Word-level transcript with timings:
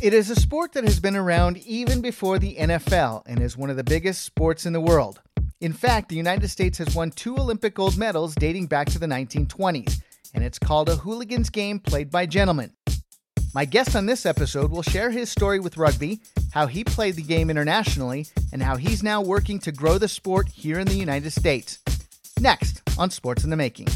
It 0.00 0.14
is 0.14 0.30
a 0.30 0.36
sport 0.36 0.74
that 0.74 0.84
has 0.84 1.00
been 1.00 1.16
around 1.16 1.56
even 1.58 2.00
before 2.00 2.38
the 2.38 2.54
NFL 2.54 3.22
and 3.26 3.42
is 3.42 3.56
one 3.56 3.68
of 3.68 3.76
the 3.76 3.82
biggest 3.82 4.24
sports 4.24 4.64
in 4.64 4.72
the 4.72 4.80
world. 4.80 5.20
In 5.60 5.72
fact, 5.72 6.08
the 6.08 6.14
United 6.14 6.46
States 6.50 6.78
has 6.78 6.94
won 6.94 7.10
two 7.10 7.36
Olympic 7.36 7.74
gold 7.74 7.98
medals 7.98 8.36
dating 8.36 8.66
back 8.66 8.86
to 8.90 9.00
the 9.00 9.08
1920s, 9.08 10.00
and 10.34 10.44
it's 10.44 10.58
called 10.58 10.88
a 10.88 10.94
hooligan's 10.94 11.50
game 11.50 11.80
played 11.80 12.12
by 12.12 12.26
gentlemen. 12.26 12.72
My 13.52 13.64
guest 13.64 13.96
on 13.96 14.06
this 14.06 14.24
episode 14.24 14.70
will 14.70 14.84
share 14.84 15.10
his 15.10 15.32
story 15.32 15.58
with 15.58 15.76
rugby, 15.76 16.20
how 16.52 16.68
he 16.68 16.84
played 16.84 17.16
the 17.16 17.22
game 17.22 17.50
internationally, 17.50 18.28
and 18.52 18.62
how 18.62 18.76
he's 18.76 19.02
now 19.02 19.20
working 19.20 19.58
to 19.60 19.72
grow 19.72 19.98
the 19.98 20.06
sport 20.06 20.48
here 20.48 20.78
in 20.78 20.86
the 20.86 20.94
United 20.94 21.32
States. 21.32 21.80
Next 22.40 22.82
on 22.96 23.10
Sports 23.10 23.42
in 23.42 23.50
the 23.50 23.56
Making. 23.56 23.88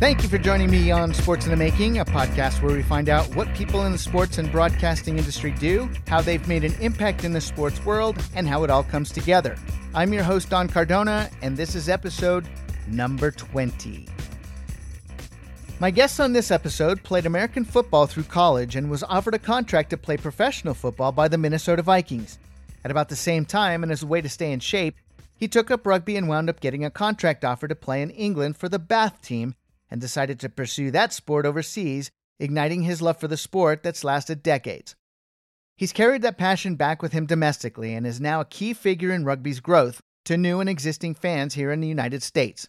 Thank 0.00 0.22
you 0.22 0.30
for 0.30 0.38
joining 0.38 0.70
me 0.70 0.90
on 0.90 1.12
Sports 1.12 1.44
in 1.44 1.50
the 1.50 1.58
Making, 1.58 1.98
a 1.98 2.06
podcast 2.06 2.62
where 2.62 2.74
we 2.74 2.82
find 2.82 3.10
out 3.10 3.36
what 3.36 3.54
people 3.54 3.84
in 3.84 3.92
the 3.92 3.98
sports 3.98 4.38
and 4.38 4.50
broadcasting 4.50 5.18
industry 5.18 5.50
do, 5.50 5.90
how 6.06 6.22
they've 6.22 6.48
made 6.48 6.64
an 6.64 6.72
impact 6.80 7.22
in 7.22 7.34
the 7.34 7.40
sports 7.42 7.84
world, 7.84 8.16
and 8.34 8.48
how 8.48 8.64
it 8.64 8.70
all 8.70 8.82
comes 8.82 9.12
together. 9.12 9.58
I'm 9.94 10.14
your 10.14 10.22
host, 10.22 10.48
Don 10.48 10.68
Cardona, 10.68 11.28
and 11.42 11.54
this 11.54 11.74
is 11.74 11.90
episode 11.90 12.48
number 12.88 13.30
20. 13.30 14.08
My 15.80 15.90
guest 15.90 16.18
on 16.18 16.32
this 16.32 16.50
episode 16.50 17.02
played 17.02 17.26
American 17.26 17.66
football 17.66 18.06
through 18.06 18.24
college 18.24 18.76
and 18.76 18.90
was 18.90 19.02
offered 19.02 19.34
a 19.34 19.38
contract 19.38 19.90
to 19.90 19.98
play 19.98 20.16
professional 20.16 20.72
football 20.72 21.12
by 21.12 21.28
the 21.28 21.36
Minnesota 21.36 21.82
Vikings. 21.82 22.38
At 22.86 22.90
about 22.90 23.10
the 23.10 23.16
same 23.16 23.44
time, 23.44 23.82
and 23.82 23.92
as 23.92 24.02
a 24.02 24.06
way 24.06 24.22
to 24.22 24.30
stay 24.30 24.50
in 24.50 24.60
shape, 24.60 24.96
he 25.36 25.46
took 25.46 25.70
up 25.70 25.86
rugby 25.86 26.16
and 26.16 26.26
wound 26.26 26.48
up 26.48 26.60
getting 26.60 26.86
a 26.86 26.90
contract 26.90 27.44
offer 27.44 27.68
to 27.68 27.74
play 27.74 28.00
in 28.00 28.08
England 28.08 28.56
for 28.56 28.70
the 28.70 28.78
Bath 28.78 29.20
team 29.20 29.54
and 29.90 30.00
decided 30.00 30.38
to 30.40 30.48
pursue 30.48 30.90
that 30.90 31.12
sport 31.12 31.44
overseas, 31.46 32.10
igniting 32.38 32.82
his 32.82 33.02
love 33.02 33.18
for 33.18 33.28
the 33.28 33.36
sport 33.36 33.82
that's 33.82 34.04
lasted 34.04 34.42
decades. 34.42 34.94
He's 35.76 35.92
carried 35.92 36.22
that 36.22 36.38
passion 36.38 36.76
back 36.76 37.02
with 37.02 37.12
him 37.12 37.26
domestically 37.26 37.94
and 37.94 38.06
is 38.06 38.20
now 38.20 38.40
a 38.40 38.44
key 38.44 38.74
figure 38.74 39.12
in 39.12 39.24
rugby's 39.24 39.60
growth 39.60 40.00
to 40.26 40.36
new 40.36 40.60
and 40.60 40.68
existing 40.68 41.14
fans 41.14 41.54
here 41.54 41.72
in 41.72 41.80
the 41.80 41.88
United 41.88 42.22
States. 42.22 42.68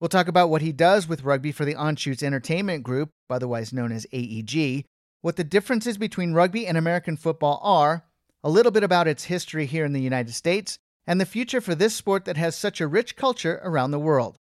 We'll 0.00 0.08
talk 0.08 0.28
about 0.28 0.50
what 0.50 0.60
he 0.60 0.72
does 0.72 1.08
with 1.08 1.24
rugby 1.24 1.52
for 1.52 1.64
the 1.64 1.74
Anschutz 1.74 2.22
Entertainment 2.22 2.82
Group, 2.82 3.08
otherwise 3.30 3.72
known 3.72 3.92
as 3.92 4.06
AEG, 4.12 4.84
what 5.22 5.36
the 5.36 5.44
differences 5.44 5.96
between 5.96 6.34
rugby 6.34 6.66
and 6.66 6.76
American 6.76 7.16
football 7.16 7.58
are, 7.62 8.04
a 8.44 8.50
little 8.50 8.70
bit 8.70 8.84
about 8.84 9.08
its 9.08 9.24
history 9.24 9.64
here 9.64 9.86
in 9.86 9.94
the 9.94 10.00
United 10.00 10.34
States, 10.34 10.78
and 11.06 11.20
the 11.20 11.26
future 11.26 11.62
for 11.62 11.74
this 11.74 11.94
sport 11.94 12.26
that 12.26 12.36
has 12.36 12.54
such 12.54 12.80
a 12.80 12.86
rich 12.86 13.16
culture 13.16 13.60
around 13.64 13.90
the 13.90 13.98
world. 13.98 14.36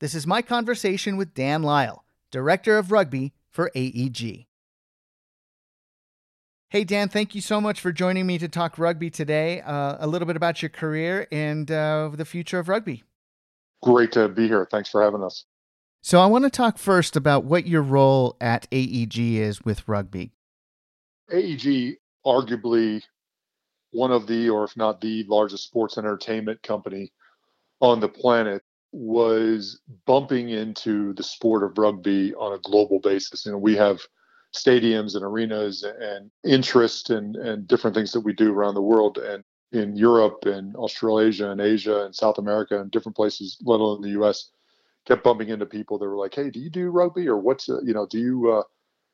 This 0.00 0.14
is 0.14 0.26
my 0.26 0.40
conversation 0.40 1.18
with 1.18 1.34
Dan 1.34 1.62
Lyle, 1.62 2.06
Director 2.30 2.78
of 2.78 2.90
Rugby 2.90 3.34
for 3.50 3.70
AEG. 3.76 4.46
Hey, 6.70 6.84
Dan, 6.84 7.10
thank 7.10 7.34
you 7.34 7.42
so 7.42 7.60
much 7.60 7.80
for 7.80 7.92
joining 7.92 8.26
me 8.26 8.38
to 8.38 8.48
talk 8.48 8.78
rugby 8.78 9.10
today. 9.10 9.60
Uh, 9.60 9.98
a 10.00 10.06
little 10.06 10.24
bit 10.24 10.36
about 10.36 10.62
your 10.62 10.70
career 10.70 11.28
and 11.30 11.70
uh, 11.70 12.10
the 12.14 12.24
future 12.24 12.58
of 12.58 12.70
rugby. 12.70 13.04
Great 13.82 14.12
to 14.12 14.28
be 14.28 14.48
here. 14.48 14.66
Thanks 14.70 14.88
for 14.88 15.02
having 15.02 15.22
us. 15.22 15.44
So, 16.00 16.18
I 16.18 16.26
want 16.26 16.44
to 16.44 16.50
talk 16.50 16.78
first 16.78 17.14
about 17.14 17.44
what 17.44 17.66
your 17.66 17.82
role 17.82 18.38
at 18.40 18.66
AEG 18.72 19.18
is 19.18 19.62
with 19.62 19.86
rugby. 19.86 20.32
AEG, 21.30 21.98
arguably 22.24 23.02
one 23.90 24.12
of 24.12 24.26
the, 24.26 24.48
or 24.48 24.64
if 24.64 24.78
not 24.78 25.02
the 25.02 25.24
largest 25.28 25.64
sports 25.64 25.98
entertainment 25.98 26.62
company 26.62 27.12
on 27.82 28.00
the 28.00 28.08
planet, 28.08 28.62
was 28.92 29.80
bumping 30.06 30.50
into 30.50 31.12
the 31.14 31.22
sport 31.22 31.62
of 31.62 31.78
rugby 31.78 32.34
on 32.34 32.52
a 32.52 32.58
global 32.58 32.98
basis. 33.00 33.46
You 33.46 33.52
know, 33.52 33.58
we 33.58 33.76
have 33.76 34.00
stadiums 34.54 35.14
and 35.14 35.24
arenas 35.24 35.84
and 35.84 36.30
interest 36.44 37.10
and, 37.10 37.36
and 37.36 37.68
different 37.68 37.94
things 37.94 38.12
that 38.12 38.20
we 38.20 38.32
do 38.32 38.52
around 38.52 38.74
the 38.74 38.82
world 38.82 39.18
and 39.18 39.44
in 39.72 39.94
Europe 39.94 40.46
and 40.46 40.74
Australasia 40.74 41.50
and 41.50 41.60
Asia 41.60 42.04
and 42.04 42.14
South 42.14 42.38
America 42.38 42.80
and 42.80 42.90
different 42.90 43.14
places, 43.14 43.56
let 43.62 43.78
alone 43.78 44.02
the 44.02 44.20
US, 44.20 44.50
kept 45.06 45.22
bumping 45.22 45.48
into 45.48 45.66
people 45.66 45.96
that 45.98 46.06
were 46.06 46.16
like, 46.16 46.34
Hey, 46.34 46.50
do 46.50 46.58
you 46.58 46.70
do 46.70 46.90
rugby 46.90 47.28
or 47.28 47.38
what's, 47.38 47.68
uh, 47.68 47.80
you 47.82 47.94
know, 47.94 48.06
do 48.06 48.18
you, 48.18 48.50
uh, 48.50 48.62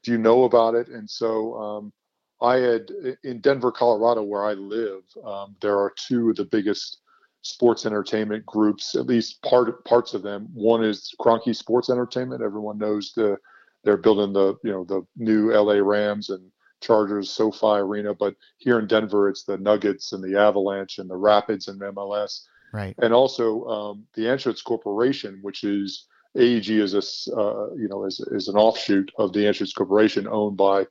do 0.02 0.12
you 0.12 0.18
know 0.18 0.44
about 0.44 0.74
it? 0.74 0.88
And 0.88 1.08
so, 1.08 1.54
um, 1.54 1.92
I 2.40 2.56
had 2.56 2.90
in 3.24 3.40
Denver, 3.40 3.72
Colorado, 3.72 4.22
where 4.22 4.44
I 4.44 4.52
live, 4.52 5.02
um, 5.24 5.56
there 5.62 5.78
are 5.78 5.92
two 5.96 6.30
of 6.30 6.36
the 6.36 6.44
biggest 6.44 6.98
sports 7.46 7.86
entertainment 7.86 8.44
groups, 8.46 8.94
at 8.94 9.06
least 9.06 9.42
part 9.42 9.84
parts 9.84 10.14
of 10.14 10.22
them. 10.22 10.48
One 10.52 10.84
is 10.84 11.14
Kroenke 11.20 11.54
Sports 11.54 11.90
Entertainment. 11.90 12.42
Everyone 12.42 12.78
knows 12.78 13.12
the 13.14 13.36
they're 13.84 13.96
building 13.96 14.32
the 14.32 14.54
you 14.64 14.72
know 14.72 14.84
the 14.84 15.06
new 15.16 15.52
LA 15.52 15.74
Rams 15.74 16.30
and 16.30 16.50
Chargers 16.80 17.30
SoFi 17.30 17.78
Arena, 17.78 18.14
but 18.14 18.34
here 18.58 18.78
in 18.78 18.86
Denver, 18.86 19.28
it's 19.28 19.44
the 19.44 19.56
Nuggets 19.58 20.12
and 20.12 20.22
the 20.22 20.38
Avalanche 20.38 20.98
and 20.98 21.08
the 21.08 21.16
Rapids 21.16 21.68
and 21.68 21.80
MLS. 21.80 22.42
Right. 22.72 22.94
And 22.98 23.14
also 23.14 23.64
um, 23.64 24.04
the 24.14 24.22
Anschutz 24.22 24.62
Corporation, 24.62 25.38
which 25.42 25.64
is 25.64 26.06
AEG 26.36 26.68
is 26.70 26.94
a 26.94 27.36
uh, 27.36 27.70
you 27.74 27.88
know 27.88 28.04
is, 28.04 28.20
is 28.32 28.48
an 28.48 28.56
offshoot 28.56 29.10
of 29.18 29.32
the 29.32 29.40
Anschutz 29.40 29.74
Corporation 29.74 30.26
owned 30.26 30.56
by 30.56 30.86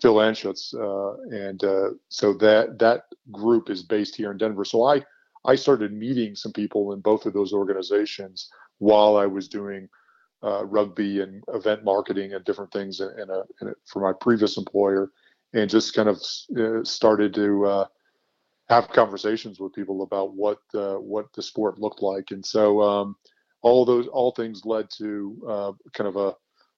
Phil 0.00 0.16
Anschutz, 0.16 0.74
uh, 0.74 1.16
and 1.30 1.62
uh, 1.62 1.90
so 2.08 2.32
that 2.34 2.78
that 2.80 3.04
group 3.30 3.70
is 3.70 3.82
based 3.82 4.16
here 4.16 4.32
in 4.32 4.38
Denver. 4.38 4.64
So 4.64 4.84
I 4.84 5.04
I 5.44 5.56
started 5.56 5.92
meeting 5.92 6.34
some 6.34 6.52
people 6.52 6.92
in 6.92 7.00
both 7.00 7.26
of 7.26 7.32
those 7.32 7.52
organizations 7.52 8.48
while 8.78 9.16
I 9.16 9.26
was 9.26 9.48
doing 9.48 9.88
uh, 10.44 10.64
rugby 10.64 11.20
and 11.20 11.42
event 11.48 11.84
marketing 11.84 12.34
and 12.34 12.44
different 12.44 12.72
things 12.72 13.00
in, 13.00 13.08
in, 13.20 13.30
a, 13.30 13.42
in 13.60 13.68
a, 13.68 13.72
for 13.86 14.00
my 14.00 14.12
previous 14.20 14.56
employer, 14.56 15.10
and 15.52 15.70
just 15.70 15.94
kind 15.94 16.08
of 16.08 16.20
uh, 16.58 16.82
started 16.84 17.34
to 17.34 17.64
uh, 17.66 17.86
have 18.68 18.88
conversations 18.88 19.60
with 19.60 19.72
people 19.74 20.02
about 20.02 20.34
what 20.34 20.58
what 20.72 21.26
the 21.34 21.42
sport 21.42 21.78
looked 21.78 22.02
like, 22.02 22.30
and 22.30 22.44
so 22.44 22.80
um, 22.80 23.16
all 23.62 23.84
those 23.84 24.06
all 24.08 24.32
things 24.32 24.62
led 24.64 24.88
to 24.98 25.42
uh, 25.48 25.72
kind 25.94 26.08
of 26.08 26.16
a 26.16 26.34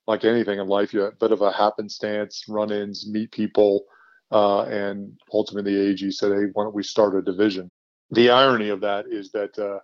like 0.06 0.24
anything 0.24 0.58
in 0.58 0.66
life, 0.66 0.92
you 0.92 1.04
a 1.04 1.12
bit 1.12 1.32
of 1.32 1.40
a 1.40 1.50
happenstance, 1.50 2.44
run-ins, 2.46 3.08
meet 3.08 3.32
people, 3.32 3.84
uh, 4.32 4.64
and 4.64 5.18
ultimately 5.32 5.74
the 5.74 5.90
AG 5.90 6.10
said, 6.10 6.32
"Hey, 6.32 6.46
why 6.52 6.64
don't 6.64 6.74
we 6.74 6.82
start 6.82 7.14
a 7.16 7.22
division?" 7.22 7.70
The 8.10 8.30
irony 8.30 8.68
of 8.68 8.80
that 8.80 9.06
is 9.08 9.30
that 9.32 9.58
uh, 9.58 9.78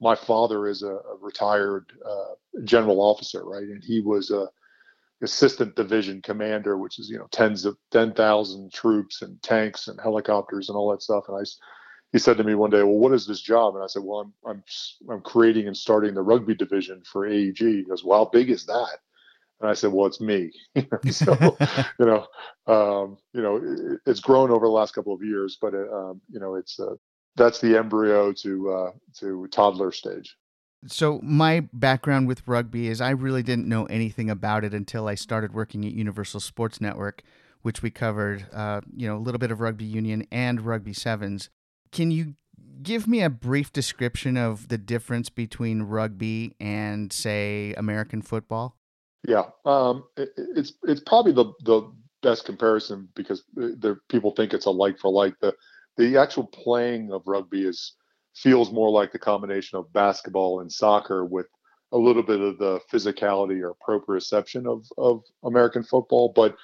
my 0.00 0.14
father 0.14 0.68
is 0.68 0.82
a, 0.82 0.94
a 0.94 1.16
retired 1.20 1.92
uh, 2.04 2.34
general 2.64 3.00
officer, 3.00 3.44
right? 3.44 3.64
And 3.64 3.82
he 3.82 4.00
was 4.00 4.30
a 4.30 4.48
assistant 5.22 5.74
division 5.76 6.20
commander, 6.22 6.76
which 6.76 6.98
is 6.98 7.08
you 7.08 7.18
know 7.18 7.28
tens 7.30 7.64
of 7.64 7.76
ten 7.90 8.12
thousand 8.12 8.72
troops 8.72 9.22
and 9.22 9.40
tanks 9.42 9.88
and 9.88 9.98
helicopters 10.00 10.68
and 10.68 10.76
all 10.76 10.90
that 10.90 11.02
stuff. 11.02 11.24
And 11.28 11.38
I, 11.38 11.44
he 12.12 12.18
said 12.18 12.36
to 12.36 12.44
me 12.44 12.54
one 12.54 12.70
day, 12.70 12.82
"Well, 12.82 12.98
what 12.98 13.14
is 13.14 13.26
this 13.26 13.40
job?" 13.40 13.74
And 13.74 13.84
I 13.84 13.86
said, 13.86 14.02
"Well, 14.04 14.20
I'm 14.20 14.32
I'm 14.46 14.62
I'm 15.10 15.20
creating 15.22 15.66
and 15.66 15.76
starting 15.76 16.14
the 16.14 16.22
rugby 16.22 16.54
division 16.54 17.02
for 17.10 17.26
AEG." 17.26 17.58
He 17.58 17.84
goes, 17.84 18.04
"Well, 18.04 18.24
how 18.24 18.30
big 18.30 18.50
is 18.50 18.66
that?" 18.66 18.98
And 19.60 19.70
I 19.70 19.74
said, 19.74 19.92
"Well, 19.92 20.06
it's 20.06 20.20
me." 20.20 20.52
so, 21.10 21.56
you 21.98 22.06
know, 22.06 22.26
um, 22.66 23.16
you 23.32 23.42
know, 23.42 23.56
it, 23.56 24.00
it's 24.06 24.20
grown 24.20 24.50
over 24.50 24.66
the 24.66 24.72
last 24.72 24.94
couple 24.94 25.14
of 25.14 25.22
years, 25.22 25.58
but 25.60 25.74
it, 25.74 25.88
um, 25.92 26.20
you 26.30 26.40
know, 26.40 26.54
it's 26.56 26.78
uh, 26.78 26.94
that's 27.36 27.60
the 27.60 27.76
embryo 27.76 28.32
to 28.32 28.70
uh, 28.70 28.90
to 29.18 29.46
toddler 29.48 29.92
stage. 29.92 30.36
So 30.86 31.20
my 31.22 31.68
background 31.72 32.28
with 32.28 32.46
rugby 32.46 32.88
is 32.88 33.00
I 33.00 33.10
really 33.10 33.42
didn't 33.42 33.68
know 33.68 33.86
anything 33.86 34.30
about 34.30 34.64
it 34.64 34.74
until 34.74 35.08
I 35.08 35.14
started 35.14 35.52
working 35.52 35.84
at 35.84 35.92
Universal 35.92 36.40
Sports 36.40 36.80
Network, 36.80 37.22
which 37.62 37.82
we 37.82 37.90
covered, 37.90 38.46
uh, 38.52 38.82
you 38.94 39.08
know, 39.08 39.16
a 39.16 39.18
little 39.18 39.38
bit 39.38 39.50
of 39.50 39.60
rugby 39.60 39.84
union 39.84 40.26
and 40.30 40.60
rugby 40.60 40.92
sevens. 40.92 41.50
Can 41.90 42.10
you 42.10 42.34
give 42.82 43.08
me 43.08 43.22
a 43.22 43.30
brief 43.30 43.72
description 43.72 44.36
of 44.36 44.68
the 44.68 44.78
difference 44.78 45.28
between 45.28 45.82
rugby 45.82 46.54
and, 46.60 47.12
say, 47.12 47.74
American 47.76 48.22
football? 48.22 48.76
Yeah, 49.26 49.44
um, 49.64 50.04
it, 50.16 50.30
it's 50.36 50.74
it's 50.84 51.00
probably 51.00 51.32
the 51.32 51.52
the 51.64 51.90
best 52.22 52.44
comparison 52.44 53.08
because 53.16 53.42
uh, 53.60 53.68
there 53.78 54.00
people 54.08 54.30
think 54.32 54.52
it's 54.52 54.66
a 54.66 54.70
like 54.70 54.98
for 55.00 55.10
like. 55.10 55.34
The 55.40 55.54
the 55.96 56.16
actual 56.16 56.46
playing 56.46 57.12
of 57.12 57.22
rugby 57.26 57.66
is 57.66 57.94
feels 58.34 58.70
more 58.70 58.90
like 58.90 59.12
the 59.12 59.18
combination 59.18 59.78
of 59.78 59.92
basketball 59.92 60.60
and 60.60 60.70
soccer 60.70 61.24
with 61.24 61.46
a 61.92 61.98
little 61.98 62.22
bit 62.22 62.40
of 62.40 62.58
the 62.58 62.80
physicality 62.92 63.62
or 63.62 63.74
proprioception 63.86 64.66
of, 64.66 64.86
of 64.98 65.22
American 65.44 65.82
football, 65.82 66.32
but 66.34 66.54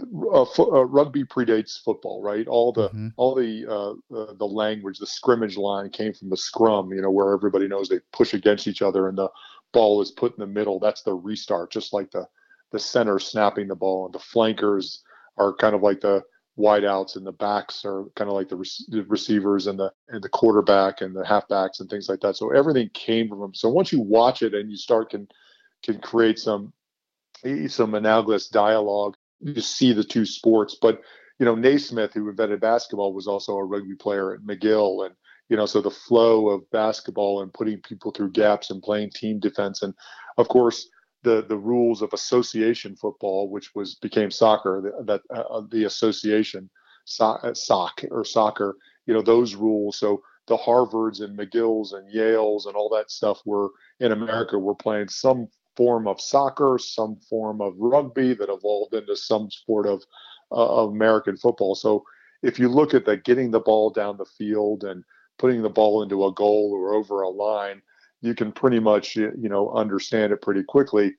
uh, 0.00 0.44
fo- 0.44 0.76
uh, 0.76 0.82
rugby 0.84 1.22
predates 1.22 1.80
football, 1.80 2.22
right? 2.22 2.48
All 2.48 2.72
the 2.72 2.88
mm-hmm. 2.88 3.08
all 3.16 3.34
the 3.34 3.66
uh, 3.68 4.16
uh, 4.16 4.32
the 4.34 4.46
language, 4.46 4.98
the 4.98 5.06
scrimmage 5.06 5.56
line 5.56 5.90
came 5.90 6.12
from 6.12 6.30
the 6.30 6.36
scrum, 6.36 6.92
you 6.92 7.02
know, 7.02 7.10
where 7.10 7.32
everybody 7.32 7.68
knows 7.68 7.88
they 7.88 8.00
push 8.12 8.34
against 8.34 8.66
each 8.66 8.82
other 8.82 9.08
and 9.08 9.16
the 9.16 9.28
ball 9.72 10.00
is 10.00 10.10
put 10.10 10.32
in 10.36 10.40
the 10.40 10.46
middle. 10.46 10.80
That's 10.80 11.02
the 11.02 11.14
restart, 11.14 11.70
just 11.70 11.92
like 11.92 12.10
the 12.10 12.26
the 12.72 12.78
center 12.78 13.18
snapping 13.18 13.68
the 13.68 13.76
ball, 13.76 14.06
and 14.06 14.14
the 14.14 14.18
flankers 14.18 15.02
are 15.36 15.54
kind 15.54 15.74
of 15.74 15.82
like 15.82 16.00
the 16.00 16.22
wideouts 16.58 17.16
and 17.16 17.26
the 17.26 17.32
backs 17.32 17.84
are 17.84 18.04
kind 18.14 18.28
of 18.28 18.36
like 18.36 18.48
the, 18.48 18.56
the, 18.88 19.04
receivers 19.04 19.66
and 19.66 19.78
the 19.78 19.90
and 20.08 20.22
the 20.22 20.28
quarterback 20.28 21.00
and 21.00 21.16
the 21.16 21.22
halfbacks 21.22 21.80
and 21.80 21.88
things 21.88 22.08
like 22.08 22.20
that. 22.20 22.36
So 22.36 22.50
everything 22.52 22.90
came 22.92 23.28
from 23.28 23.40
them. 23.40 23.54
So 23.54 23.70
once 23.70 23.92
you 23.92 24.00
watch 24.00 24.42
it 24.42 24.54
and 24.54 24.70
you 24.70 24.76
start 24.76 25.10
can 25.10 25.28
can 25.82 25.98
create 26.00 26.38
some 26.38 26.72
some 27.68 27.94
analogous 27.94 28.48
dialogue. 28.48 29.16
You 29.40 29.60
see 29.60 29.92
the 29.92 30.04
two 30.04 30.24
sports, 30.24 30.76
but 30.80 31.00
you 31.38 31.46
know 31.46 31.54
Naismith, 31.54 32.12
who 32.14 32.28
invented 32.28 32.60
basketball, 32.60 33.12
was 33.12 33.26
also 33.26 33.56
a 33.56 33.64
rugby 33.64 33.96
player 33.96 34.34
at 34.34 34.42
McGill, 34.42 35.06
and 35.06 35.14
you 35.48 35.56
know 35.56 35.66
so 35.66 35.80
the 35.80 35.90
flow 35.90 36.50
of 36.50 36.70
basketball 36.70 37.42
and 37.42 37.52
putting 37.52 37.80
people 37.80 38.12
through 38.12 38.30
gaps 38.30 38.70
and 38.70 38.82
playing 38.82 39.10
team 39.10 39.40
defense, 39.40 39.82
and 39.82 39.94
of 40.38 40.48
course 40.48 40.88
the 41.22 41.44
the 41.48 41.56
rules 41.56 42.02
of 42.02 42.12
association 42.12 42.96
football, 42.96 43.48
which 43.48 43.74
was 43.74 43.94
became 43.96 44.30
soccer, 44.30 44.92
that 45.04 45.22
uh, 45.34 45.62
the 45.70 45.84
association 45.84 46.70
so, 47.04 47.26
uh, 47.26 47.54
soc 47.54 48.04
or 48.10 48.24
soccer, 48.24 48.76
you 49.06 49.14
know 49.14 49.22
those 49.22 49.54
rules. 49.54 49.98
So 49.98 50.22
the 50.46 50.56
Harvards 50.56 51.20
and 51.20 51.38
McGills 51.38 51.94
and 51.94 52.12
Yales 52.12 52.66
and 52.66 52.74
all 52.74 52.88
that 52.90 53.10
stuff 53.10 53.40
were 53.44 53.70
in 54.00 54.12
America 54.12 54.58
were 54.58 54.74
playing 54.74 55.08
some 55.08 55.48
form 55.76 56.06
of 56.06 56.20
soccer, 56.20 56.78
some 56.78 57.16
form 57.28 57.60
of 57.60 57.74
rugby 57.78 58.34
that 58.34 58.50
evolved 58.50 58.94
into 58.94 59.16
some 59.16 59.50
sport 59.50 59.86
of, 59.86 60.02
uh, 60.50 60.82
of 60.82 60.90
American 60.90 61.36
football. 61.36 61.74
So 61.74 62.04
if 62.42 62.58
you 62.58 62.68
look 62.68 62.92
at 62.92 63.06
that, 63.06 63.24
getting 63.24 63.50
the 63.50 63.60
ball 63.60 63.90
down 63.90 64.16
the 64.16 64.26
field 64.26 64.84
and 64.84 65.04
putting 65.38 65.62
the 65.62 65.70
ball 65.70 66.02
into 66.02 66.26
a 66.26 66.32
goal 66.32 66.72
or 66.74 66.94
over 66.94 67.22
a 67.22 67.28
line, 67.28 67.80
you 68.22 68.34
can 68.34 68.52
pretty 68.52 68.80
much 68.80 69.16
you 69.16 69.32
know 69.36 69.70
understand 69.72 70.32
it 70.32 70.40
pretty 70.40 70.62
quickly 70.62 71.12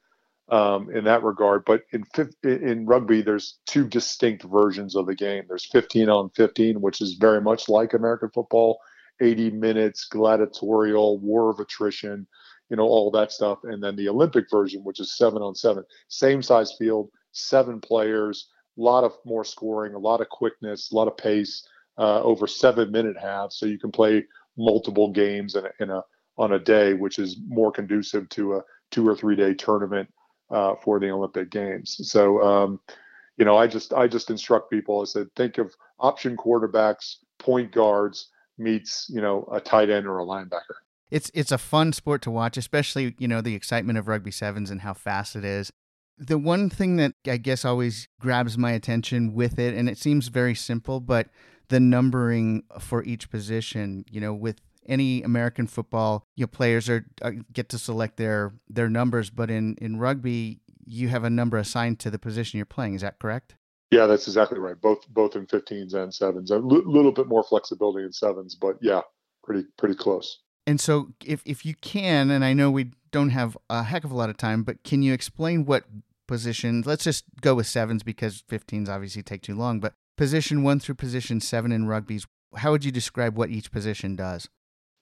um, 0.49 0.89
in 0.89 1.03
that 1.03 1.23
regard. 1.23 1.63
But 1.65 1.83
in 1.91 2.03
in 2.43 2.85
rugby, 2.85 3.21
there's 3.21 3.59
two 3.65 3.87
distinct 3.87 4.43
versions 4.43 4.95
of 4.95 5.05
the 5.05 5.15
game. 5.15 5.43
There's 5.47 5.69
15 5.71 6.09
on 6.09 6.29
15, 6.35 6.81
which 6.81 7.01
is 7.01 7.13
very 7.13 7.41
much 7.41 7.69
like 7.69 7.93
American 7.93 8.29
football, 8.33 8.79
80 9.21 9.51
minutes, 9.51 10.05
gladiatorial, 10.05 11.19
war 11.19 11.49
of 11.49 11.59
attrition, 11.59 12.25
you 12.69 12.77
know, 12.77 12.83
all 12.83 13.11
that 13.11 13.31
stuff. 13.31 13.59
And 13.63 13.83
then 13.83 13.95
the 13.95 14.09
Olympic 14.09 14.45
version, 14.49 14.83
which 14.83 14.99
is 14.99 15.17
seven 15.17 15.41
on 15.41 15.55
seven, 15.55 15.83
same 16.07 16.41
size 16.41 16.73
field, 16.79 17.09
seven 17.31 17.79
players, 17.79 18.49
a 18.77 18.81
lot 18.81 19.03
of 19.03 19.13
more 19.25 19.45
scoring, 19.45 19.93
a 19.93 19.99
lot 19.99 20.21
of 20.21 20.29
quickness, 20.29 20.91
a 20.91 20.95
lot 20.95 21.07
of 21.07 21.17
pace, 21.17 21.67
uh, 21.97 22.21
over 22.23 22.47
seven 22.47 22.91
minute 22.91 23.17
halves. 23.21 23.57
So 23.57 23.65
you 23.65 23.77
can 23.77 23.91
play 23.91 24.25
multiple 24.57 25.11
games 25.11 25.55
in 25.55 25.65
a, 25.65 25.69
in 25.79 25.89
a 25.89 26.03
on 26.37 26.53
a 26.53 26.59
day, 26.59 26.93
which 26.93 27.19
is 27.19 27.37
more 27.47 27.71
conducive 27.71 28.27
to 28.29 28.55
a 28.55 28.61
two 28.91 29.07
or 29.07 29.15
three 29.15 29.35
day 29.35 29.53
tournament 29.53 30.11
uh, 30.49 30.75
for 30.83 30.99
the 30.99 31.09
Olympic 31.09 31.49
Games. 31.49 31.99
So, 32.03 32.41
um, 32.41 32.79
you 33.37 33.45
know, 33.45 33.57
I 33.57 33.67
just 33.67 33.93
I 33.93 34.07
just 34.07 34.29
instruct 34.29 34.69
people. 34.69 35.01
I 35.01 35.05
said, 35.05 35.27
think 35.35 35.57
of 35.57 35.73
option 35.99 36.37
quarterbacks, 36.37 37.15
point 37.39 37.71
guards 37.71 38.29
meets 38.57 39.07
you 39.09 39.21
know 39.21 39.47
a 39.51 39.59
tight 39.59 39.89
end 39.89 40.07
or 40.07 40.19
a 40.19 40.25
linebacker. 40.25 40.75
It's 41.09 41.31
it's 41.33 41.51
a 41.51 41.57
fun 41.57 41.93
sport 41.93 42.21
to 42.23 42.31
watch, 42.31 42.57
especially 42.57 43.15
you 43.17 43.27
know 43.27 43.41
the 43.41 43.55
excitement 43.55 43.97
of 43.97 44.07
rugby 44.07 44.31
sevens 44.31 44.69
and 44.69 44.81
how 44.81 44.93
fast 44.93 45.35
it 45.35 45.45
is. 45.45 45.71
The 46.17 46.37
one 46.37 46.69
thing 46.69 46.97
that 46.97 47.13
I 47.27 47.37
guess 47.37 47.65
always 47.65 48.07
grabs 48.19 48.57
my 48.57 48.71
attention 48.71 49.33
with 49.33 49.57
it, 49.57 49.73
and 49.73 49.89
it 49.89 49.97
seems 49.97 50.27
very 50.27 50.55
simple, 50.55 50.99
but 50.99 51.29
the 51.69 51.79
numbering 51.79 52.63
for 52.79 53.03
each 53.03 53.29
position. 53.29 54.05
You 54.09 54.21
know, 54.21 54.33
with 54.33 54.61
any 54.87 55.23
American 55.23 55.67
football, 55.67 56.25
you 56.35 56.43
know, 56.43 56.47
players 56.47 56.89
are, 56.89 57.05
uh, 57.21 57.31
get 57.51 57.69
to 57.69 57.77
select 57.77 58.17
their 58.17 58.53
their 58.69 58.89
numbers, 58.89 59.29
but 59.29 59.49
in 59.49 59.75
in 59.81 59.97
rugby, 59.97 60.61
you 60.85 61.09
have 61.09 61.23
a 61.23 61.29
number 61.29 61.57
assigned 61.57 61.99
to 61.99 62.09
the 62.09 62.19
position 62.19 62.57
you're 62.57 62.65
playing. 62.65 62.95
Is 62.95 63.01
that 63.01 63.19
correct? 63.19 63.55
Yeah, 63.91 64.07
that's 64.07 64.27
exactly 64.27 64.59
right. 64.59 64.79
Both 64.79 65.07
both 65.07 65.35
in 65.35 65.45
15s 65.45 65.93
and 65.93 66.13
sevens. 66.13 66.51
A 66.51 66.55
l- 66.55 66.61
little 66.63 67.11
bit 67.11 67.27
more 67.27 67.43
flexibility 67.43 68.03
in 68.03 68.11
sevens, 68.11 68.55
but 68.55 68.77
yeah, 68.81 69.01
pretty 69.43 69.67
pretty 69.77 69.95
close. 69.95 70.39
And 70.65 70.79
so, 70.79 71.09
if 71.23 71.41
if 71.45 71.65
you 71.65 71.75
can, 71.75 72.31
and 72.31 72.43
I 72.43 72.53
know 72.53 72.71
we 72.71 72.91
don't 73.11 73.29
have 73.29 73.57
a 73.69 73.83
heck 73.83 74.03
of 74.03 74.11
a 74.11 74.15
lot 74.15 74.29
of 74.29 74.37
time, 74.37 74.63
but 74.63 74.83
can 74.83 75.03
you 75.03 75.13
explain 75.13 75.65
what 75.65 75.83
positions? 76.27 76.85
Let's 76.85 77.03
just 77.03 77.25
go 77.41 77.55
with 77.55 77.67
sevens 77.67 78.01
because 78.01 78.43
15s 78.49 78.89
obviously 78.89 79.21
take 79.21 79.41
too 79.41 79.55
long. 79.55 79.79
But 79.79 79.93
position 80.17 80.63
one 80.63 80.79
through 80.79 80.95
position 80.95 81.39
seven 81.39 81.71
in 81.71 81.87
rugby's, 81.87 82.25
how 82.55 82.71
would 82.71 82.85
you 82.85 82.91
describe 82.91 83.37
what 83.37 83.49
each 83.49 83.71
position 83.71 84.15
does? 84.15 84.49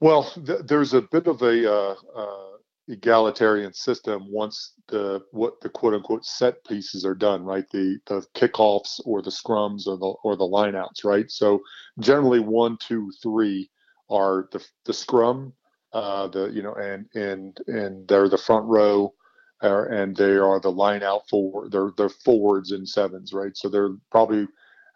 Well, 0.01 0.25
th- 0.25 0.61
there's 0.67 0.93
a 0.93 1.01
bit 1.03 1.27
of 1.27 1.41
a 1.43 1.71
uh, 1.73 1.95
uh, 2.15 2.57
egalitarian 2.89 3.73
system 3.73 4.31
once 4.31 4.73
the 4.89 5.21
what 5.31 5.61
the 5.61 5.69
quote 5.69 5.95
unquote 5.95 6.25
set 6.25 6.63
pieces 6.65 7.05
are 7.05 7.15
done, 7.15 7.43
right? 7.45 7.65
The 7.71 7.99
the 8.07 8.25
kickoffs 8.35 9.01
or 9.05 9.23
the 9.23 9.31
scrums 9.31 9.87
or 9.87 9.97
the 9.97 10.13
or 10.25 10.37
the 10.37 10.45
lineouts, 10.47 11.05
right? 11.05 11.29
So 11.31 11.61
generally 11.99 12.41
one, 12.41 12.77
two, 12.81 13.11
three 13.23 13.71
are 14.11 14.49
the 14.53 14.65
the 14.85 14.93
scrum, 14.93 15.53
uh, 15.93 16.27
the 16.29 16.47
you 16.47 16.63
know, 16.63 16.75
and 16.75 17.07
and 17.15 17.57
and 17.67 18.07
they're 18.07 18.29
the 18.29 18.37
front 18.39 18.67
row, 18.67 19.13
uh, 19.63 19.85
and 19.89 20.15
they 20.17 20.37
are 20.37 20.61
the 20.61 20.71
line 20.71 21.03
out 21.03 21.29
forward. 21.29 21.71
They're 21.71 21.91
they're 21.97 22.09
forwards 22.09 22.71
and 22.71 22.87
sevens, 22.89 23.33
right? 23.33 23.55
So 23.57 23.69
they're 23.69 23.95
probably 24.11 24.47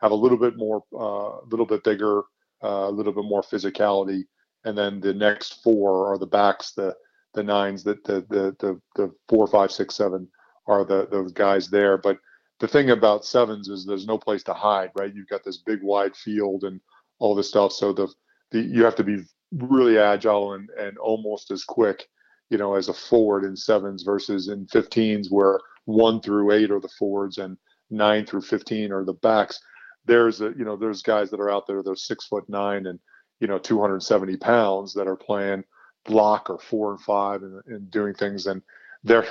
have 0.01 0.12
a 0.12 0.16
little 0.16 0.40
bit 0.40 0.58
more, 0.58 0.84
a 0.94 0.98
uh, 0.98 1.42
little 1.50 1.66
bit 1.68 1.84
bigger, 1.84 2.24
uh, 2.63 2.90
a 2.90 2.92
little 2.92 3.13
bit 3.13 3.25
more 3.25 3.44
physicality 3.44 4.19
and 4.66 4.78
then 4.78 5.00
the 5.00 5.14
next 5.14 5.64
four 5.64 6.12
are 6.12 6.18
the 6.18 6.26
backs, 6.26 6.72
the 6.72 6.94
the 7.34 7.44
nines, 7.44 7.84
that 7.84 8.04
the, 8.04 8.26
the 8.30 8.56
the 8.60 8.82
the 8.96 9.12
four, 9.30 9.48
five, 9.48 9.72
six, 9.72 9.96
seven 9.96 10.28
are 10.68 10.84
the 10.84 11.08
those 11.12 11.32
guys 11.32 11.70
there. 11.70 11.98
But 11.98 12.18
the 12.60 12.68
thing 12.68 12.90
about 12.90 13.26
sevens 13.26 13.70
is 13.70 13.86
there's 13.86 14.08
no 14.08 14.18
place 14.18 14.44
to 14.44 14.54
hide, 14.54 14.92
right? 14.98 15.14
You've 15.14 15.30
got 15.30 15.44
this 15.44 15.58
big 15.58 15.84
wide 15.84 16.16
field 16.16 16.64
and 16.64 16.82
all 17.20 17.36
this 17.36 17.50
stuff, 17.50 17.72
so 17.72 17.94
the, 17.94 18.08
the 18.52 18.62
you 18.62 18.84
have 18.84 18.96
to 18.96 19.04
be 19.04 19.24
really 19.54 19.98
agile 20.00 20.54
and 20.54 20.70
and 20.80 20.98
almost 20.98 21.52
as 21.52 21.64
quick, 21.64 22.08
you 22.50 22.58
know, 22.58 22.76
as 22.76 22.90
a 22.90 22.94
forward 22.94 23.44
in 23.44 23.56
sevens 23.56 24.04
versus 24.04 24.48
in 24.48 24.66
15s 24.68 25.28
where 25.30 25.60
one 25.86 26.20
through 26.22 26.52
eight 26.52 26.72
are 26.72 26.80
the 26.80 26.90
forwards 27.00 27.38
and 27.38 27.58
nine 27.92 28.26
through 28.26 28.42
15 28.42 28.92
are 28.92 29.06
the 29.06 29.14
backs. 29.14 29.60
There's 30.06 30.42
a 30.42 30.54
you 30.58 30.66
know 30.66 30.76
there's 30.76 31.04
guys 31.04 31.30
that 31.30 31.40
are 31.40 31.52
out 31.52 31.68
there 31.68 31.84
they're 31.84 31.96
six 31.96 32.26
foot 32.26 32.46
nine 32.50 32.88
and 32.88 33.00
you 33.40 33.48
know 33.48 33.58
270 33.58 34.38
pounds 34.38 34.94
that 34.94 35.08
are 35.08 35.16
playing 35.16 35.64
block 36.06 36.50
or 36.50 36.60
four 36.60 36.92
and 36.92 37.02
five 37.02 37.42
and, 37.44 37.62
and 37.68 37.92
doing 37.92 38.14
things. 38.14 38.48
And 38.48 38.62
they're 39.04 39.28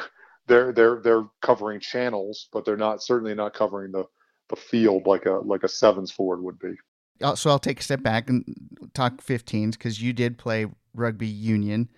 they're 0.47 0.73
they're 0.73 1.01
they're 1.03 1.25
covering 1.43 1.81
channels 1.81 2.49
but 2.53 2.65
they're 2.65 2.77
not 2.77 3.03
certainly 3.03 3.35
not 3.35 3.55
covering 3.55 3.93
the 3.93 4.05
the 4.51 4.57
field 4.57 5.07
like 5.07 5.27
a 5.27 5.33
like 5.33 5.63
a 5.63 5.69
sevens 5.69 6.11
forward 6.11 6.43
would 6.43 6.59
be. 6.59 6.75
Uh, 7.23 7.35
so 7.35 7.51
i'll 7.51 7.59
take 7.59 7.81
a 7.81 7.83
step 7.83 8.03
back 8.03 8.29
and 8.29 8.45
talk 8.93 9.23
15s 9.23 9.73
because 9.73 10.03
you 10.03 10.13
did 10.13 10.39
play 10.39 10.67
rugby 10.95 11.27
union. 11.27 11.89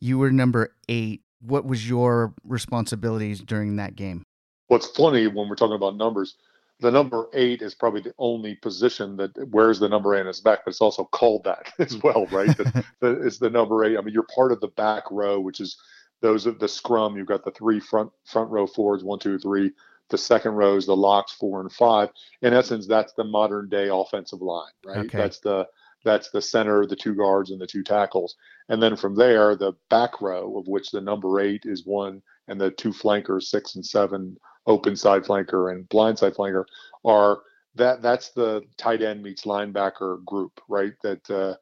You 0.00 0.18
were 0.18 0.30
number 0.30 0.74
eight. 0.88 1.22
What 1.40 1.64
was 1.64 1.88
your 1.88 2.34
responsibilities 2.44 3.40
during 3.40 3.76
that 3.76 3.96
game? 3.96 4.24
What's 4.68 4.86
funny 4.86 5.26
when 5.26 5.48
we're 5.48 5.56
talking 5.56 5.76
about 5.76 5.96
numbers 5.96 6.36
the 6.82 6.90
number 6.90 7.28
eight 7.32 7.62
is 7.62 7.74
probably 7.74 8.02
the 8.02 8.14
only 8.18 8.56
position 8.56 9.16
that 9.16 9.30
wears 9.48 9.78
the 9.78 9.88
number 9.88 10.14
eight 10.14 10.22
in 10.22 10.26
its 10.26 10.40
back, 10.40 10.60
but 10.64 10.70
it's 10.70 10.80
also 10.80 11.04
called 11.04 11.44
that 11.44 11.72
as 11.78 11.96
well, 12.02 12.26
right? 12.26 12.54
that, 12.58 12.84
that 13.00 13.22
it's 13.24 13.38
the 13.38 13.48
number 13.48 13.84
eight. 13.84 13.96
I 13.96 14.00
mean, 14.02 14.12
you're 14.12 14.26
part 14.34 14.52
of 14.52 14.60
the 14.60 14.68
back 14.68 15.04
row, 15.10 15.40
which 15.40 15.60
is 15.60 15.78
those 16.20 16.44
of 16.44 16.58
the 16.58 16.68
scrum. 16.68 17.16
You've 17.16 17.28
got 17.28 17.44
the 17.44 17.52
three 17.52 17.80
front 17.80 18.10
front 18.24 18.50
row 18.50 18.66
forwards, 18.66 19.04
one, 19.04 19.20
two, 19.20 19.38
three. 19.38 19.70
The 20.10 20.18
second 20.18 20.52
row 20.52 20.76
is 20.76 20.86
the 20.86 20.96
locks, 20.96 21.32
four 21.32 21.60
and 21.60 21.72
five. 21.72 22.10
In 22.42 22.52
essence, 22.52 22.86
that's 22.86 23.14
the 23.14 23.24
modern 23.24 23.68
day 23.68 23.88
offensive 23.88 24.42
line, 24.42 24.72
right? 24.84 25.06
Okay. 25.06 25.18
That's 25.18 25.38
the 25.38 25.66
that's 26.04 26.30
the 26.30 26.42
center, 26.42 26.84
the 26.84 26.96
two 26.96 27.14
guards, 27.14 27.50
and 27.52 27.60
the 27.60 27.66
two 27.66 27.84
tackles. 27.84 28.34
And 28.68 28.82
then 28.82 28.96
from 28.96 29.14
there, 29.14 29.54
the 29.54 29.72
back 29.88 30.20
row, 30.20 30.58
of 30.58 30.66
which 30.66 30.90
the 30.90 31.00
number 31.00 31.40
eight 31.40 31.62
is 31.64 31.86
one, 31.86 32.22
and 32.48 32.60
the 32.60 32.72
two 32.72 32.92
flankers, 32.92 33.50
six 33.50 33.76
and 33.76 33.86
seven, 33.86 34.36
open 34.66 34.96
side 34.96 35.24
flanker 35.24 35.72
and 35.72 35.88
blind 35.88 36.18
side 36.18 36.34
flanker 36.34 36.64
are 37.04 37.40
that 37.74 38.02
that's 38.02 38.30
the 38.30 38.62
tight 38.76 39.02
end 39.02 39.22
meets 39.22 39.44
linebacker 39.44 40.24
group, 40.24 40.60
right? 40.68 40.92
That 41.02 41.30
uh, 41.30 41.56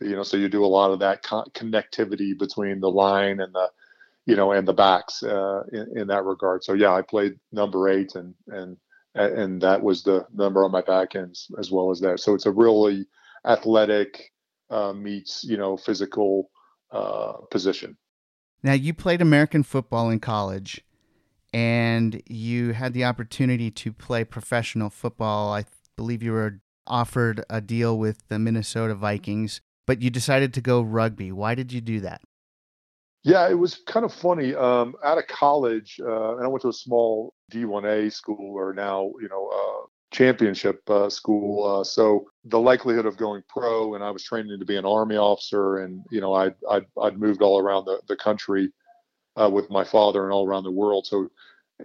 you 0.00 0.14
know, 0.14 0.22
so 0.22 0.36
you 0.36 0.48
do 0.48 0.64
a 0.64 0.66
lot 0.66 0.90
of 0.90 1.00
that 1.00 1.22
con- 1.22 1.50
connectivity 1.54 2.38
between 2.38 2.80
the 2.80 2.90
line 2.90 3.40
and 3.40 3.54
the 3.54 3.70
you 4.26 4.36
know 4.36 4.52
and 4.52 4.66
the 4.66 4.72
backs 4.72 5.22
uh, 5.22 5.62
in, 5.72 5.98
in 5.98 6.06
that 6.08 6.24
regard. 6.24 6.62
So 6.62 6.72
yeah, 6.74 6.92
I 6.92 7.02
played 7.02 7.38
number 7.52 7.88
eight 7.88 8.14
and 8.14 8.34
and 8.48 8.76
and 9.14 9.62
that 9.62 9.82
was 9.82 10.02
the 10.02 10.26
number 10.32 10.64
on 10.64 10.70
my 10.70 10.82
back 10.82 11.16
ends 11.16 11.50
as 11.58 11.70
well 11.70 11.90
as 11.90 12.00
that. 12.00 12.20
So 12.20 12.34
it's 12.34 12.46
a 12.46 12.50
really 12.50 13.06
athletic 13.44 14.32
uh, 14.70 14.92
meets 14.92 15.44
you 15.44 15.56
know 15.56 15.76
physical 15.76 16.50
uh, 16.92 17.32
position. 17.50 17.96
Now 18.62 18.74
you 18.74 18.94
played 18.94 19.20
American 19.20 19.62
football 19.62 20.10
in 20.10 20.20
college 20.20 20.82
and 21.56 22.22
you 22.26 22.74
had 22.74 22.92
the 22.92 23.06
opportunity 23.06 23.70
to 23.70 23.90
play 23.90 24.24
professional 24.24 24.90
football. 24.90 25.54
I 25.54 25.64
believe 25.96 26.22
you 26.22 26.32
were 26.32 26.60
offered 26.86 27.42
a 27.48 27.62
deal 27.62 27.98
with 27.98 28.28
the 28.28 28.38
Minnesota 28.38 28.94
Vikings, 28.94 29.62
but 29.86 30.02
you 30.02 30.10
decided 30.10 30.52
to 30.52 30.60
go 30.60 30.82
rugby. 30.82 31.32
Why 31.32 31.54
did 31.54 31.72
you 31.72 31.80
do 31.80 32.00
that? 32.00 32.20
Yeah, 33.22 33.48
it 33.48 33.54
was 33.54 33.76
kind 33.86 34.04
of 34.04 34.12
funny. 34.12 34.54
Um, 34.54 34.96
out 35.02 35.16
of 35.16 35.28
college, 35.28 35.98
uh, 35.98 36.36
and 36.36 36.44
I 36.44 36.46
went 36.46 36.60
to 36.60 36.68
a 36.68 36.74
small 36.74 37.32
D1A 37.50 38.12
school, 38.12 38.54
or 38.54 38.74
now 38.74 39.12
you 39.18 39.28
know 39.30 39.48
uh, 39.48 39.86
championship 40.12 40.82
uh, 40.90 41.08
school. 41.08 41.64
Uh, 41.64 41.84
so 41.84 42.26
the 42.44 42.60
likelihood 42.60 43.06
of 43.06 43.16
going 43.16 43.42
pro, 43.48 43.94
and 43.94 44.04
I 44.04 44.10
was 44.10 44.22
training 44.22 44.58
to 44.58 44.66
be 44.66 44.76
an 44.76 44.84
army 44.84 45.16
officer, 45.16 45.78
and 45.78 46.04
you 46.10 46.20
know 46.20 46.34
I'd 46.34 46.54
I'd, 46.70 46.84
I'd 47.00 47.18
moved 47.18 47.40
all 47.40 47.58
around 47.58 47.86
the, 47.86 48.02
the 48.08 48.16
country 48.16 48.70
uh, 49.36 49.50
with 49.50 49.70
my 49.70 49.84
father 49.84 50.24
and 50.24 50.32
all 50.32 50.46
around 50.46 50.64
the 50.64 50.70
world. 50.70 51.06
So, 51.06 51.28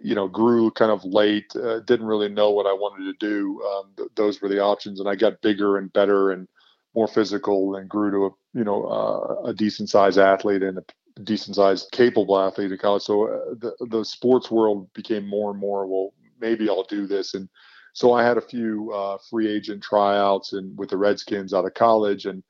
you 0.01 0.15
know, 0.15 0.27
grew 0.27 0.71
kind 0.71 0.91
of 0.91 1.03
late. 1.03 1.53
Uh, 1.55 1.79
didn't 1.81 2.05
really 2.05 2.29
know 2.29 2.51
what 2.51 2.65
I 2.65 2.73
wanted 2.73 3.05
to 3.05 3.25
do. 3.27 3.61
Um, 3.63 3.91
th- 3.97 4.09
those 4.15 4.41
were 4.41 4.49
the 4.49 4.59
options, 4.59 4.99
and 4.99 5.09
I 5.09 5.15
got 5.15 5.41
bigger 5.41 5.77
and 5.77 5.91
better 5.91 6.31
and 6.31 6.47
more 6.95 7.07
physical, 7.07 7.75
and 7.75 7.89
grew 7.89 8.11
to 8.11 8.25
a 8.25 8.29
you 8.57 8.63
know 8.63 8.85
uh, 8.85 9.49
a 9.49 9.53
decent 9.53 9.89
sized 9.89 10.17
athlete 10.17 10.63
and 10.63 10.77
a 10.77 11.21
decent 11.23 11.55
sized 11.55 11.91
capable 11.91 12.39
athlete 12.39 12.71
in 12.71 12.77
college. 12.77 13.03
So 13.03 13.27
uh, 13.27 13.55
the 13.59 13.87
the 13.89 14.05
sports 14.05 14.49
world 14.49 14.91
became 14.93 15.27
more 15.27 15.51
and 15.51 15.59
more. 15.59 15.85
Well, 15.87 16.13
maybe 16.39 16.69
I'll 16.69 16.83
do 16.83 17.07
this 17.07 17.33
and. 17.33 17.49
So 17.93 18.13
I 18.13 18.23
had 18.23 18.37
a 18.37 18.41
few 18.41 18.89
uh, 18.93 19.17
free 19.29 19.49
agent 19.53 19.83
tryouts 19.83 20.53
and 20.53 20.77
with 20.77 20.91
the 20.91 20.95
Redskins 20.95 21.53
out 21.53 21.65
of 21.65 21.73
college, 21.73 22.25
and 22.25 22.41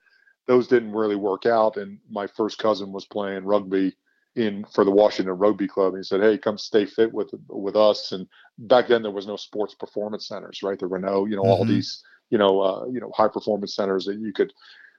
those 0.46 0.68
didn't 0.68 0.92
really 0.92 1.16
work 1.16 1.46
out. 1.46 1.76
And 1.76 1.98
my 2.08 2.28
first 2.28 2.58
cousin 2.58 2.92
was 2.92 3.06
playing 3.06 3.44
rugby 3.44 3.92
in 4.36 4.64
for 4.72 4.84
the 4.84 4.90
Washington 4.90 5.34
Rugby 5.34 5.68
Club. 5.68 5.94
And 5.94 5.98
he 5.98 6.04
said, 6.04 6.20
"Hey, 6.20 6.38
come 6.38 6.58
stay 6.58 6.86
fit 6.86 7.12
with 7.12 7.30
with 7.48 7.76
us." 7.76 8.12
And 8.12 8.26
back 8.58 8.88
then 8.88 9.02
there 9.02 9.10
was 9.10 9.26
no 9.26 9.36
sports 9.36 9.74
performance 9.74 10.28
centers, 10.28 10.62
right? 10.62 10.78
There 10.78 10.88
were 10.88 10.98
no, 10.98 11.26
you 11.26 11.36
know, 11.36 11.42
mm-hmm. 11.42 11.50
all 11.50 11.64
these, 11.64 12.02
you 12.30 12.38
know, 12.38 12.60
uh, 12.60 12.86
you 12.86 13.00
know, 13.00 13.10
high 13.14 13.28
performance 13.28 13.74
centers 13.74 14.04
that 14.06 14.18
you 14.18 14.32
could 14.32 14.52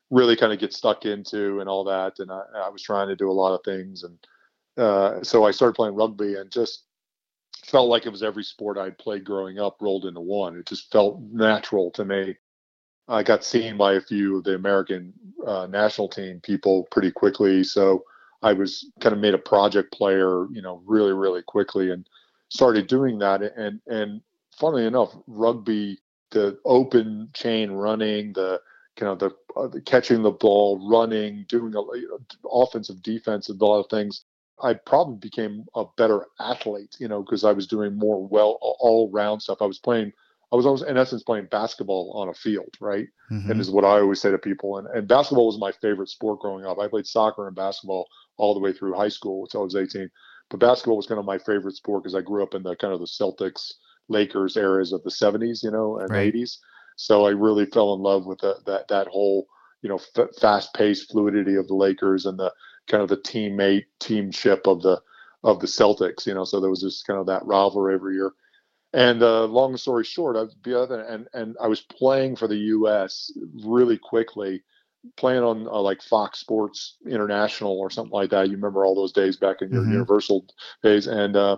really 0.10 0.36
kind 0.36 0.54
of 0.54 0.60
get 0.60 0.74
stuck 0.74 1.06
into 1.06 1.60
and 1.60 1.70
all 1.70 1.84
that. 1.86 2.20
And 2.20 2.32
I, 2.32 2.42
I 2.66 2.70
was 2.70 2.84
trying 2.84 3.08
to 3.08 3.16
do 3.16 3.30
a 3.30 3.34
lot 3.34 3.56
of 3.56 3.64
things, 3.64 4.04
and 4.04 4.18
uh, 4.78 5.24
so 5.24 5.46
I 5.46 5.52
started 5.52 5.76
playing 5.76 5.96
rugby 5.96 6.36
and 6.36 6.52
just 6.52 6.86
felt 7.66 7.90
like 7.90 8.06
it 8.06 8.12
was 8.12 8.24
every 8.24 8.44
sport 8.44 8.78
I'd 8.78 8.98
played 8.98 9.24
growing 9.24 9.60
up 9.60 9.78
rolled 9.82 10.06
into 10.06 10.20
one. 10.20 10.58
It 10.58 10.66
just 10.66 10.92
felt 10.92 11.22
natural 11.32 11.92
to 11.92 12.06
me. 12.06 12.36
I 13.08 13.24
got 13.24 13.44
seen 13.44 13.78
by 13.78 13.94
a 13.94 14.02
few 14.02 14.38
of 14.38 14.44
the 14.44 14.56
American 14.56 15.14
uh, 15.46 15.68
national 15.68 16.08
team 16.08 16.40
people 16.42 16.88
pretty 16.92 17.12
quickly. 17.12 17.64
So 17.64 18.04
I 18.44 18.54
was 18.54 18.86
kind 19.00 19.14
of 19.14 19.22
made 19.22 19.34
a 19.34 19.40
project 19.40 19.94
player, 19.94 20.48
you 20.52 20.62
know, 20.62 20.82
really, 20.86 21.14
really 21.14 21.42
quickly 21.42 21.92
and 21.92 22.08
started 22.50 22.88
doing 22.88 23.18
that. 23.20 23.42
And, 23.42 23.80
and 23.88 24.22
funnily 24.52 24.86
enough, 24.86 25.16
rugby, 25.28 26.00
the 26.32 26.60
open 26.66 27.30
chain 27.34 27.72
running, 27.72 28.34
the 28.34 28.60
kind 28.98 29.12
of 29.12 29.20
the, 29.20 29.32
uh, 29.56 29.68
the 29.68 29.82
catching 29.82 30.22
the 30.22 30.32
ball, 30.32 30.88
running, 30.90 31.46
doing 31.48 31.74
a, 31.74 31.82
you 31.98 32.10
know, 32.10 32.20
offensive, 32.52 33.02
defensive, 33.02 33.60
a 33.60 33.66
lot 33.66 33.80
of 33.80 33.90
things. 33.90 34.26
I 34.62 34.74
probably 34.76 35.18
became 35.18 35.66
a 35.76 35.86
better 35.98 36.26
athlete, 36.40 36.96
you 37.00 37.08
know, 37.08 37.24
because 37.24 37.44
I 37.44 37.54
was 37.54 37.66
doing 37.66 37.98
more 37.98 38.26
well 38.28 38.58
all 38.62 39.10
round 39.12 39.42
stuff. 39.42 39.62
I 39.62 39.66
was 39.66 39.80
playing 39.80 40.14
I 40.54 40.56
was 40.56 40.68
always, 40.68 40.84
in 40.84 40.98
essence, 40.98 41.24
playing 41.24 41.48
basketball 41.48 42.12
on 42.14 42.30
a 42.30 42.34
field, 42.34 42.76
right? 42.80 43.08
Mm-hmm. 43.32 43.50
And 43.50 43.60
is 43.60 43.72
what 43.72 43.84
I 43.84 44.00
always 44.00 44.22
say 44.22 44.30
to 44.30 44.38
people. 44.38 44.78
And, 44.78 44.88
and 44.90 45.08
basketball 45.08 45.48
was 45.48 45.58
my 45.58 45.72
favorite 45.72 46.10
sport 46.10 46.42
growing 46.42 46.64
up. 46.64 46.78
I 46.78 46.88
played 46.88 47.08
soccer 47.08 47.48
and 47.48 47.56
basketball 47.56 48.08
all 48.38 48.54
the 48.54 48.60
way 48.60 48.74
through 48.74 48.96
high 48.96 49.10
school 49.10 49.46
until 49.46 49.62
I 49.62 49.64
was 49.66 49.76
18. 49.76 50.10
But 50.50 50.60
basketball 50.60 50.98
was 50.98 51.08
kind 51.08 51.20
of 51.20 51.26
my 51.26 51.38
favorite 51.38 51.76
sport 51.76 52.04
because 52.04 52.16
I 52.16 52.22
grew 52.22 52.44
up 52.44 52.54
in 52.54 52.64
the 52.64 52.76
kind 52.76 52.94
of 52.94 53.00
the 53.00 53.06
Celtics, 53.06 53.74
Lakers 54.10 54.58
eras 54.58 54.94
of 54.94 55.04
the 55.04 55.10
70s, 55.10 55.64
you 55.64 55.72
know, 55.72 56.00
and 56.00 56.10
right. 56.10 56.34
80s. 56.34 56.58
So 56.96 57.26
I 57.26 57.32
really 57.32 57.66
fell 57.66 57.94
in 57.94 58.02
love 58.02 58.26
with 58.26 58.40
the, 58.40 58.58
that 58.66 58.88
that 58.90 59.08
whole, 59.08 59.48
you 59.82 59.90
know, 59.90 60.00
f- 60.18 60.36
fast-paced 60.40 61.12
fluidity 61.12 61.56
of 61.56 61.68
the 61.68 61.76
Lakers 61.76 62.26
and 62.26 62.38
the 62.38 62.54
kind 62.88 63.02
of 63.02 63.10
the 63.10 63.18
teammate 63.18 63.86
teamship 64.00 64.68
of 64.68 64.82
the 64.82 65.02
of 65.44 65.60
the 65.60 65.68
Celtics. 65.68 66.26
You 66.28 66.34
know, 66.34 66.44
so 66.44 66.60
there 66.60 66.70
was 66.70 66.82
just 66.82 67.08
kind 67.08 67.20
of 67.20 67.26
that 67.28 67.46
rivalry 67.46 67.96
every 67.96 68.16
year. 68.16 68.34
And 68.94 69.24
uh, 69.24 69.46
long 69.46 69.76
story 69.76 70.04
short, 70.04 70.38
I've 70.38 70.62
been 70.62 70.92
and 70.92 71.28
and 71.34 71.56
I 71.60 71.68
was 71.68 71.82
playing 71.82 72.36
for 72.36 72.48
the 72.48 72.58
U.S. 72.58 73.32
really 73.66 73.98
quickly, 73.98 74.64
playing 75.18 75.44
on 75.44 75.68
uh, 75.68 75.82
like 75.82 76.02
Fox 76.02 76.40
Sports 76.40 76.98
International 77.10 77.78
or 77.80 77.90
something 77.90 78.14
like 78.14 78.30
that. 78.32 78.48
You 78.48 78.56
remember 78.56 78.86
all 78.86 78.96
those 78.96 79.12
days 79.12 79.38
back 79.38 79.62
in 79.62 79.72
your 79.72 79.82
mm-hmm. 79.82 79.94
Universal 79.94 80.46
days, 80.82 81.08
and 81.08 81.36
uh, 81.36 81.58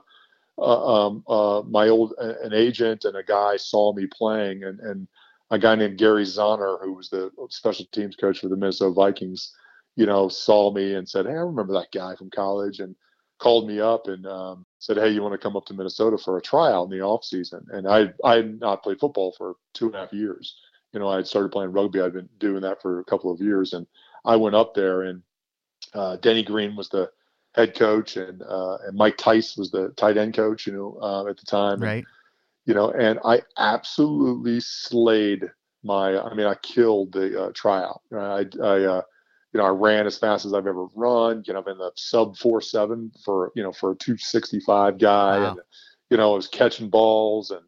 uh, 0.58 1.08
um, 1.08 1.24
uh, 1.28 1.62
my 1.68 1.90
old 1.90 2.14
an 2.18 2.54
agent 2.54 3.06
and 3.06 3.16
a 3.16 3.24
guy 3.24 3.58
saw 3.58 3.94
me 3.94 4.08
playing, 4.08 4.64
and 4.64 4.80
and 4.80 5.08
a 5.52 5.60
guy 5.60 5.76
named 5.76 5.98
Gary 5.98 6.24
Zauner, 6.24 6.82
who 6.82 6.94
was 6.94 7.10
the 7.10 7.32
special 7.50 7.86
teams 7.92 8.16
coach 8.16 8.40
for 8.40 8.48
the 8.48 8.56
Minnesota 8.56 8.94
Vikings, 8.94 9.54
you 9.96 10.06
know, 10.06 10.28
saw 10.28 10.72
me 10.72 10.96
and 10.96 11.08
said, 11.08 11.26
"Hey, 11.26 11.34
I 11.34 11.42
remember 11.42 11.74
that 11.74 11.92
guy 11.92 12.16
from 12.16 12.30
college," 12.30 12.80
and 12.80 12.96
called 13.38 13.68
me 13.68 13.80
up 13.80 14.08
and 14.08 14.26
um, 14.26 14.66
said, 14.80 14.98
"Hey, 14.98 15.10
you 15.10 15.22
want 15.22 15.34
to 15.34 15.38
come 15.38 15.58
up 15.58 15.66
to 15.66 15.74
Minnesota 15.74 16.18
for 16.18 16.38
a 16.38 16.42
tryout 16.42 16.86
in 16.86 16.98
the 16.98 17.04
off 17.04 17.24
season?" 17.24 17.66
And 17.70 17.88
I 17.88 18.14
I 18.24 18.38
had 18.38 18.60
not 18.60 18.84
played 18.84 19.00
football 19.00 19.34
for 19.38 19.56
two 19.74 19.88
and 19.88 19.96
a 19.96 20.00
half 20.00 20.14
years. 20.14 20.58
You 20.96 21.02
know, 21.02 21.10
I 21.10 21.18
had 21.18 21.28
started 21.28 21.52
playing 21.52 21.74
rugby. 21.74 22.00
I'd 22.00 22.14
been 22.14 22.30
doing 22.40 22.62
that 22.62 22.82
for 22.82 23.02
a 23.02 23.04
couple 23.04 23.30
of 23.30 23.42
years, 23.42 23.74
and 23.74 23.86
I 24.24 24.38
went 24.38 24.56
up 24.56 24.74
there, 24.74 25.02
and 25.02 25.22
uh, 25.94 26.16
Denny 26.16 26.42
Green 26.42 26.78
was 26.78 26.88
the 26.88 27.12
head 27.54 27.76
coach, 27.76 28.16
and 28.16 28.42
uh, 28.42 28.78
and 28.88 28.98
Mike 28.98 29.18
Tice 29.18 29.58
was 29.58 29.72
the 29.72 29.90
tight 29.98 30.16
end 30.16 30.36
coach. 30.36 30.66
You 30.66 30.72
know, 30.72 30.98
uh, 31.02 31.28
at 31.28 31.38
the 31.38 31.46
time, 31.46 31.82
right? 31.82 31.98
And, 31.98 32.06
you 32.66 32.74
know, 32.74 32.92
and 32.92 33.20
I 33.26 33.42
absolutely 33.58 34.62
slayed 34.62 35.52
my. 35.84 36.18
I 36.18 36.34
mean, 36.34 36.48
I 36.48 36.56
killed 36.56 37.12
the 37.12 37.44
uh, 37.44 37.52
tryout. 37.54 38.02
I 38.14 38.46
I 38.64 38.84
uh, 38.86 39.02
you 39.52 39.60
know, 39.60 39.66
I 39.66 39.70
ran 39.72 40.08
as 40.08 40.18
fast 40.18 40.46
as 40.46 40.54
I've 40.54 40.66
ever 40.66 40.86
run. 40.96 41.44
You 41.46 41.54
know, 41.56 41.60
I'm 41.60 41.68
in 41.68 41.78
the 41.78 41.92
sub 41.96 42.38
four 42.38 42.62
seven 42.62 43.12
for 43.26 43.52
you 43.54 43.64
know 43.64 43.74
for 43.74 43.92
a 43.92 43.96
two 43.96 44.18
sixty 44.18 44.62
five 44.62 44.98
guy, 44.98 45.40
wow. 45.40 45.52
and 45.52 45.60
you 46.10 46.16
know, 46.16 46.32
I 46.32 46.36
was 46.38 46.48
catching 46.48 46.90
balls 46.90 47.52
and 47.52 47.66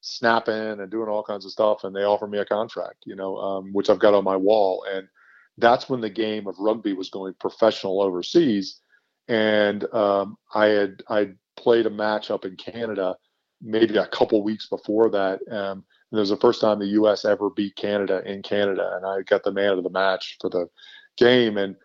snapping 0.00 0.80
and 0.80 0.90
doing 0.90 1.08
all 1.08 1.22
kinds 1.22 1.44
of 1.44 1.52
stuff. 1.52 1.84
And 1.84 1.94
they 1.94 2.04
offered 2.04 2.30
me 2.30 2.38
a 2.38 2.44
contract, 2.44 3.04
you 3.04 3.16
know, 3.16 3.36
um, 3.36 3.72
which 3.72 3.90
I've 3.90 3.98
got 3.98 4.14
on 4.14 4.24
my 4.24 4.36
wall. 4.36 4.84
And 4.90 5.08
that's 5.56 5.88
when 5.88 6.00
the 6.00 6.10
game 6.10 6.46
of 6.46 6.58
rugby 6.58 6.92
was 6.92 7.10
going 7.10 7.34
professional 7.40 8.02
overseas. 8.02 8.80
And 9.28 9.84
um, 9.92 10.36
I 10.54 10.66
had 10.66 11.02
I 11.08 11.30
played 11.56 11.86
a 11.86 11.90
match 11.90 12.30
up 12.30 12.44
in 12.44 12.56
Canada 12.56 13.16
maybe 13.60 13.96
a 13.96 14.06
couple 14.06 14.42
weeks 14.42 14.68
before 14.68 15.10
that. 15.10 15.40
Um, 15.50 15.84
and 16.10 16.18
it 16.18 16.20
was 16.20 16.30
the 16.30 16.36
first 16.36 16.60
time 16.60 16.78
the 16.78 16.86
U.S. 16.86 17.24
ever 17.24 17.50
beat 17.50 17.76
Canada 17.76 18.22
in 18.24 18.42
Canada, 18.42 18.92
and 18.96 19.04
I 19.04 19.22
got 19.22 19.42
the 19.42 19.52
man 19.52 19.72
of 19.72 19.84
the 19.84 19.90
match 19.90 20.38
for 20.40 20.48
the 20.48 20.68
game, 21.18 21.58
and 21.58 21.76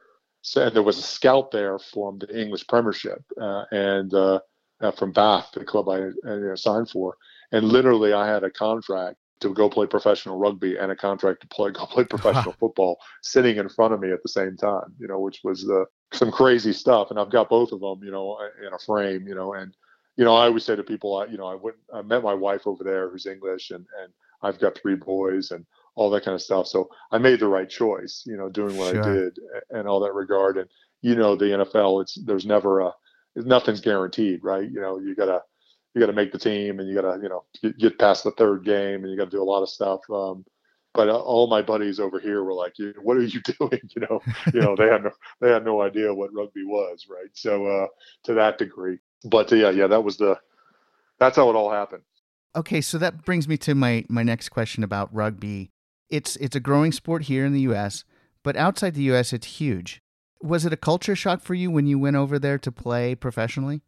so 0.41 0.65
and 0.65 0.75
there 0.75 0.84
was 0.84 0.98
a 0.98 1.01
scout 1.01 1.51
there 1.51 1.77
from 1.77 2.20
the 2.20 2.39
English 2.39 2.65
Premiership, 2.67 3.22
uh, 3.39 3.65
and 3.72 4.13
uh, 4.13 4.39
uh, 4.79 4.91
from 4.91 5.12
Bath, 5.12 5.50
the 5.53 5.65
club 5.65 5.89
I, 5.89 6.08
I 6.29 6.55
signed 6.55 6.89
for, 6.89 7.17
and 7.53 7.65
literally 7.69 8.12
I 8.12 8.27
had 8.27 8.43
a 8.43 8.51
contract 8.51 9.17
to 9.39 9.53
go 9.53 9.69
play 9.69 9.88
professional 9.88 10.38
rugby 10.38 10.77
and 10.77 10.91
a 10.91 10.95
contract 10.95 11.41
to 11.41 11.48
play 11.48 11.72
go 11.74 11.86
play 11.86 12.03
professional 12.03 12.53
football 12.60 12.98
sitting 13.22 13.57
in 13.57 13.69
front 13.69 13.93
of 13.93 14.01
me 14.01 14.12
at 14.12 14.22
the 14.22 14.29
same 14.29 14.57
time, 14.57 14.93
you 15.00 15.07
know, 15.07 15.19
which 15.19 15.39
was 15.43 15.63
the 15.63 15.86
some 16.12 16.31
crazy 16.31 16.74
stuff. 16.74 17.10
And 17.10 17.19
I've 17.19 17.31
got 17.31 17.50
both 17.50 17.72
of 17.72 17.79
them, 17.79 18.03
you 18.03 18.12
know, 18.12 18.33
uh, 18.33 18.67
in 18.67 18.74
a 18.74 18.79
frame, 18.79 19.27
you 19.27 19.36
know, 19.36 19.53
and 19.53 19.74
you 20.17 20.25
know, 20.25 20.36
I 20.36 20.45
always 20.45 20.63
say 20.63 20.75
to 20.75 20.83
people, 20.83 21.17
I, 21.17 21.25
you 21.25 21.38
know, 21.38 21.48
I 21.48 21.55
went, 21.55 21.77
I 21.93 22.03
met 22.03 22.22
my 22.22 22.36
wife 22.36 22.67
over 22.67 22.83
there 22.83 23.10
who's 23.10 23.25
English, 23.25 23.72
and 23.72 23.86
and 24.03 24.13
I've 24.43 24.60
got 24.60 24.77
three 24.77 24.95
boys, 24.95 25.51
and 25.51 25.65
all 25.95 26.10
that 26.12 26.25
kind 26.25 26.36
of 26.36 26.41
stuff. 26.41 26.67
So 26.67 26.89
I 27.12 27.17
made 27.17 27.39
the 27.39 27.48
right 27.48 27.69
choice, 27.69 28.24
you 28.25 28.38
know, 28.38 28.50
doing 28.50 28.77
what 28.77 28.93
sure. 28.93 29.03
I 29.03 29.13
did 29.13 29.39
and 29.69 29.88
all 29.88 30.00
that 30.01 30.13
regard. 30.13 30.57
And 30.57 30.69
you 31.01 31.15
know, 31.15 31.36
the 31.36 31.45
NFL, 31.45 32.01
it's 32.01 32.15
there's 32.25 32.45
never 32.45 32.81
a 32.81 32.91
nothing's 33.36 33.81
guaranteed, 33.81 34.43
right? 34.43 34.69
You 34.69 34.81
know, 34.81 35.00
you 35.00 35.15
gotta 35.15 35.41
you 35.93 36.01
gotta 36.01 36.13
make 36.13 36.31
the 36.31 36.39
team, 36.39 36.79
and 36.79 36.88
you 36.88 36.95
gotta 36.95 37.19
you 37.21 37.29
know 37.29 37.43
get 37.79 38.00
past 38.00 38.23
the 38.23 38.31
third 38.31 38.65
game, 38.65 39.03
and 39.03 39.12
you 39.12 39.17
gotta 39.17 39.31
do 39.31 39.41
a 39.41 39.43
lot 39.43 39.63
of 39.63 39.69
stuff. 39.69 40.01
Um, 40.09 40.45
but 40.93 41.09
uh, 41.09 41.17
all 41.17 41.47
my 41.47 41.62
buddies 41.62 42.00
over 42.00 42.19
here 42.19 42.43
were 42.43 42.53
like, 42.53 42.75
"What 43.01 43.17
are 43.17 43.23
you 43.23 43.41
doing?" 43.59 43.81
You 43.95 44.01
know, 44.09 44.21
you 44.53 44.62
know, 44.62 44.75
they 44.75 44.88
had 44.88 45.03
no 45.03 45.12
they 45.41 45.50
had 45.50 45.65
no 45.65 45.81
idea 45.81 46.13
what 46.13 46.33
rugby 46.33 46.63
was, 46.63 47.07
right? 47.09 47.29
So 47.33 47.65
uh, 47.65 47.88
to 48.23 48.33
that 48.33 48.57
degree, 48.57 49.00
but 49.25 49.51
uh, 49.51 49.55
yeah, 49.55 49.69
yeah, 49.69 49.88
that 49.88 50.03
was 50.03 50.17
the 50.17 50.39
that's 51.19 51.38
how 51.38 51.50
it 51.50 51.55
all 51.55 51.71
happened. 51.71 52.03
Okay, 52.55 52.81
so 52.81 52.97
that 53.00 53.25
brings 53.25 53.47
me 53.47 53.57
to 53.57 53.75
my 53.75 54.05
my 54.09 54.23
next 54.23 54.50
question 54.50 54.83
about 54.83 55.13
rugby 55.13 55.71
it's 56.13 56.35
it's 56.35 56.55
a 56.55 56.59
growing 56.59 56.91
sport 56.91 57.23
here 57.23 57.43
in 57.43 57.53
the 57.53 57.62
U.S., 57.62 58.03
but 58.43 58.55
outside 58.55 58.93
the 58.93 59.01
U.S., 59.03 59.33
it's 59.33 59.57
huge. 59.57 60.00
Was 60.43 60.63
it 60.63 60.71
a 60.71 60.77
culture 60.77 61.15
shock 61.15 61.41
for 61.41 61.55
you 61.55 61.71
when 61.71 61.88
you 61.88 61.97
went 61.97 62.17
over 62.17 62.38
there 62.38 62.59
to 62.59 62.71
play 62.71 63.15
professionally? 63.15 63.81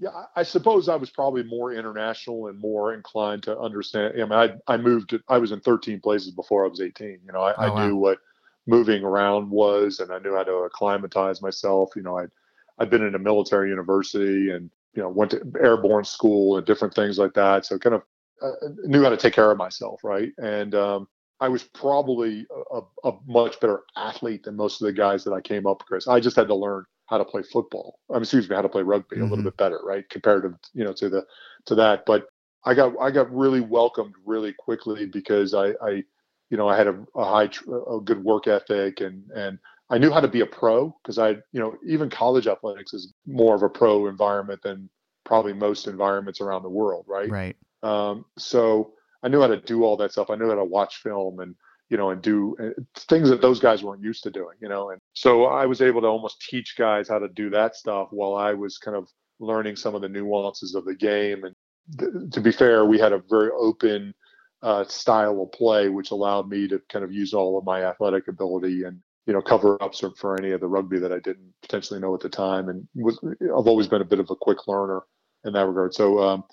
Yeah, 0.00 0.24
I 0.34 0.42
suppose 0.42 0.88
I 0.88 0.96
was 0.96 1.10
probably 1.10 1.42
more 1.42 1.72
international 1.74 2.46
and 2.46 2.58
more 2.58 2.94
inclined 2.94 3.42
to 3.44 3.58
understand. 3.58 4.14
I 4.14 4.24
mean, 4.24 4.32
I 4.32 4.72
I 4.72 4.76
moved. 4.78 5.14
I 5.28 5.38
was 5.38 5.52
in 5.52 5.60
13 5.60 6.00
places 6.00 6.30
before 6.30 6.64
I 6.64 6.68
was 6.68 6.80
18. 6.80 7.20
You 7.24 7.32
know, 7.32 7.42
I, 7.42 7.52
oh, 7.52 7.74
I 7.74 7.86
knew 7.86 7.96
wow. 7.96 8.00
what 8.00 8.18
moving 8.66 9.04
around 9.04 9.50
was, 9.50 10.00
and 10.00 10.10
I 10.10 10.18
knew 10.18 10.34
how 10.34 10.44
to 10.44 10.52
acclimatize 10.52 11.42
myself. 11.42 11.90
You 11.94 12.02
know, 12.02 12.16
I'd 12.16 12.30
I'd 12.78 12.88
been 12.88 13.04
in 13.04 13.14
a 13.14 13.18
military 13.18 13.68
university 13.68 14.50
and 14.50 14.70
you 14.94 15.02
know 15.02 15.10
went 15.10 15.32
to 15.32 15.42
airborne 15.60 16.04
school 16.04 16.56
and 16.56 16.66
different 16.66 16.94
things 16.94 17.18
like 17.18 17.34
that. 17.34 17.66
So 17.66 17.78
kind 17.78 17.96
of 17.96 18.02
uh, 18.42 18.52
knew 18.84 19.02
how 19.02 19.10
to 19.10 19.18
take 19.18 19.34
care 19.34 19.50
of 19.50 19.58
myself, 19.58 20.02
right? 20.02 20.32
And 20.38 20.74
um, 20.74 21.08
I 21.40 21.48
was 21.48 21.62
probably 21.62 22.46
a, 22.72 22.80
a, 23.04 23.12
much 23.26 23.60
better 23.60 23.82
athlete 23.96 24.44
than 24.44 24.56
most 24.56 24.80
of 24.80 24.86
the 24.86 24.92
guys 24.92 25.24
that 25.24 25.32
I 25.32 25.40
came 25.40 25.66
up 25.66 25.82
against. 25.86 26.08
I 26.08 26.20
just 26.20 26.36
had 26.36 26.48
to 26.48 26.54
learn 26.54 26.84
how 27.10 27.18
to 27.18 27.24
play 27.24 27.42
football. 27.42 27.98
I 28.08 28.14
mean, 28.14 28.22
excuse 28.22 28.48
me, 28.48 28.54
how 28.54 28.62
to 28.62 28.68
play 28.68 28.82
rugby 28.82 29.16
mm-hmm. 29.16 29.22
a 29.22 29.24
little 29.24 29.38
mm-hmm. 29.38 29.44
bit 29.46 29.56
better, 29.56 29.80
right? 29.84 30.08
Compared 30.08 30.44
to 30.44 30.54
you 30.72 30.84
know 30.84 30.92
to 30.94 31.08
the 31.10 31.26
to 31.66 31.74
that. 31.74 32.04
But 32.06 32.26
I 32.64 32.74
got 32.74 32.94
I 33.00 33.10
got 33.10 33.34
really 33.34 33.60
welcomed 33.60 34.14
really 34.24 34.54
quickly 34.58 35.06
because 35.06 35.52
I, 35.52 35.70
I 35.82 36.04
you 36.50 36.56
know 36.56 36.68
I 36.68 36.76
had 36.76 36.86
a, 36.86 37.04
a 37.16 37.24
high 37.24 37.50
a 37.90 38.00
good 38.00 38.22
work 38.24 38.46
ethic 38.46 39.00
and 39.00 39.24
and 39.34 39.58
I 39.90 39.98
knew 39.98 40.12
how 40.12 40.20
to 40.20 40.28
be 40.28 40.40
a 40.40 40.46
pro 40.46 40.96
because 41.02 41.18
I, 41.18 41.30
you 41.30 41.60
know, 41.60 41.74
even 41.84 42.08
college 42.10 42.46
athletics 42.46 42.94
is 42.94 43.12
more 43.26 43.56
of 43.56 43.62
a 43.64 43.68
pro 43.68 44.06
environment 44.06 44.60
than 44.62 44.88
probably 45.24 45.52
most 45.52 45.88
environments 45.88 46.40
around 46.40 46.62
the 46.62 46.70
world, 46.70 47.06
right? 47.08 47.28
Right. 47.28 47.56
Um, 47.82 48.24
so 48.38 48.92
I 49.24 49.28
knew 49.28 49.40
how 49.40 49.48
to 49.48 49.60
do 49.60 49.82
all 49.82 49.96
that 49.96 50.12
stuff. 50.12 50.30
I 50.30 50.36
knew 50.36 50.48
how 50.48 50.54
to 50.54 50.64
watch 50.64 50.98
film 50.98 51.40
and 51.40 51.56
you 51.90 51.96
know 51.96 52.10
and 52.10 52.22
do 52.22 52.56
uh, 52.62 52.80
things 52.96 53.28
that 53.28 53.42
those 53.42 53.60
guys 53.60 53.82
weren't 53.82 54.02
used 54.02 54.22
to 54.22 54.30
doing, 54.30 54.56
you 54.62 54.68
know. 54.68 54.90
And 54.90 55.00
so 55.12 55.46
I 55.46 55.66
was 55.66 55.82
able 55.82 56.00
to 56.00 56.06
almost 56.06 56.40
teach 56.48 56.76
guys 56.78 57.08
how 57.08 57.18
to 57.18 57.28
do 57.28 57.50
that 57.50 57.76
stuff 57.76 58.08
while 58.10 58.36
I 58.36 58.54
was 58.54 58.78
kind 58.78 58.96
of 58.96 59.08
learning 59.40 59.76
some 59.76 59.94
of 59.94 60.02
the 60.02 60.08
nuances 60.08 60.74
of 60.74 60.84
the 60.84 60.94
game. 60.94 61.44
And 61.44 61.54
th- 61.98 62.32
to 62.32 62.40
be 62.40 62.52
fair, 62.52 62.84
we 62.84 62.98
had 62.98 63.12
a 63.12 63.22
very 63.28 63.50
open 63.58 64.14
uh, 64.62 64.84
style 64.84 65.42
of 65.42 65.52
play, 65.52 65.88
which 65.88 66.12
allowed 66.12 66.48
me 66.48 66.68
to 66.68 66.80
kind 66.90 67.04
of 67.04 67.12
use 67.12 67.34
all 67.34 67.58
of 67.58 67.64
my 67.64 67.84
athletic 67.84 68.28
ability 68.28 68.84
and 68.84 69.00
you 69.26 69.32
know 69.32 69.42
cover 69.42 69.82
ups 69.82 70.02
for 70.16 70.38
any 70.38 70.52
of 70.52 70.60
the 70.60 70.68
rugby 70.68 70.98
that 70.98 71.12
I 71.12 71.18
didn't 71.18 71.52
potentially 71.62 72.00
know 72.00 72.14
at 72.14 72.20
the 72.20 72.28
time. 72.28 72.68
And 72.68 72.86
was 72.94 73.18
I've 73.24 73.66
always 73.66 73.88
been 73.88 74.02
a 74.02 74.06
bit 74.06 74.20
of 74.20 74.30
a 74.30 74.36
quick 74.36 74.68
learner 74.68 75.02
in 75.44 75.52
that 75.54 75.66
regard. 75.66 75.94
So 75.94 76.22
um, 76.22 76.44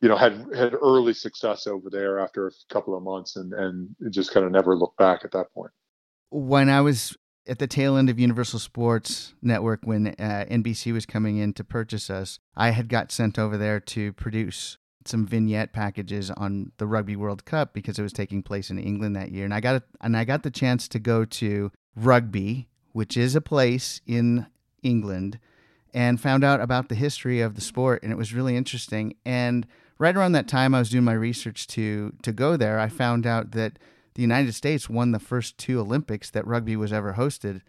you 0.00 0.08
know 0.08 0.16
had 0.16 0.46
had 0.54 0.74
early 0.74 1.12
success 1.12 1.66
over 1.66 1.90
there 1.90 2.18
after 2.18 2.48
a 2.48 2.52
couple 2.70 2.96
of 2.96 3.02
months, 3.02 3.36
and 3.36 3.52
and 3.52 3.94
just 4.10 4.32
kind 4.32 4.46
of 4.46 4.52
never 4.52 4.76
looked 4.76 4.98
back 4.98 5.24
at 5.24 5.32
that 5.32 5.52
point. 5.52 5.72
When 6.30 6.68
I 6.68 6.80
was 6.80 7.16
at 7.46 7.58
the 7.58 7.66
tail 7.66 7.96
end 7.96 8.08
of 8.08 8.18
Universal 8.18 8.60
Sports 8.60 9.34
Network 9.42 9.80
when 9.84 10.08
uh, 10.08 10.44
NBC 10.50 10.92
was 10.92 11.06
coming 11.06 11.38
in 11.38 11.52
to 11.54 11.64
purchase 11.64 12.08
us, 12.08 12.38
I 12.56 12.70
had 12.70 12.88
got 12.88 13.10
sent 13.10 13.38
over 13.38 13.56
there 13.56 13.80
to 13.80 14.12
produce 14.12 14.78
some 15.06 15.26
vignette 15.26 15.72
packages 15.72 16.30
on 16.30 16.72
the 16.76 16.86
Rugby 16.86 17.16
World 17.16 17.44
Cup 17.44 17.72
because 17.72 17.98
it 17.98 18.02
was 18.02 18.12
taking 18.12 18.42
place 18.42 18.70
in 18.70 18.78
England 18.78 19.16
that 19.16 19.32
year, 19.32 19.44
and 19.44 19.54
I 19.54 19.60
got 19.60 19.76
a, 19.76 19.82
and 20.00 20.16
I 20.16 20.24
got 20.24 20.42
the 20.42 20.50
chance 20.50 20.88
to 20.88 20.98
go 20.98 21.24
to 21.24 21.72
Rugby, 21.96 22.68
which 22.92 23.16
is 23.16 23.34
a 23.34 23.40
place 23.40 24.00
in 24.06 24.46
England, 24.82 25.38
and 25.92 26.20
found 26.20 26.44
out 26.44 26.60
about 26.60 26.88
the 26.88 26.94
history 26.94 27.40
of 27.40 27.54
the 27.54 27.60
sport, 27.60 28.02
and 28.02 28.12
it 28.12 28.16
was 28.16 28.32
really 28.32 28.56
interesting. 28.56 29.14
And 29.24 29.66
right 30.00 30.16
around 30.16 30.32
that 30.32 30.48
time, 30.48 30.74
I 30.74 30.80
was 30.80 30.90
doing 30.90 31.04
my 31.04 31.12
research 31.12 31.68
to 31.68 32.12
to 32.22 32.32
go 32.32 32.56
there. 32.56 32.80
I 32.80 32.88
found 32.88 33.26
out 33.26 33.52
that 33.52 33.78
the 34.14 34.22
United 34.22 34.54
States 34.54 34.90
won 34.90 35.12
the 35.12 35.20
first 35.20 35.56
two 35.58 35.78
Olympics 35.78 36.30
that 36.30 36.46
rugby 36.46 36.74
was 36.74 36.92
ever 36.92 37.12
hosted. 37.12 37.60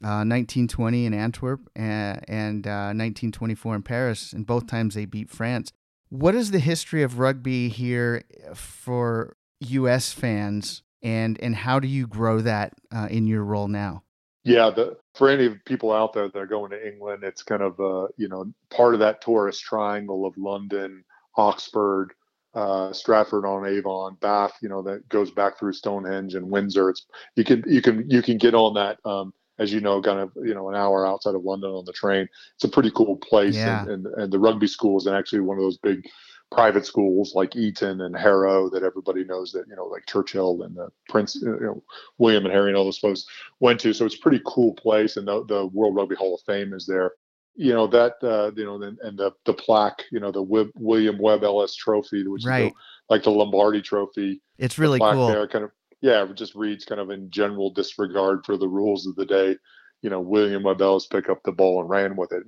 Uh, 0.00 0.22
1920 0.22 1.06
in 1.06 1.12
Antwerp 1.12 1.68
and, 1.74 2.24
and 2.28 2.66
uh, 2.68 2.94
1924 2.94 3.74
in 3.74 3.82
Paris, 3.82 4.32
and 4.32 4.46
both 4.46 4.68
times 4.68 4.94
they 4.94 5.06
beat 5.06 5.28
France. 5.28 5.72
What 6.08 6.36
is 6.36 6.52
the 6.52 6.60
history 6.60 7.02
of 7.02 7.18
rugby 7.18 7.68
here 7.68 8.22
for 8.54 9.36
U.S. 9.60 10.12
fans, 10.12 10.82
and 11.02 11.40
and 11.42 11.56
how 11.56 11.80
do 11.80 11.88
you 11.88 12.06
grow 12.06 12.40
that 12.42 12.74
uh, 12.94 13.08
in 13.10 13.26
your 13.26 13.42
role 13.42 13.66
now? 13.66 14.04
Yeah, 14.44 14.70
the, 14.70 14.96
for 15.14 15.28
any 15.28 15.50
people 15.66 15.92
out 15.92 16.12
there 16.12 16.28
that 16.28 16.38
are 16.38 16.46
going 16.46 16.70
to 16.70 16.88
England, 16.88 17.24
it's 17.24 17.42
kind 17.42 17.62
of 17.62 17.80
uh, 17.80 18.06
you 18.16 18.28
know 18.28 18.52
part 18.70 18.94
of 18.94 19.00
that 19.00 19.20
tourist 19.20 19.62
triangle 19.62 20.24
of 20.26 20.38
London, 20.38 21.04
Oxford, 21.38 22.12
uh, 22.54 22.92
Stratford 22.92 23.46
on 23.46 23.66
Avon, 23.66 24.18
Bath. 24.20 24.58
You 24.60 24.68
know 24.68 24.82
that 24.82 25.08
goes 25.08 25.30
back 25.30 25.58
through 25.58 25.72
Stonehenge 25.72 26.34
and 26.34 26.50
Windsor. 26.50 26.90
It's 26.90 27.06
you 27.36 27.44
can 27.44 27.64
you 27.66 27.80
can 27.80 28.10
you 28.10 28.20
can 28.20 28.36
get 28.36 28.54
on 28.54 28.74
that 28.74 28.98
um, 29.06 29.32
as 29.58 29.72
you 29.72 29.80
know, 29.80 30.00
kind 30.00 30.20
of 30.20 30.32
you 30.36 30.54
know 30.54 30.68
an 30.68 30.74
hour 30.74 31.06
outside 31.06 31.34
of 31.34 31.44
London 31.44 31.70
on 31.70 31.84
the 31.84 31.92
train. 31.92 32.28
It's 32.54 32.64
a 32.64 32.68
pretty 32.68 32.90
cool 32.94 33.16
place, 33.16 33.56
yeah. 33.56 33.82
and, 33.82 33.90
and, 33.90 34.06
and 34.14 34.32
the 34.32 34.38
rugby 34.38 34.66
school 34.66 34.96
is 34.98 35.06
actually 35.06 35.40
one 35.40 35.56
of 35.56 35.62
those 35.62 35.78
big 35.78 36.06
private 36.50 36.86
schools 36.86 37.34
like 37.34 37.54
Eton 37.56 38.00
and 38.00 38.16
Harrow 38.16 38.70
that 38.70 38.82
everybody 38.82 39.24
knows 39.24 39.52
that 39.52 39.66
you 39.68 39.76
know 39.76 39.86
like 39.86 40.06
Churchill 40.06 40.62
and 40.62 40.76
the 40.76 40.88
Prince, 41.08 41.36
you 41.36 41.58
know 41.60 41.82
William 42.18 42.44
and 42.44 42.54
Harry 42.54 42.68
and 42.68 42.76
all 42.76 42.84
those 42.84 42.98
folks 42.98 43.26
went 43.60 43.80
to. 43.80 43.92
So 43.92 44.06
it's 44.06 44.16
a 44.16 44.20
pretty 44.20 44.40
cool 44.46 44.74
place, 44.74 45.16
and 45.16 45.26
the, 45.26 45.44
the 45.44 45.66
World 45.66 45.96
Rugby 45.96 46.14
Hall 46.14 46.34
of 46.34 46.40
Fame 46.42 46.72
is 46.72 46.86
there. 46.86 47.12
You 47.60 47.74
know 47.74 47.88
that 47.88 48.14
uh, 48.22 48.52
you 48.54 48.64
know 48.64 48.80
and, 48.80 48.96
and 49.00 49.18
the 49.18 49.32
the 49.44 49.52
plaque, 49.52 50.04
you 50.12 50.20
know 50.20 50.30
the 50.30 50.70
William 50.76 51.18
Webb 51.18 51.42
Ellis 51.42 51.74
Trophy, 51.74 52.24
which 52.26 52.44
right. 52.44 52.66
is 52.66 52.70
the, 52.70 52.74
like 53.10 53.24
the 53.24 53.30
Lombardi 53.30 53.82
Trophy. 53.82 54.40
It's 54.58 54.78
really 54.78 55.00
cool. 55.00 55.26
There 55.26 55.46
kind 55.48 55.64
of 55.64 55.72
yeah, 56.00 56.24
it 56.24 56.36
just 56.36 56.54
reads 56.54 56.84
kind 56.84 57.00
of 57.00 57.10
in 57.10 57.30
general 57.30 57.72
disregard 57.72 58.44
for 58.46 58.56
the 58.56 58.68
rules 58.68 59.08
of 59.08 59.16
the 59.16 59.26
day. 59.26 59.56
You 60.02 60.10
know, 60.10 60.20
William 60.20 60.62
Webb 60.62 60.80
Ellis 60.80 61.06
picked 61.06 61.28
up 61.28 61.42
the 61.42 61.50
ball 61.50 61.80
and 61.80 61.90
ran 61.90 62.14
with 62.14 62.30
it. 62.30 62.44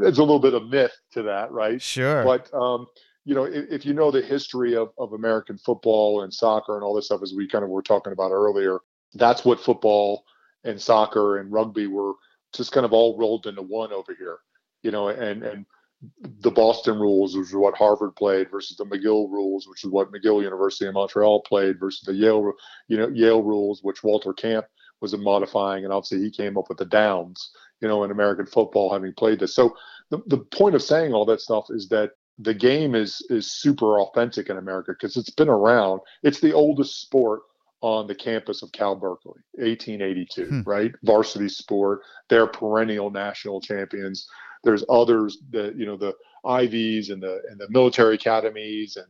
There's 0.00 0.18
a 0.18 0.22
little 0.24 0.40
bit 0.40 0.54
of 0.54 0.68
myth 0.68 0.96
to 1.12 1.22
that, 1.22 1.52
right? 1.52 1.80
Sure. 1.80 2.24
But 2.24 2.52
um, 2.52 2.88
you 3.24 3.36
know, 3.36 3.44
if, 3.44 3.66
if, 3.70 3.86
you 3.86 3.94
know 3.94 4.10
the 4.10 4.20
history 4.20 4.74
of, 4.74 4.88
of 4.98 5.12
American 5.12 5.58
football 5.58 6.22
and 6.22 6.34
soccer 6.34 6.74
and 6.74 6.82
all 6.82 6.94
this 6.94 7.06
stuff, 7.06 7.22
as 7.22 7.34
we 7.36 7.46
kind 7.46 7.62
of 7.62 7.70
were 7.70 7.82
talking 7.82 8.12
about 8.12 8.32
earlier, 8.32 8.80
that's 9.14 9.44
what 9.44 9.60
football 9.60 10.24
and 10.64 10.80
soccer 10.80 11.38
and 11.38 11.52
rugby 11.52 11.86
were 11.86 12.14
just 12.54 12.72
kind 12.72 12.86
of 12.86 12.92
all 12.92 13.18
rolled 13.18 13.46
into 13.46 13.62
one 13.62 13.92
over 13.92 14.14
here. 14.18 14.38
You 14.82 14.90
know, 14.90 15.08
and 15.08 15.42
and 15.42 15.66
the 16.22 16.50
Boston 16.50 16.98
rules, 16.98 17.36
which 17.36 17.48
is 17.48 17.54
what 17.54 17.76
Harvard 17.76 18.16
played, 18.16 18.50
versus 18.50 18.76
the 18.76 18.84
McGill 18.84 19.30
rules, 19.30 19.68
which 19.68 19.84
is 19.84 19.90
what 19.90 20.10
McGill 20.10 20.42
University 20.42 20.86
in 20.86 20.94
Montreal 20.94 21.42
played, 21.42 21.78
versus 21.78 22.02
the 22.06 22.14
Yale, 22.14 22.52
you 22.88 22.96
know, 22.96 23.08
Yale 23.08 23.42
rules, 23.42 23.80
which 23.82 24.02
Walter 24.02 24.32
Camp 24.32 24.64
was 25.00 25.16
modifying, 25.16 25.84
and 25.84 25.92
obviously 25.92 26.20
he 26.20 26.30
came 26.30 26.56
up 26.56 26.68
with 26.68 26.78
the 26.78 26.84
downs, 26.84 27.50
you 27.80 27.88
know, 27.88 28.04
in 28.04 28.10
American 28.10 28.46
football, 28.46 28.92
having 28.92 29.12
played 29.14 29.40
this. 29.40 29.54
So 29.54 29.76
the 30.10 30.22
the 30.26 30.38
point 30.38 30.74
of 30.74 30.82
saying 30.82 31.12
all 31.12 31.26
that 31.26 31.40
stuff 31.40 31.66
is 31.70 31.88
that 31.88 32.12
the 32.38 32.54
game 32.54 32.94
is 32.94 33.24
is 33.28 33.52
super 33.52 34.00
authentic 34.00 34.48
in 34.48 34.56
America 34.56 34.92
because 34.92 35.16
it's 35.16 35.30
been 35.30 35.48
around. 35.48 36.00
It's 36.22 36.40
the 36.40 36.52
oldest 36.52 37.00
sport 37.00 37.40
on 37.82 38.06
the 38.06 38.14
campus 38.14 38.62
of 38.62 38.72
Cal 38.72 38.94
Berkeley, 38.94 39.40
1882, 39.52 40.44
hmm. 40.44 40.62
right? 40.62 40.92
Varsity 41.02 41.48
sport. 41.48 42.00
They're 42.28 42.46
perennial 42.46 43.10
national 43.10 43.60
champions. 43.60 44.28
There's 44.64 44.84
others 44.88 45.38
that 45.50 45.76
you 45.76 45.86
know 45.86 45.96
the 45.96 46.14
Ivies 46.44 47.10
and 47.10 47.22
the 47.22 47.40
and 47.50 47.58
the 47.58 47.68
military 47.70 48.14
academies 48.14 48.96
and 48.96 49.06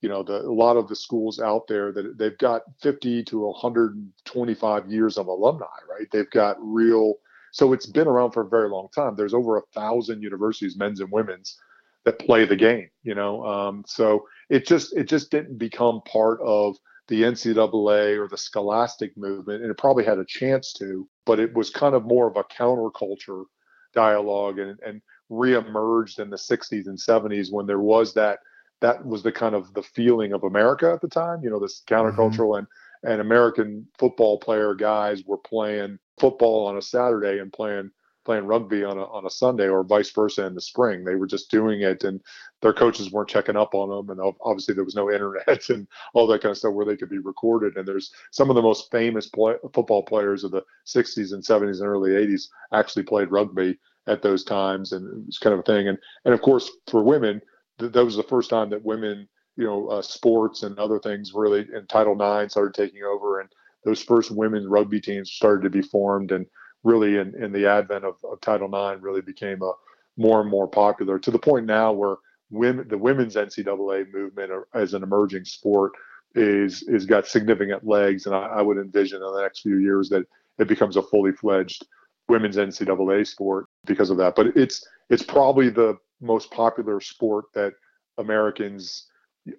you 0.00 0.08
know 0.08 0.22
the 0.22 0.40
a 0.40 0.52
lot 0.52 0.76
of 0.76 0.88
the 0.88 0.96
schools 0.96 1.40
out 1.40 1.66
there 1.68 1.92
that 1.92 2.18
they've 2.18 2.38
got 2.38 2.62
50 2.80 3.24
to 3.24 3.40
125 3.40 4.90
years 4.90 5.18
of 5.18 5.26
alumni, 5.26 5.66
right? 5.88 6.06
They've 6.10 6.30
got 6.30 6.56
real. 6.60 7.14
So 7.52 7.72
it's 7.72 7.86
been 7.86 8.08
around 8.08 8.32
for 8.32 8.42
a 8.42 8.48
very 8.48 8.68
long 8.68 8.88
time. 8.94 9.14
There's 9.14 9.34
over 9.34 9.58
a 9.58 9.62
thousand 9.74 10.22
universities, 10.22 10.76
men's 10.76 11.00
and 11.00 11.12
women's, 11.12 11.56
that 12.04 12.18
play 12.18 12.44
the 12.44 12.56
game. 12.56 12.88
You 13.02 13.14
know, 13.14 13.44
um, 13.44 13.84
so 13.86 14.26
it 14.48 14.66
just 14.66 14.96
it 14.96 15.04
just 15.04 15.30
didn't 15.30 15.58
become 15.58 16.00
part 16.02 16.40
of 16.42 16.76
the 17.08 17.22
NCAA 17.22 18.18
or 18.18 18.28
the 18.28 18.38
scholastic 18.38 19.16
movement, 19.16 19.62
and 19.62 19.70
it 19.70 19.78
probably 19.78 20.04
had 20.04 20.18
a 20.18 20.24
chance 20.24 20.72
to, 20.74 21.08
but 21.26 21.38
it 21.38 21.52
was 21.54 21.70
kind 21.70 21.94
of 21.94 22.04
more 22.04 22.26
of 22.28 22.36
a 22.36 22.44
counterculture 22.44 23.44
dialogue 23.92 24.58
and, 24.58 24.78
and 24.84 25.02
reemerged 25.30 26.18
in 26.18 26.30
the 26.30 26.36
60s 26.36 26.86
and 26.86 26.98
70s 26.98 27.52
when 27.52 27.66
there 27.66 27.80
was 27.80 28.14
that 28.14 28.38
that 28.80 29.04
was 29.06 29.22
the 29.22 29.32
kind 29.32 29.54
of 29.54 29.72
the 29.74 29.82
feeling 29.82 30.32
of 30.32 30.44
America 30.44 30.90
at 30.92 31.00
the 31.00 31.08
time, 31.08 31.42
you 31.42 31.50
know, 31.50 31.60
this 31.60 31.82
countercultural 31.88 32.50
mm-hmm. 32.50 32.58
and 32.58 32.66
and 33.04 33.20
American 33.20 33.86
football 33.98 34.38
player 34.38 34.74
guys 34.74 35.24
were 35.26 35.38
playing 35.38 35.98
football 36.18 36.66
on 36.66 36.78
a 36.78 36.82
Saturday 36.82 37.38
and 37.38 37.52
playing 37.52 37.90
playing 38.24 38.46
rugby 38.46 38.84
on 38.84 38.98
a, 38.98 39.04
on 39.04 39.26
a 39.26 39.30
Sunday 39.30 39.68
or 39.68 39.84
vice 39.84 40.10
versa 40.10 40.46
in 40.46 40.54
the 40.54 40.60
spring. 40.60 41.04
They 41.04 41.14
were 41.14 41.26
just 41.26 41.50
doing 41.50 41.82
it 41.82 42.04
and 42.04 42.20
their 42.62 42.72
coaches 42.72 43.12
weren't 43.12 43.28
checking 43.28 43.56
up 43.56 43.74
on 43.74 43.88
them. 43.90 44.10
And 44.18 44.34
obviously 44.42 44.74
there 44.74 44.84
was 44.84 44.94
no 44.94 45.10
internet 45.12 45.68
and 45.68 45.86
all 46.14 46.26
that 46.26 46.42
kind 46.42 46.50
of 46.50 46.58
stuff 46.58 46.74
where 46.74 46.86
they 46.86 46.96
could 46.96 47.10
be 47.10 47.18
recorded. 47.18 47.76
And 47.76 47.86
there's 47.86 48.12
some 48.30 48.50
of 48.50 48.56
the 48.56 48.62
most 48.62 48.90
famous 48.90 49.28
play, 49.28 49.54
football 49.72 50.02
players 50.02 50.44
of 50.44 50.50
the 50.50 50.62
60s 50.86 51.32
and 51.32 51.42
70s 51.42 51.80
and 51.80 51.88
early 51.88 52.10
80s 52.10 52.48
actually 52.72 53.04
played 53.04 53.30
rugby 53.30 53.78
at 54.06 54.22
those 54.22 54.44
times. 54.44 54.92
And 54.92 55.26
it's 55.28 55.38
kind 55.38 55.54
of 55.54 55.60
a 55.60 55.64
thing. 55.64 55.88
And, 55.88 55.98
and 56.24 56.34
of 56.34 56.42
course, 56.42 56.70
for 56.90 57.02
women, 57.02 57.40
th- 57.78 57.92
that 57.92 58.04
was 58.04 58.16
the 58.16 58.22
first 58.22 58.50
time 58.50 58.70
that 58.70 58.84
women, 58.84 59.28
you 59.56 59.64
know, 59.64 59.88
uh, 59.88 60.02
sports 60.02 60.62
and 60.62 60.78
other 60.78 60.98
things 60.98 61.32
really 61.34 61.66
in 61.74 61.86
Title 61.86 62.14
IX 62.14 62.50
started 62.50 62.74
taking 62.74 63.02
over. 63.02 63.40
And 63.40 63.48
those 63.84 64.02
first 64.02 64.30
women's 64.30 64.66
rugby 64.66 65.00
teams 65.00 65.32
started 65.32 65.62
to 65.62 65.70
be 65.70 65.82
formed. 65.82 66.32
And 66.32 66.46
really 66.84 67.16
in, 67.16 67.34
in 67.42 67.50
the 67.52 67.66
advent 67.66 68.04
of, 68.04 68.16
of 68.30 68.40
Title 68.40 68.68
IX 68.68 69.02
really 69.02 69.22
became 69.22 69.62
a 69.62 69.72
more 70.16 70.40
and 70.40 70.50
more 70.50 70.68
popular 70.68 71.18
to 71.18 71.30
the 71.30 71.38
point 71.38 71.66
now 71.66 71.92
where 71.92 72.16
women, 72.50 72.86
the 72.88 72.98
women's 72.98 73.34
NCAA 73.34 74.12
movement 74.12 74.52
as 74.74 74.94
an 74.94 75.02
emerging 75.02 75.44
sport 75.44 75.92
is 76.34 76.82
is 76.82 77.06
got 77.06 77.26
significant 77.26 77.86
legs, 77.86 78.26
and 78.26 78.34
I, 78.34 78.46
I, 78.46 78.62
would 78.62 78.76
envision 78.76 79.22
in 79.22 79.32
the 79.32 79.40
next 79.40 79.60
few 79.60 79.78
years 79.78 80.08
that 80.08 80.26
it 80.58 80.68
becomes 80.68 80.96
a 80.96 81.02
fully 81.02 81.32
fledged 81.32 81.86
women's 82.28 82.56
NCAA 82.56 83.26
sport 83.26 83.66
because 83.86 84.10
of 84.10 84.16
that. 84.18 84.34
But 84.34 84.56
it's 84.56 84.86
it's 85.10 85.22
probably 85.22 85.68
the 85.68 85.96
most 86.20 86.50
popular 86.50 87.00
sport 87.00 87.46
that 87.54 87.74
Americans 88.18 89.06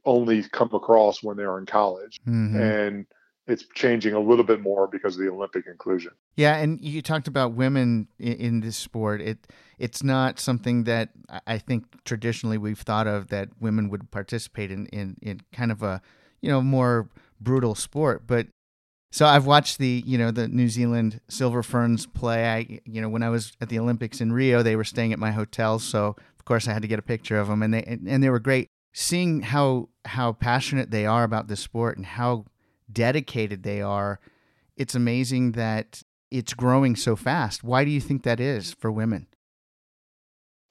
only 0.04 0.44
come 0.44 0.70
across 0.74 1.24
when 1.24 1.38
they're 1.38 1.60
in 1.60 1.66
college, 1.66 2.20
mm-hmm. 2.28 2.60
and 2.60 3.06
it's 3.48 3.66
changing 3.76 4.14
a 4.14 4.20
little 4.20 4.44
bit 4.44 4.62
more 4.62 4.88
because 4.88 5.16
of 5.16 5.22
the 5.22 5.30
Olympic 5.30 5.68
inclusion. 5.68 6.12
Yeah, 6.36 6.58
and 6.58 6.82
you 6.82 7.02
talked 7.02 7.28
about 7.28 7.54
women 7.54 8.08
in, 8.20 8.34
in, 8.34 8.60
this 8.62 8.76
sport. 8.76 9.22
It 9.22 9.48
it's 9.78 10.04
not 10.04 10.40
something 10.40 10.86
that 10.86 11.10
I 11.46 11.58
think 11.58 11.86
traditionally 12.06 12.58
we've 12.58 12.80
thought 12.80 13.08
of 13.08 13.28
that 13.28 13.50
women 13.60 13.90
would 13.90 14.10
participate 14.12 14.72
in 14.72 14.88
in, 14.88 15.18
in 15.22 15.42
kind 15.54 15.72
of 15.72 15.84
a 15.84 16.02
you 16.42 16.50
know 16.50 16.62
more 16.62 17.10
brutal 17.40 17.76
sport. 17.76 18.24
But 18.26 18.48
So 19.12 19.26
I've 19.26 19.46
watched 19.46 19.78
the, 19.78 20.04
you 20.06 20.18
know, 20.18 20.32
the 20.32 20.48
New 20.48 20.68
Zealand 20.68 21.22
Silver 21.30 21.64
Ferns 21.64 22.06
play. 22.06 22.50
I, 22.50 22.80
you 22.86 23.02
know, 23.02 23.10
when 23.10 23.24
I 23.24 23.30
was 23.30 23.54
at 23.62 23.70
the 23.70 23.80
Olympics 23.80 24.20
in 24.20 24.34
Rio, 24.34 24.62
they 24.64 24.76
were 24.76 24.84
staying 24.84 25.14
at 25.14 25.20
my 25.20 25.32
hotel, 25.32 25.80
so 25.80 26.16
of 26.38 26.46
course 26.46 26.68
I 26.68 26.74
had 26.74 26.82
to 26.82 26.88
get 26.88 27.00
a 27.00 27.04
picture 27.04 27.40
of 27.40 27.48
them, 27.48 27.62
and 27.62 27.74
they 27.74 27.84
and 27.84 28.24
they 28.24 28.30
were 28.30 28.40
great. 28.40 28.68
Seeing 28.94 29.42
how 29.42 29.90
how 30.06 30.34
passionate 30.34 30.90
they 30.90 31.06
are 31.06 31.24
about 31.24 31.48
this 31.48 31.60
sport 31.60 31.98
and 31.98 32.06
how 32.06 32.46
dedicated 32.92 33.64
they 33.64 33.82
are, 33.82 34.20
it's 34.78 34.96
amazing 34.96 35.54
that 35.54 36.04
it's 36.32 36.54
growing 36.54 36.96
so 36.96 37.16
fast. 37.16 37.64
Why 37.64 37.86
do 37.86 37.92
you 37.92 38.02
think 38.02 38.24
that 38.24 38.40
is 38.40 38.74
for 38.74 38.92
women? 38.92 39.28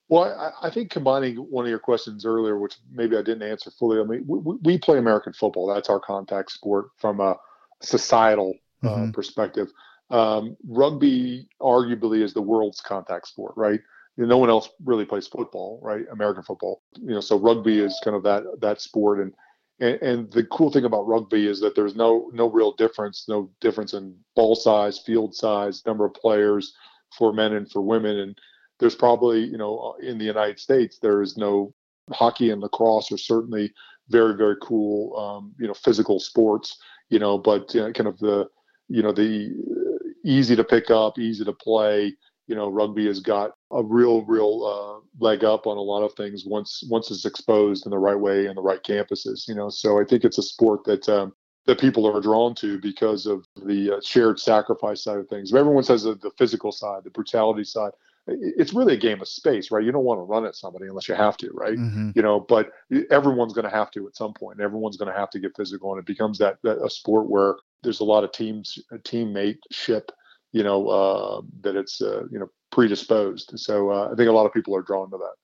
Well, 0.09 0.25
I, 0.25 0.67
I, 0.67 0.71
think 0.71 0.91
combining 0.91 1.37
one 1.37 1.65
of 1.65 1.71
your 1.71 1.79
questions 1.79 2.27
earlier, 2.27 2.59
which 2.59 2.75
maybe 2.93 3.17
I 3.17 3.23
didn't 3.23 3.49
answer 3.49 3.71
fully. 3.71 3.99
I 3.99 4.05
mean, 4.05 4.25
we, 4.27 4.57
we 4.63 4.79
play 4.79 4.99
American 4.99 5.33
football. 5.33 5.67
That's 5.67 5.89
our 5.89 5.99
contact 5.99 6.53
sport 6.53 6.89
from 6.99 7.21
a 7.21 7.37
societal 7.81 8.55
uh, 8.83 8.89
mm-hmm. 8.89 9.11
perspective. 9.13 9.69
Um, 10.11 10.57
rugby 10.69 11.49
arguably 11.61 12.23
is 12.23 12.35
the 12.35 12.43
world's 12.43 12.81
contact 12.83 13.29
sport, 13.29 13.55
right? 13.57 13.81
You 14.17 14.25
know, 14.25 14.29
no 14.29 14.39
one 14.39 14.51
else 14.51 14.69
really 14.85 15.07
plays 15.07 15.27
football, 15.27 15.81
right? 15.83 16.05
American 16.13 16.43
football. 16.43 16.83
You 17.01 17.15
know, 17.15 17.21
so 17.21 17.39
rugby 17.39 17.81
is 17.81 17.99
kind 18.05 18.17
of 18.17 18.23
that 18.25 18.45
that 18.61 18.83
sport, 18.83 19.21
and, 19.21 19.33
and 19.81 20.03
and 20.03 20.33
the 20.33 20.45
cool 20.45 20.71
thing 20.71 20.85
about 20.85 21.07
rugby 21.07 21.47
is 21.47 21.61
that 21.61 21.75
there's 21.75 21.97
no 21.97 22.31
no 22.33 22.49
real 22.49 22.73
difference, 22.73 23.27
no 23.29 23.51
difference 23.61 23.95
in 23.95 24.17
ball 24.37 24.55
size, 24.55 24.99
field 24.99 25.35
size, 25.35 25.83
number 25.87 26.05
of 26.05 26.15
players 26.15 26.75
for 27.17 27.33
men 27.33 27.55
and 27.55 27.71
for 27.71 27.81
women, 27.81 28.19
and 28.19 28.39
there's 28.79 28.95
probably 28.95 29.45
you 29.45 29.59
know 29.59 29.95
in 30.03 30.19
the 30.19 30.25
United 30.25 30.59
States 30.59 30.99
there 30.99 31.23
is 31.23 31.37
no 31.37 31.73
hockey 32.13 32.51
and 32.51 32.61
lacrosse 32.61 33.11
are 33.13 33.19
certainly 33.19 33.73
very 34.09 34.37
very 34.37 34.57
cool 34.61 35.17
um, 35.17 35.55
you 35.59 35.67
know 35.67 35.75
physical 35.75 36.21
sports 36.21 36.77
you 37.09 37.19
know 37.19 37.39
but 37.39 37.69
kind 37.73 38.07
of 38.07 38.19
the 38.19 38.47
you 38.89 39.03
know 39.03 39.13
the 39.13 39.51
uh, 39.71 40.09
easy 40.25 40.55
to 40.55 40.65
pick 40.65 40.91
up 40.91 41.19
easy 41.19 41.45
to 41.45 41.53
play 41.53 42.15
you 42.47 42.55
know 42.55 42.69
rugby 42.69 43.07
has 43.07 43.21
got 43.21 43.53
a 43.73 43.83
real 43.83 44.23
real 44.27 44.63
uh, 44.65 44.94
leg 45.21 45.45
up 45.45 45.67
on 45.67 45.77
a 45.77 45.81
lot 45.81 46.03
of 46.03 46.13
things 46.15 46.45
once 46.45 46.85
once 46.89 47.11
it's 47.11 47.25
exposed 47.25 47.87
in 47.87 47.91
the 47.91 47.99
right 47.99 48.19
way 48.19 48.47
in 48.47 48.55
the 48.55 48.63
right 48.63 48.83
campuses 48.83 49.47
you 49.47 49.55
know 49.55 49.69
so 49.69 50.01
i 50.01 50.05
think 50.05 50.25
it's 50.25 50.39
a 50.39 50.43
sport 50.43 50.85
that 50.85 51.09
um, 51.09 51.33
that 51.67 51.81
people 51.81 52.07
are 52.07 52.21
drawn 52.21 52.55
to 52.55 52.79
because 52.81 53.27
of 53.27 53.45
the 53.65 53.97
uh, 53.97 54.01
shared 54.03 54.39
sacrifice 54.39 55.05
side 55.05 55.19
of 55.19 55.29
things 55.29 55.55
everyone 55.55 55.85
says 55.85 56.03
the 56.03 56.31
physical 56.37 56.73
side 56.73 57.05
the 57.05 57.11
brutality 57.11 57.65
side 57.65 57.93
it's 58.27 58.73
really 58.73 58.95
a 58.95 58.99
game 58.99 59.21
of 59.21 59.29
space, 59.29 59.71
right? 59.71 59.85
You 59.85 59.93
don't 59.93 60.05
want 60.05 60.19
to 60.19 60.23
run 60.23 60.47
at 60.47 60.57
somebody 60.57 60.87
unless 60.87 61.09
you 61.09 61.15
have 61.15 61.37
to, 61.39 61.51
right? 61.53 61.77
Mm-hmm. 61.77 62.11
You 62.15 62.23
know, 62.23 62.41
but 62.41 62.71
everyone's 63.11 63.53
going 63.53 63.67
to 63.67 63.77
have 63.77 63.91
to 63.93 64.07
at 64.07 64.17
some 64.17 64.33
point. 64.33 64.61
Everyone's 64.61 64.97
going 64.97 65.13
to 65.13 65.19
have 65.19 65.31
to 65.31 65.39
get 65.39 65.57
physical, 65.57 65.93
and 65.93 65.99
it 65.99 66.07
becomes 66.07 66.39
that, 66.39 66.57
that 66.63 66.83
a 66.83 66.89
sport 66.89 67.29
where 67.29 67.57
there's 67.83 68.01
a 68.01 68.05
lot 68.05 68.25
of 68.25 68.33
teams, 68.33 68.79
teammate 69.01 69.59
ship, 69.71 70.11
you 70.53 70.63
know, 70.63 70.89
uh, 70.89 71.43
that 71.61 71.77
it's 71.77 72.01
uh, 72.01 72.23
you 72.31 72.39
know 72.39 72.49
predisposed. 72.75 73.53
So 73.57 73.91
uh, 73.91 74.11
I 74.13 74.17
think 74.17 74.29
a 74.29 74.33
lot 74.33 74.47
of 74.47 74.53
people 74.53 74.75
are 74.75 74.83
drawn 74.83 75.11
to 75.11 75.17
that. 75.17 75.35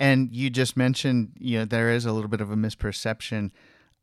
And 0.00 0.34
you 0.34 0.48
just 0.48 0.76
mentioned, 0.76 1.32
you 1.38 1.58
know, 1.58 1.64
there 1.64 1.90
is 1.90 2.06
a 2.06 2.12
little 2.12 2.30
bit 2.30 2.40
of 2.40 2.50
a 2.50 2.56
misperception 2.56 3.50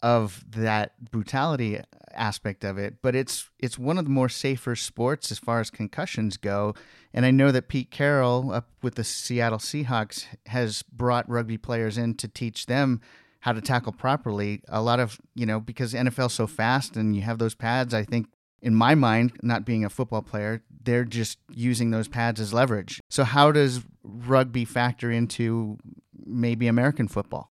of 0.03 0.43
that 0.51 1.09
brutality 1.09 1.79
aspect 2.13 2.63
of 2.63 2.77
it, 2.77 2.95
but 3.01 3.15
it's 3.15 3.49
it's 3.59 3.79
one 3.79 3.97
of 3.97 4.03
the 4.03 4.11
more 4.11 4.29
safer 4.29 4.75
sports 4.75 5.31
as 5.31 5.39
far 5.39 5.61
as 5.61 5.71
concussions 5.71 6.37
go. 6.37 6.75
And 7.13 7.25
I 7.25 7.31
know 7.31 7.51
that 7.51 7.69
Pete 7.69 7.91
Carroll 7.91 8.51
up 8.51 8.69
with 8.83 8.95
the 8.95 9.03
Seattle 9.03 9.57
Seahawks 9.57 10.25
has 10.47 10.83
brought 10.83 11.29
rugby 11.29 11.57
players 11.57 11.97
in 11.97 12.13
to 12.15 12.27
teach 12.27 12.65
them 12.65 13.01
how 13.39 13.53
to 13.53 13.61
tackle 13.61 13.93
properly. 13.93 14.61
A 14.67 14.81
lot 14.81 14.99
of, 14.99 15.19
you 15.33 15.45
know, 15.45 15.59
because 15.59 15.93
NFL's 15.93 16.33
so 16.33 16.45
fast 16.45 16.97
and 16.97 17.15
you 17.15 17.21
have 17.21 17.37
those 17.37 17.55
pads, 17.55 17.93
I 17.93 18.03
think 18.03 18.27
in 18.65 18.73
my 18.73 18.95
mind, 18.95 19.33
not 19.43 19.63
being 19.63 19.85
a 19.85 19.89
football 19.91 20.23
player, 20.23 20.63
they're 20.83 21.05
just 21.05 21.37
using 21.51 21.91
those 21.91 22.07
pads 22.07 22.41
as 22.41 22.51
leverage. 22.51 22.99
So 23.11 23.23
how 23.23 23.51
does 23.51 23.81
rugby 24.03 24.65
factor 24.65 25.11
into 25.11 25.77
maybe 26.25 26.65
American 26.67 27.07
football? 27.07 27.51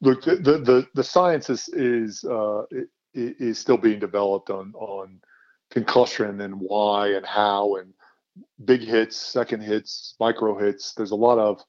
Look, 0.00 0.22
the 0.24 0.36
the 0.36 0.86
the, 0.94 1.02
science 1.02 1.50
is 1.50 1.68
is 1.70 2.24
uh, 2.24 2.62
is 3.14 3.58
still 3.58 3.76
being 3.76 3.98
developed 3.98 4.48
on 4.48 4.72
on 4.74 5.20
concussion 5.70 6.40
and 6.40 6.54
why 6.60 7.08
and 7.08 7.26
how 7.26 7.74
and 7.76 7.92
big 8.64 8.80
hits, 8.82 9.16
second 9.16 9.60
hits, 9.60 10.14
micro 10.20 10.56
hits. 10.56 10.94
There's 10.94 11.10
a 11.10 11.16
lot 11.16 11.38
of 11.38 11.60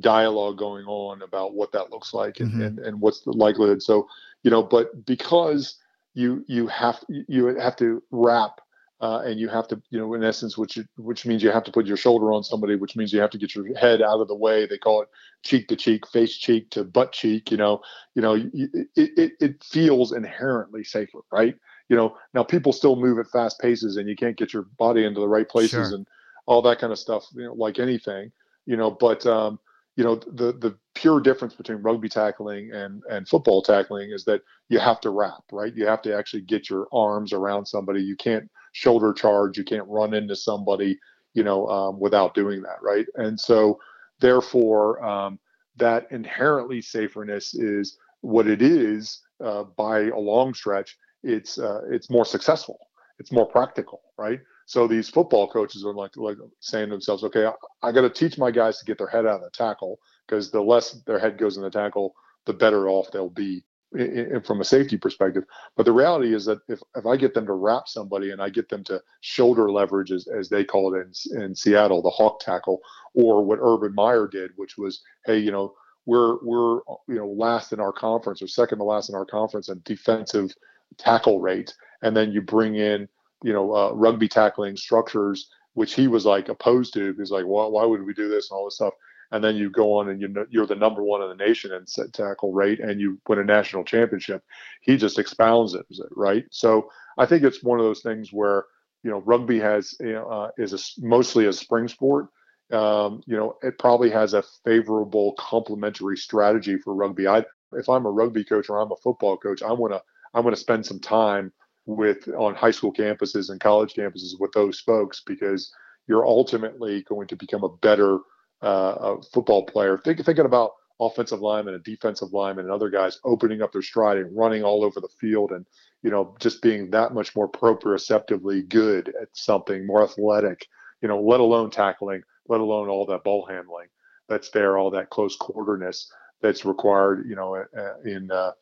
dialogue 0.00 0.58
going 0.58 0.84
on 0.84 1.22
about 1.22 1.54
what 1.54 1.72
that 1.72 1.90
looks 1.90 2.12
like 2.12 2.40
and, 2.40 2.50
mm-hmm. 2.50 2.62
and, 2.62 2.78
and 2.80 3.00
what's 3.00 3.20
the 3.20 3.32
likelihood. 3.32 3.82
So, 3.82 4.06
you 4.42 4.50
know, 4.50 4.62
but 4.62 5.06
because 5.06 5.76
you 6.14 6.44
you 6.46 6.66
have 6.68 6.98
you 7.08 7.46
have 7.56 7.76
to 7.76 8.02
wrap 8.10 8.60
uh, 9.00 9.20
and 9.26 9.38
you 9.38 9.48
have 9.48 9.68
to, 9.68 9.82
you 9.90 9.98
know, 9.98 10.14
in 10.14 10.24
essence, 10.24 10.56
which 10.56 10.78
which 10.96 11.26
means 11.26 11.42
you 11.42 11.50
have 11.50 11.64
to 11.64 11.72
put 11.72 11.84
your 11.84 11.96
shoulder 11.96 12.32
on 12.32 12.42
somebody, 12.42 12.76
which 12.76 12.96
means 12.96 13.12
you 13.12 13.20
have 13.20 13.30
to 13.30 13.38
get 13.38 13.54
your 13.54 13.76
head 13.76 14.00
out 14.00 14.20
of 14.20 14.28
the 14.28 14.34
way. 14.34 14.66
They 14.66 14.78
call 14.78 15.02
it 15.02 15.08
cheek 15.42 15.68
to 15.68 15.76
cheek, 15.76 16.06
face 16.06 16.36
cheek 16.36 16.70
to 16.70 16.84
butt 16.84 17.12
cheek. 17.12 17.50
You 17.50 17.56
know, 17.56 17.82
you 18.14 18.22
know, 18.22 18.34
it, 18.34 18.88
it, 18.96 19.32
it 19.40 19.64
feels 19.64 20.12
inherently 20.12 20.84
safer, 20.84 21.18
right? 21.30 21.54
You 21.88 21.96
know, 21.96 22.16
now 22.32 22.44
people 22.44 22.72
still 22.72 22.96
move 22.96 23.18
at 23.18 23.28
fast 23.28 23.60
paces, 23.60 23.96
and 23.96 24.08
you 24.08 24.16
can't 24.16 24.38
get 24.38 24.52
your 24.52 24.62
body 24.78 25.04
into 25.04 25.20
the 25.20 25.28
right 25.28 25.48
places 25.48 25.88
sure. 25.88 25.94
and 25.96 26.06
all 26.46 26.62
that 26.62 26.78
kind 26.78 26.92
of 26.92 26.98
stuff. 26.98 27.26
You 27.34 27.44
know, 27.44 27.54
like 27.54 27.78
anything, 27.78 28.32
you 28.64 28.76
know, 28.76 28.90
but 28.90 29.26
um, 29.26 29.58
you 29.96 30.04
know 30.04 30.16
the 30.16 30.52
the 30.52 30.76
pure 30.94 31.20
difference 31.20 31.54
between 31.54 31.78
rugby 31.78 32.08
tackling 32.08 32.72
and 32.72 33.02
and 33.10 33.28
football 33.28 33.62
tackling 33.62 34.10
is 34.10 34.24
that 34.24 34.42
you 34.68 34.78
have 34.78 35.00
to 35.00 35.10
wrap 35.10 35.42
right? 35.52 35.74
You 35.74 35.86
have 35.86 36.02
to 36.02 36.16
actually 36.16 36.42
get 36.42 36.68
your 36.68 36.88
arms 36.92 37.32
around 37.32 37.66
somebody. 37.66 38.02
You 38.02 38.16
can't 38.16 38.48
shoulder 38.72 39.12
charge. 39.12 39.56
You 39.56 39.64
can't 39.64 39.86
run 39.88 40.14
into 40.14 40.36
somebody 40.36 40.98
you 41.34 41.44
know 41.44 41.68
um, 41.68 42.00
without 42.00 42.34
doing 42.34 42.62
that 42.62 42.82
right? 42.82 43.06
And 43.16 43.38
so 43.38 43.78
therefore 44.20 45.04
um, 45.04 45.38
that 45.76 46.06
inherently 46.10 46.80
saferness 46.80 47.54
is 47.54 47.98
what 48.20 48.46
it 48.46 48.62
is 48.62 49.20
uh, 49.44 49.64
by 49.76 50.04
a 50.04 50.18
long 50.18 50.54
stretch 50.54 50.96
it's 51.24 51.58
uh, 51.58 51.80
it's 51.90 52.10
more 52.10 52.24
successful. 52.24 52.78
It's 53.18 53.32
more 53.32 53.46
practical 53.46 54.02
right 54.18 54.40
so 54.66 54.86
these 54.86 55.08
football 55.08 55.48
coaches 55.48 55.84
are 55.84 55.94
like 55.94 56.16
like 56.16 56.36
saying 56.60 56.88
to 56.88 56.94
themselves, 56.94 57.24
okay, 57.24 57.46
I, 57.46 57.52
I 57.82 57.92
got 57.92 58.02
to 58.02 58.10
teach 58.10 58.38
my 58.38 58.50
guys 58.50 58.78
to 58.78 58.84
get 58.84 58.98
their 58.98 59.08
head 59.08 59.26
out 59.26 59.36
of 59.36 59.42
the 59.42 59.50
tackle 59.50 59.98
because 60.26 60.50
the 60.50 60.60
less 60.60 60.92
their 61.06 61.18
head 61.18 61.38
goes 61.38 61.56
in 61.56 61.62
the 61.62 61.70
tackle, 61.70 62.14
the 62.46 62.54
better 62.54 62.88
off 62.88 63.10
they'll 63.12 63.28
be 63.28 63.64
in, 63.92 64.34
in, 64.34 64.42
from 64.42 64.60
a 64.60 64.64
safety 64.64 64.96
perspective. 64.96 65.44
But 65.76 65.84
the 65.84 65.92
reality 65.92 66.34
is 66.34 66.44
that 66.46 66.58
if, 66.68 66.80
if 66.96 67.06
I 67.06 67.16
get 67.16 67.34
them 67.34 67.46
to 67.46 67.52
wrap 67.52 67.88
somebody 67.88 68.30
and 68.30 68.40
I 68.40 68.48
get 68.48 68.68
them 68.68 68.84
to 68.84 69.02
shoulder 69.20 69.70
leverage, 69.70 70.12
as, 70.12 70.26
as 70.28 70.48
they 70.48 70.64
call 70.64 70.94
it 70.94 71.06
in, 71.32 71.42
in 71.42 71.54
Seattle, 71.54 72.02
the 72.02 72.10
hawk 72.10 72.40
tackle, 72.40 72.80
or 73.14 73.44
what 73.44 73.58
Urban 73.60 73.94
Meyer 73.94 74.26
did, 74.26 74.50
which 74.56 74.76
was, 74.78 75.02
hey, 75.26 75.38
you 75.38 75.52
know, 75.52 75.74
we're 76.06 76.36
we're 76.42 76.80
you 77.08 77.16
know 77.16 77.28
last 77.28 77.72
in 77.72 77.80
our 77.80 77.92
conference 77.92 78.42
or 78.42 78.46
second 78.46 78.78
to 78.78 78.84
last 78.84 79.08
in 79.08 79.14
our 79.14 79.24
conference 79.24 79.70
in 79.70 79.80
defensive 79.84 80.52
tackle 80.98 81.40
rate, 81.40 81.74
and 82.02 82.16
then 82.16 82.30
you 82.30 82.42
bring 82.42 82.76
in 82.76 83.08
you 83.42 83.52
know, 83.52 83.74
uh, 83.74 83.92
rugby 83.92 84.28
tackling 84.28 84.76
structures, 84.76 85.48
which 85.74 85.94
he 85.94 86.08
was 86.08 86.24
like 86.24 86.48
opposed 86.48 86.94
to. 86.94 87.14
He's 87.18 87.30
like, 87.30 87.44
why, 87.44 87.66
why 87.66 87.84
would 87.84 88.04
we 88.04 88.14
do 88.14 88.28
this 88.28 88.50
and 88.50 88.56
all 88.56 88.64
this 88.64 88.76
stuff? 88.76 88.94
And 89.32 89.42
then 89.42 89.56
you 89.56 89.70
go 89.70 89.94
on 89.98 90.10
and 90.10 90.20
you 90.20 90.28
know, 90.28 90.46
you're 90.48 90.66
the 90.66 90.74
number 90.74 91.02
one 91.02 91.22
in 91.22 91.28
the 91.28 91.44
nation 91.44 91.72
in 91.72 91.86
set 91.86 92.12
tackle 92.12 92.52
rate, 92.52 92.80
and 92.80 93.00
you 93.00 93.18
win 93.28 93.40
a 93.40 93.44
national 93.44 93.84
championship. 93.84 94.42
He 94.82 94.96
just 94.96 95.18
expounds 95.18 95.74
it, 95.74 95.86
right? 96.14 96.44
So 96.50 96.88
I 97.18 97.26
think 97.26 97.42
it's 97.42 97.62
one 97.62 97.80
of 97.80 97.84
those 97.84 98.02
things 98.02 98.32
where 98.32 98.64
you 99.02 99.10
know 99.10 99.22
rugby 99.22 99.58
has 99.60 99.94
you 100.00 100.12
know, 100.12 100.26
uh, 100.28 100.50
is 100.56 100.72
a, 100.72 100.78
mostly 101.04 101.46
a 101.46 101.52
spring 101.52 101.88
sport. 101.88 102.28
Um, 102.72 103.22
you 103.26 103.36
know, 103.36 103.56
it 103.62 103.78
probably 103.78 104.10
has 104.10 104.34
a 104.34 104.44
favorable 104.64 105.34
complementary 105.38 106.16
strategy 106.16 106.78
for 106.78 106.94
rugby. 106.94 107.26
I, 107.26 107.44
if 107.72 107.88
I'm 107.88 108.06
a 108.06 108.10
rugby 108.10 108.44
coach 108.44 108.68
or 108.68 108.78
I'm 108.78 108.92
a 108.92 108.96
football 108.96 109.36
coach, 109.36 109.62
I 109.62 109.72
want 109.72 109.92
to 109.92 110.02
I 110.32 110.40
want 110.40 110.54
to 110.54 110.60
spend 110.60 110.86
some 110.86 111.00
time 111.00 111.52
with 111.86 112.28
on 112.28 112.54
high 112.54 112.70
school 112.70 112.92
campuses 112.92 113.50
and 113.50 113.60
college 113.60 113.94
campuses 113.94 114.38
with 114.38 114.52
those 114.52 114.80
folks 114.80 115.22
because 115.26 115.72
you're 116.06 116.26
ultimately 116.26 117.02
going 117.02 117.26
to 117.28 117.36
become 117.36 117.64
a 117.64 117.76
better 117.76 118.18
uh, 118.62 119.16
football 119.32 119.64
player. 119.66 119.98
Think, 119.98 120.24
thinking 120.24 120.46
about 120.46 120.72
offensive 121.00 121.40
linemen 121.40 121.74
and 121.74 121.84
defensive 121.84 122.32
linemen 122.32 122.66
and 122.66 122.72
other 122.72 122.88
guys 122.90 123.18
opening 123.24 123.62
up 123.62 123.72
their 123.72 123.82
stride 123.82 124.18
and 124.18 124.36
running 124.36 124.62
all 124.62 124.84
over 124.84 125.00
the 125.00 125.08
field 125.20 125.50
and 125.50 125.66
you 126.02 126.10
know 126.10 126.36
just 126.38 126.62
being 126.62 126.88
that 126.90 127.12
much 127.12 127.34
more 127.34 127.50
proprioceptively 127.50 128.68
good 128.68 129.12
at 129.20 129.28
something 129.32 129.84
more 129.86 130.04
athletic 130.04 130.68
you 131.02 131.08
know 131.08 131.20
let 131.20 131.40
alone 131.40 131.68
tackling 131.68 132.22
let 132.48 132.60
alone 132.60 132.88
all 132.88 133.04
that 133.04 133.24
ball 133.24 133.44
handling 133.44 133.88
that's 134.28 134.50
there 134.50 134.78
all 134.78 134.90
that 134.90 135.10
close 135.10 135.34
quarterness 135.34 136.10
that's 136.40 136.64
required 136.64 137.26
you 137.28 137.34
know 137.34 137.56
in 138.04 138.30
uh, 138.30 138.52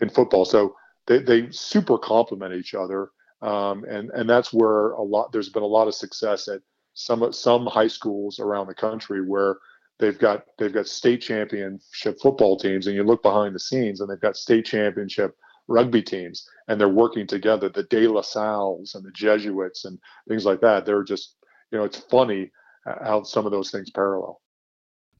in 0.00 0.08
football 0.08 0.44
so 0.44 0.76
they, 1.06 1.18
they 1.18 1.50
super 1.50 1.98
complement 1.98 2.54
each 2.54 2.74
other. 2.74 3.10
Um, 3.40 3.84
and, 3.84 4.10
and 4.10 4.28
that's 4.28 4.52
where 4.52 4.92
a 4.92 5.02
lot, 5.02 5.32
there's 5.32 5.48
been 5.48 5.62
a 5.62 5.66
lot 5.66 5.88
of 5.88 5.94
success 5.94 6.48
at 6.48 6.60
some, 6.94 7.32
some 7.32 7.66
high 7.66 7.88
schools 7.88 8.38
around 8.38 8.66
the 8.68 8.74
country 8.74 9.26
where 9.26 9.56
they've 9.98 10.18
got, 10.18 10.44
they've 10.58 10.72
got 10.72 10.86
state 10.86 11.22
championship 11.22 12.18
football 12.20 12.56
teams 12.56 12.86
and 12.86 12.94
you 12.94 13.02
look 13.02 13.22
behind 13.22 13.54
the 13.54 13.60
scenes 13.60 14.00
and 14.00 14.08
they've 14.08 14.20
got 14.20 14.36
state 14.36 14.64
championship 14.64 15.36
rugby 15.68 16.02
teams, 16.02 16.46
and 16.68 16.80
they're 16.80 16.88
working 16.88 17.26
together. 17.26 17.68
The 17.68 17.84
De 17.84 18.06
La 18.08 18.20
Salles 18.20 18.94
and 18.94 19.04
the 19.04 19.12
Jesuits 19.12 19.84
and 19.84 19.98
things 20.28 20.44
like 20.44 20.60
that. 20.60 20.84
They're 20.84 21.04
just, 21.04 21.36
you 21.70 21.78
know, 21.78 21.84
it's 21.84 21.98
funny 21.98 22.50
how 22.84 23.22
some 23.22 23.46
of 23.46 23.52
those 23.52 23.70
things 23.70 23.90
parallel. 23.90 24.40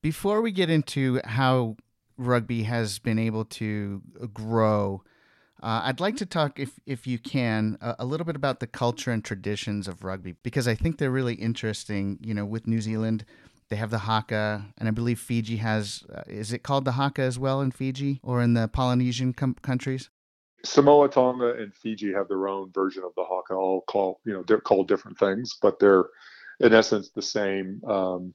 Before 0.02 0.42
we 0.42 0.50
get 0.50 0.68
into 0.68 1.20
how 1.24 1.76
rugby 2.18 2.64
has 2.64 2.98
been 2.98 3.18
able 3.18 3.44
to 3.46 4.02
grow, 4.34 5.02
uh, 5.62 5.82
I'd 5.84 6.00
like 6.00 6.16
to 6.16 6.26
talk, 6.26 6.58
if 6.58 6.80
if 6.86 7.06
you 7.06 7.18
can, 7.18 7.78
a, 7.80 7.96
a, 8.00 8.04
little 8.04 8.26
bit 8.26 8.34
about 8.34 8.58
the 8.60 8.66
culture 8.66 9.12
and 9.12 9.24
traditions 9.24 9.86
of 9.86 10.02
rugby 10.02 10.34
because 10.42 10.66
I 10.66 10.74
think 10.74 10.98
they're 10.98 11.10
really 11.10 11.34
interesting. 11.34 12.18
You 12.20 12.34
know, 12.34 12.44
with 12.44 12.66
New 12.66 12.80
Zealand, 12.80 13.24
they 13.68 13.76
have 13.76 13.90
the 13.90 13.98
haka, 13.98 14.66
and 14.76 14.88
I 14.88 14.90
believe 14.90 15.20
Fiji 15.20 15.58
has. 15.58 16.02
Uh, 16.12 16.22
is 16.26 16.52
it 16.52 16.64
called 16.64 16.84
the 16.84 16.92
haka 16.92 17.22
as 17.22 17.38
well 17.38 17.60
in 17.60 17.70
Fiji 17.70 18.18
or 18.22 18.42
in 18.42 18.54
the 18.54 18.66
Polynesian 18.68 19.32
com- 19.32 19.56
countries? 19.62 20.10
Samoa, 20.64 21.08
Tonga, 21.08 21.54
and 21.54 21.74
Fiji 21.74 22.12
have 22.12 22.28
their 22.28 22.48
own 22.48 22.70
version 22.72 23.04
of 23.04 23.12
the 23.16 23.24
haka. 23.24 23.54
All 23.54 23.82
call 23.82 24.20
you 24.24 24.32
know 24.32 24.42
they're 24.46 24.60
called 24.60 24.88
different 24.88 25.18
things, 25.18 25.56
but 25.62 25.78
they're 25.78 26.06
in 26.58 26.72
essence 26.72 27.10
the 27.10 27.22
same. 27.22 27.80
Um, 27.86 28.34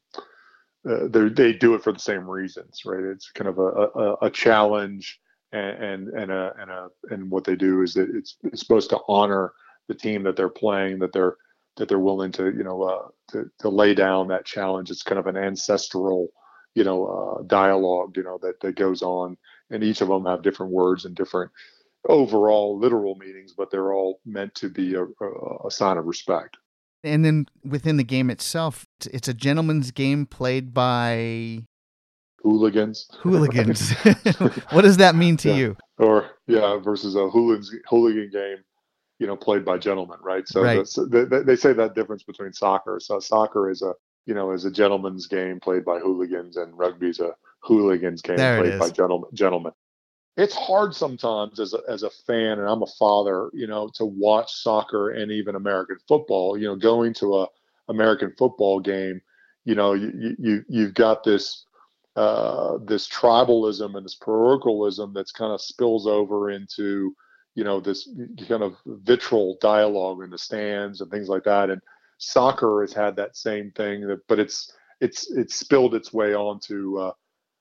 uh, 0.87 1.07
they 1.11 1.51
do 1.51 1.73
it 1.73 1.83
for 1.83 1.91
the 1.91 1.99
same 1.99 2.29
reasons, 2.29 2.83
right? 2.85 3.03
It's 3.03 3.31
kind 3.31 3.49
of 3.49 3.59
a, 3.59 3.61
a, 3.63 4.15
a 4.23 4.29
challenge, 4.29 5.19
and, 5.51 6.09
and 6.09 6.31
a 6.31 6.53
and 6.59 6.71
a 6.71 6.87
and 7.09 7.31
what 7.31 7.43
they 7.43 7.55
do 7.55 7.81
is 7.81 7.93
that 7.93 8.09
it's, 8.13 8.37
it's 8.43 8.59
supposed 8.61 8.89
to 8.89 8.99
honor 9.07 9.53
the 9.87 9.95
team 9.95 10.23
that 10.23 10.35
they're 10.35 10.49
playing, 10.49 10.99
that 10.99 11.13
they're 11.13 11.37
that 11.77 11.87
they're 11.87 11.99
willing 11.99 12.31
to 12.33 12.45
you 12.45 12.63
know 12.63 12.83
uh, 12.83 13.07
to, 13.31 13.49
to 13.59 13.69
lay 13.69 13.93
down 13.93 14.27
that 14.27 14.45
challenge. 14.45 14.91
It's 14.91 15.03
kind 15.03 15.19
of 15.19 15.27
an 15.27 15.37
ancestral 15.37 16.29
you 16.75 16.83
know 16.83 17.05
uh, 17.05 17.43
dialogue 17.43 18.17
you 18.17 18.23
know 18.23 18.39
that 18.41 18.59
that 18.61 18.75
goes 18.75 19.01
on, 19.01 19.37
and 19.69 19.83
each 19.83 20.01
of 20.01 20.09
them 20.09 20.25
have 20.25 20.43
different 20.43 20.71
words 20.71 21.05
and 21.05 21.15
different 21.15 21.51
overall 22.09 22.77
literal 22.77 23.15
meanings, 23.15 23.53
but 23.53 23.71
they're 23.71 23.93
all 23.93 24.19
meant 24.25 24.53
to 24.55 24.69
be 24.69 24.95
a, 24.95 25.03
a, 25.03 25.67
a 25.67 25.71
sign 25.71 25.97
of 25.97 26.05
respect. 26.05 26.57
And 27.03 27.23
then 27.23 27.47
within 27.63 27.97
the 27.97 28.03
game 28.03 28.29
itself, 28.29 28.85
it's 29.11 29.27
a 29.27 29.33
gentleman's 29.33 29.91
game 29.91 30.25
played 30.25 30.73
by 30.73 31.63
hooligans. 32.41 33.09
Hooligans. 33.19 33.91
what 34.71 34.81
does 34.81 34.97
that 34.97 35.15
mean 35.15 35.37
to 35.37 35.49
yeah. 35.49 35.55
you? 35.55 35.77
Or 35.97 36.31
yeah, 36.47 36.77
versus 36.77 37.15
a 37.15 37.29
hooligans 37.29 37.73
hooligan 37.89 38.29
game, 38.31 38.57
you 39.19 39.27
know, 39.27 39.35
played 39.35 39.65
by 39.65 39.77
gentlemen, 39.77 40.17
right? 40.21 40.47
So 40.47 40.61
right. 40.61 40.87
they, 41.09 41.43
they 41.43 41.55
say 41.55 41.73
that 41.73 41.95
difference 41.95 42.23
between 42.23 42.53
soccer. 42.53 42.99
So 43.01 43.19
soccer 43.19 43.69
is 43.69 43.81
a 43.81 43.93
you 44.25 44.33
know 44.33 44.51
is 44.51 44.65
a 44.65 44.71
gentleman's 44.71 45.27
game 45.27 45.59
played 45.59 45.85
by 45.85 45.99
hooligans, 45.99 46.57
and 46.57 46.77
rugby's 46.77 47.19
a 47.19 47.35
hooligans 47.59 48.21
game 48.21 48.37
there 48.37 48.61
played 48.61 48.79
by 48.79 48.89
gentlemen. 48.89 49.29
Gentlemen 49.33 49.73
it's 50.37 50.55
hard 50.55 50.95
sometimes 50.95 51.59
as 51.59 51.73
a, 51.73 51.79
as 51.89 52.03
a 52.03 52.11
fan 52.11 52.59
and 52.59 52.69
I'm 52.69 52.83
a 52.83 52.87
father, 52.99 53.49
you 53.53 53.65
know, 53.65 53.89
to 53.95 54.05
watch 54.05 54.53
soccer 54.53 55.09
and 55.09 55.31
even 55.31 55.55
American 55.55 55.97
football, 56.07 56.57
you 56.57 56.67
know, 56.67 56.75
going 56.75 57.13
to 57.15 57.37
a 57.37 57.47
American 57.89 58.31
football 58.37 58.79
game, 58.79 59.19
you 59.65 59.73
know, 59.73 59.93
you, 59.93 60.35
you, 60.37 60.63
you've 60.69 60.93
got 60.93 61.23
this, 61.23 61.65
uh, 62.17 62.79
this 62.85 63.07
tribalism 63.07 63.95
and 63.95 64.05
this 64.05 64.15
parochialism 64.15 65.13
that's 65.13 65.31
kind 65.31 65.53
of 65.53 65.61
spills 65.61 66.07
over 66.07 66.51
into, 66.51 67.15
you 67.55 67.63
know, 67.63 67.79
this 67.79 68.09
kind 68.47 68.63
of 68.63 68.75
vitriol 68.85 69.57
dialogue 69.61 70.23
in 70.23 70.31
the 70.31 70.37
stands 70.37 71.01
and 71.01 71.11
things 71.11 71.29
like 71.29 71.43
that. 71.45 71.69
And 71.69 71.81
soccer 72.17 72.81
has 72.81 72.93
had 72.93 73.15
that 73.17 73.37
same 73.37 73.71
thing, 73.71 74.17
but 74.27 74.39
it's, 74.39 74.73
it's, 74.99 75.31
it's 75.31 75.55
spilled 75.55 75.95
its 75.95 76.11
way 76.11 76.33
onto, 76.33 76.97
uh, 76.99 77.13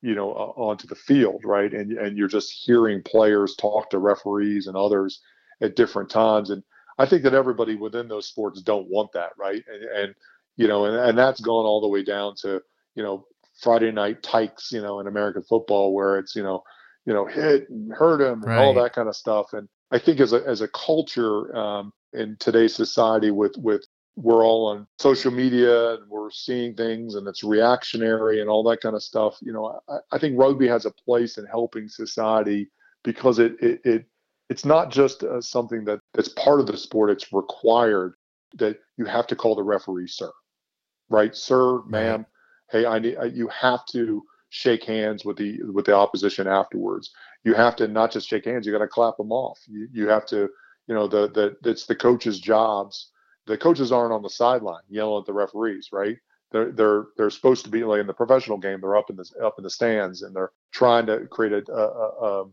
you 0.03 0.15
know 0.15 0.33
uh, 0.33 0.61
onto 0.61 0.87
the 0.87 0.95
field 0.95 1.43
right? 1.45 1.73
And 1.73 1.93
and 1.93 2.17
you're 2.17 2.29
just 2.29 2.53
hearing 2.53 3.03
players 3.03 3.57
talk 3.57 3.91
to 3.91 3.99
referees 3.99 4.69
and 4.69 4.77
others 4.77 5.21
at 5.61 5.77
different 5.77 6.11
times. 6.11 6.51
And 6.51 6.63
i 6.99 7.07
think 7.07 7.23
that 7.25 7.35
everybody 7.35 7.75
within 7.77 8.09
those 8.09 8.27
sports 8.27 8.63
don't 8.63 8.89
want 8.89 9.13
that 9.13 9.31
right? 9.39 9.63
And, 9.73 9.85
and 9.85 10.15
you 10.57 10.69
know 10.69 10.87
and, 10.87 10.97
and 10.97 11.19
that's 11.19 11.41
gone 11.41 11.67
all 11.67 11.81
the 11.81 11.89
way 11.89 12.05
down 12.05 12.35
to 12.43 12.63
you 12.95 13.03
know 13.03 13.27
friday 13.61 13.91
night 13.91 14.23
tykes 14.23 14.73
you 14.73 14.83
know 14.83 15.01
in 15.01 15.07
american 15.07 15.43
football 15.43 15.95
where 15.95 16.19
it's 16.19 16.37
you 16.37 16.43
know 16.43 16.63
you 17.05 17.13
know 17.13 17.27
hit 17.27 17.69
and 17.71 17.93
hurt 17.93 18.21
him 18.21 18.43
and 18.43 18.53
right. 18.53 18.59
all 18.59 18.75
that 18.75 18.93
kind 18.93 19.09
of 19.09 19.17
stuff 19.17 19.53
and 19.53 19.69
i 19.91 19.99
think 19.99 20.21
as 20.21 20.33
a 20.33 20.43
as 20.47 20.61
a 20.61 20.69
culture 20.69 21.55
um, 21.57 21.93
in 22.13 22.37
today's 22.39 22.75
society 22.75 23.31
with 23.31 23.55
with 23.59 23.85
we're 24.17 24.45
all 24.45 24.69
on 24.69 24.87
social 24.99 25.31
media 25.31 25.95
and 25.95 26.09
we're 26.09 26.31
seeing 26.31 26.75
things 26.75 27.15
and 27.15 27.29
it's 27.29 27.45
reactionary 27.45 28.41
and 28.41 28.49
all 28.49 28.65
that 28.65 28.81
kind 28.81 28.97
of 28.97 29.03
stuff. 29.03 29.37
You 29.43 29.53
know, 29.53 29.79
I, 29.89 29.99
I 30.11 30.19
think 30.19 30.39
rugby 30.39 30.67
has 30.69 30.87
a 30.87 30.91
place 30.91 31.37
in 31.37 31.45
helping 31.45 31.89
society 31.89 32.71
because 33.05 33.39
it 33.39 33.57
it, 33.61 33.81
it 33.85 34.07
it's 34.49 34.65
not 34.65 34.91
just 34.91 35.23
uh, 35.23 35.41
something 35.41 35.85
that 35.85 36.01
that's 36.15 36.31
part 36.31 36.61
of 36.61 36.67
the 36.67 36.77
sport. 36.77 37.11
It's 37.11 37.33
required 37.33 38.15
that 38.55 38.79
you 38.97 39.05
have 39.05 39.27
to 39.27 39.37
call 39.37 39.55
the 39.55 39.63
referee 39.63 40.09
sir, 40.09 40.33
right, 41.11 41.37
sir, 41.37 41.83
ma'am. 41.83 42.25
Hey, 42.71 42.87
I 42.87 42.99
need 42.99 43.17
you 43.33 43.49
have 43.49 43.85
to 43.93 44.23
shake 44.49 44.85
hands 44.85 45.25
with 45.25 45.37
the 45.37 45.61
with 45.73 45.87
the 45.87 45.95
opposition 45.95 46.47
afterwards. 46.47 47.13
You 47.45 47.55
have 47.55 47.77
to 47.77 47.89
not 47.89 48.13
just 48.13 48.29
shake 48.29 48.45
hands. 48.45 48.67
You 48.67 48.73
got 48.73 48.79
to 48.79 48.89
clap 48.89 49.17
them 49.17 49.33
off. 49.33 49.59
You 49.67 49.89
you 49.93 50.09
have 50.09 50.27
to 50.27 50.49
you 50.87 50.95
know 50.95 51.07
the 51.07 51.29
the 51.29 51.71
it's 51.71 51.87
the 51.87 51.95
coaches' 51.95 52.41
jobs 52.41 53.11
the 53.47 53.57
coaches 53.57 53.93
aren't 53.93 54.13
on 54.13 54.23
the 54.23 54.31
sideline 54.31 54.83
yelling 54.89 55.21
at 55.21 55.27
the 55.27 55.33
referees, 55.33 55.91
right? 55.93 56.17
They're 56.53 56.73
they're 56.73 57.07
they're 57.17 57.31
supposed 57.31 57.65
to 57.65 57.71
be 57.71 57.85
like 57.85 58.01
in 58.01 58.07
the 58.07 58.13
professional 58.13 58.59
game. 58.59 58.81
They're 58.81 58.97
up 58.97 59.11
in 59.11 59.17
the 59.17 59.29
up 59.43 59.55
in 59.59 59.65
the 59.65 59.71
stands 59.71 60.23
and 60.23 60.35
they're 60.35 60.53
trying 60.73 61.07
to 61.07 61.27
create 61.27 61.53
a, 61.53 61.73
a, 61.73 62.43
a 62.43 62.45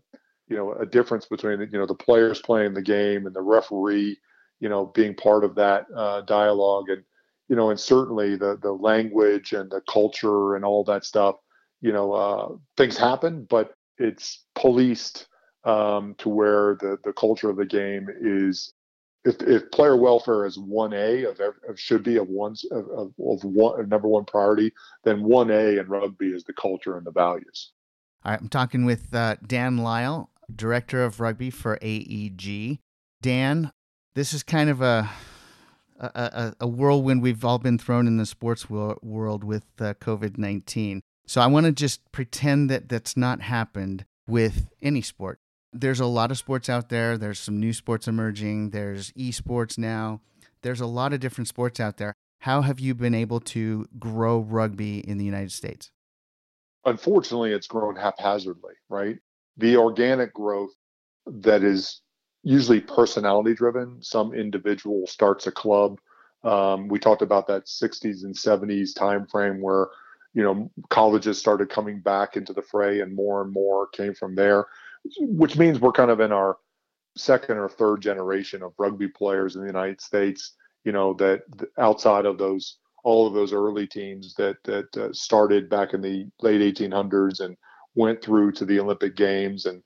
you 0.47 0.58
know 0.58 0.73
a 0.73 0.86
difference 0.86 1.26
between 1.26 1.60
you 1.60 1.80
know 1.80 1.86
the 1.86 1.95
players 1.95 2.41
playing 2.41 2.73
the 2.73 2.82
game 2.82 3.26
and 3.26 3.36
the 3.36 3.41
referee, 3.41 4.17
you 4.60 4.69
know, 4.69 4.86
being 4.86 5.15
part 5.15 5.43
of 5.43 5.56
that 5.56 5.86
uh, 5.95 6.21
dialogue 6.21 6.89
and 6.89 7.04
you 7.48 7.56
know 7.56 7.70
and 7.70 7.80
certainly 7.80 8.36
the 8.36 8.58
the 8.62 8.72
language 8.72 9.54
and 9.54 9.70
the 9.72 9.82
culture 9.90 10.56
and 10.56 10.66
all 10.66 10.84
that 10.86 11.06
stuff. 11.06 11.36
You 11.82 11.92
know, 11.92 12.14
uh, 12.14 12.56
things 12.78 12.98
happen, 12.98 13.46
but 13.50 13.74
it's 13.98 14.46
policed 14.56 15.28
um, 15.66 16.16
to 16.20 16.30
where 16.30 16.76
the 16.80 16.98
the 17.04 17.14
culture 17.14 17.50
of 17.50 17.58
the 17.58 17.66
game 17.66 18.08
is 18.22 18.74
if, 19.26 19.42
if 19.42 19.72
player 19.72 19.96
welfare 19.96 20.46
is 20.46 20.58
one 20.58 20.94
A 20.94 21.24
of, 21.24 21.40
of 21.40 21.80
should 21.80 22.04
be 22.04 22.18
of 22.18 22.28
one 22.28 22.56
of, 22.72 22.88
of, 22.90 23.14
of 23.20 23.44
one 23.44 23.88
number 23.88 24.08
one 24.08 24.26
priority, 24.26 24.74
then 25.04 25.24
one 25.24 25.50
A 25.50 25.80
in 25.80 25.88
rugby 25.88 26.28
is 26.28 26.44
the 26.44 26.54
culture 26.54 26.98
and 26.98 27.06
the 27.06 27.12
values. 27.12 27.72
All 28.26 28.32
right, 28.32 28.42
I'm 28.42 28.50
talking 28.50 28.86
with 28.86 29.14
uh, 29.14 29.38
Dan 29.46 29.78
Lyle, 29.78 30.30
director 30.54 31.04
of 31.04 31.20
rugby 31.20 31.50
for 31.50 31.78
AEG. 31.82 32.80
Dan, 33.22 33.72
this 34.16 34.34
is 34.34 34.44
kind 34.44 34.70
of 34.70 34.82
a 34.82 35.10
a, 36.16 36.56
a 36.62 36.68
whirlwind 36.68 37.22
we've 37.22 37.46
all 37.46 37.60
been 37.60 37.78
thrown 37.78 38.08
in 38.08 38.18
the 38.18 38.26
sports 38.26 38.70
world 38.70 39.44
with 39.44 39.66
uh, 39.80 39.94
COVID 39.96 40.38
19. 40.38 41.02
So 41.26 41.42
I 41.42 41.48
want 41.48 41.66
to 41.66 41.72
just 41.72 42.12
pretend 42.12 42.70
that 42.70 42.89
that's 42.89 43.16
not 43.16 43.42
happened 43.42 44.06
with 44.28 44.70
any 44.82 45.02
sport 45.02 45.39
there's 45.74 46.00
a 46.00 46.06
lot 46.06 46.32
of 46.32 46.38
sports 46.38 46.70
out 46.70 46.89
there. 46.89 47.18
There's 47.18 47.39
some 47.39 47.60
new 47.60 47.74
sports 47.74 48.08
emerging. 48.08 48.70
There's 48.70 49.12
esports 49.13 49.78
now. 49.78 50.22
There's 50.62 50.80
a 50.80 50.86
lot 50.86 51.13
of 51.13 51.20
different 51.20 51.48
sports 51.48 51.80
out 51.80 51.98
there. 51.98 52.13
How 52.39 52.62
have 52.62 52.80
you 52.80 52.94
been 52.94 53.16
able 53.16 53.39
to 53.39 53.88
grow 54.00 54.39
rugby 54.39 55.00
in 55.00 55.18
the 55.18 55.26
United 55.26 55.52
States? 55.52 55.92
Unfortunately, 56.86 57.52
it's 57.52 57.68
grown 57.68 57.96
haphazardly, 57.96 58.74
right? 58.89 59.18
The 59.58 59.78
organic 59.78 60.34
growth 60.34 60.72
that 61.26 61.63
is 61.63 62.02
usually 62.44 62.82
personality 62.82 63.54
driven. 63.54 64.02
Some 64.02 64.34
individual 64.34 65.08
starts 65.08 65.48
a 65.48 65.52
club. 65.52 66.00
Um, 66.44 66.88
we 66.88 67.00
talked 67.00 67.22
about 67.22 67.48
that 67.48 67.66
60s 67.66 68.24
and 68.24 68.36
70s 68.36 68.94
time 68.94 69.26
frame 69.28 69.62
where 69.62 69.88
you 70.34 70.44
know 70.44 70.70
colleges 70.90 71.38
started 71.38 71.70
coming 71.70 72.00
back 72.00 72.36
into 72.36 72.54
the 72.54 72.62
fray 72.62 73.00
and 73.02 73.16
more 73.16 73.44
and 73.44 73.54
more 73.54 73.88
came 73.88 74.14
from 74.14 74.36
there 74.36 74.66
which 75.18 75.58
means 75.58 75.80
we're 75.80 75.92
kind 75.92 76.12
of 76.12 76.20
in 76.20 76.32
our 76.32 76.58
second 77.16 77.58
or 77.58 77.70
third 77.70 78.02
generation 78.02 78.64
of 78.64 78.74
rugby 78.78 79.08
players 79.08 79.56
in 79.56 79.62
the 79.62 79.68
United 79.68 80.02
States. 80.02 80.56
You 80.84 80.92
know 80.92 81.14
that 81.16 81.44
outside 81.78 82.26
of 82.26 82.38
those 82.38 82.78
all 83.04 83.28
of 83.28 83.34
those 83.34 83.54
early 83.54 83.88
teams 83.88 84.34
that 84.36 84.58
that 84.64 84.98
uh, 84.98 85.14
started 85.14 85.70
back 85.70 85.94
in 85.94 86.02
the 86.02 86.28
late 86.42 86.62
1800s 86.76 87.42
and 87.42 87.56
went 87.96 88.22
through 88.22 88.52
to 88.54 88.66
the 88.66 88.80
Olympic 88.80 89.16
Games 89.16 89.66
and 89.66 89.82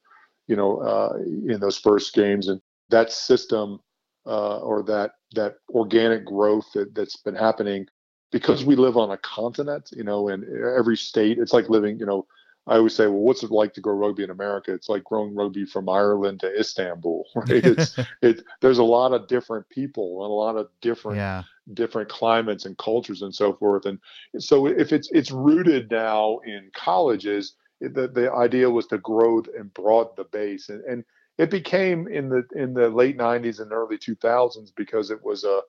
you 0.48 0.56
know 0.56 0.78
uh, 0.80 1.18
in 1.48 1.60
those 1.60 1.78
first 1.78 2.14
games 2.14 2.48
and 2.48 2.62
that 2.90 3.12
system 3.12 3.80
uh, 4.26 4.60
or 4.60 4.84
that 4.84 5.12
that 5.34 5.56
organic 5.70 6.26
growth 6.26 6.66
that, 6.74 6.94
that's 6.96 7.18
been 7.18 7.36
happening 7.36 7.86
because 8.32 8.66
we 8.66 8.76
live 8.76 8.98
on 8.98 9.12
a 9.12 9.18
continent 9.18 9.90
you 9.96 10.04
know 10.04 10.30
and 10.30 10.44
every 10.78 10.98
state 10.98 11.38
it's 11.38 11.54
like 11.54 11.70
living 11.70 12.00
you 12.00 12.06
know 12.06 12.26
I 12.68 12.76
always 12.76 12.96
say, 12.96 13.08
well, 13.08 13.20
what's 13.20 13.44
it 13.44 13.52
like 13.52 13.74
to 13.76 13.82
grow 13.82 13.96
rugby 13.96 14.24
in 14.24 14.30
America? 14.30 14.74
It's 14.74 14.90
like 14.90 15.06
growing 15.06 15.34
rugby 15.34 15.66
from 15.66 15.88
Ireland 15.88 16.42
to 16.42 16.60
Istanbul, 16.60 17.26
right? 17.36 17.66
It's 17.66 17.96
it. 18.22 18.44
There's 18.62 18.78
a 18.78 18.84
lot 18.84 19.14
of 19.14 19.28
different 19.28 19.68
people 19.70 20.24
and 20.24 20.32
a 20.32 20.34
lot 20.34 20.58
of 20.58 20.68
different 20.82 21.18
yeah. 21.18 21.44
different 21.74 22.10
climates 22.10 22.66
and 22.66 22.78
cultures 22.78 23.22
and 23.22 23.34
so 23.34 23.54
forth. 23.54 23.86
And 23.86 24.00
so 24.38 24.68
if 24.68 24.92
it's 24.92 25.10
it's 25.14 25.32
rooted 25.32 25.90
now 25.90 26.40
in 26.46 26.70
colleges, 26.76 27.56
the 27.80 28.08
the 28.08 28.32
idea 28.32 28.70
was 28.70 28.88
to 28.88 28.98
grow 28.98 29.42
and 29.58 29.74
broaden 29.74 30.14
the 30.18 30.24
base. 30.26 30.70
And 30.70 30.84
and 30.86 31.04
it 31.38 31.52
became 31.52 32.08
in 32.08 32.30
the 32.30 32.44
in 32.56 32.74
the 32.74 32.90
late 32.90 33.18
90s 33.18 33.60
and 33.60 33.72
early 33.72 33.98
2000s 33.98 34.72
because 34.76 35.12
it 35.12 35.24
was 35.24 35.44
a 35.44 35.62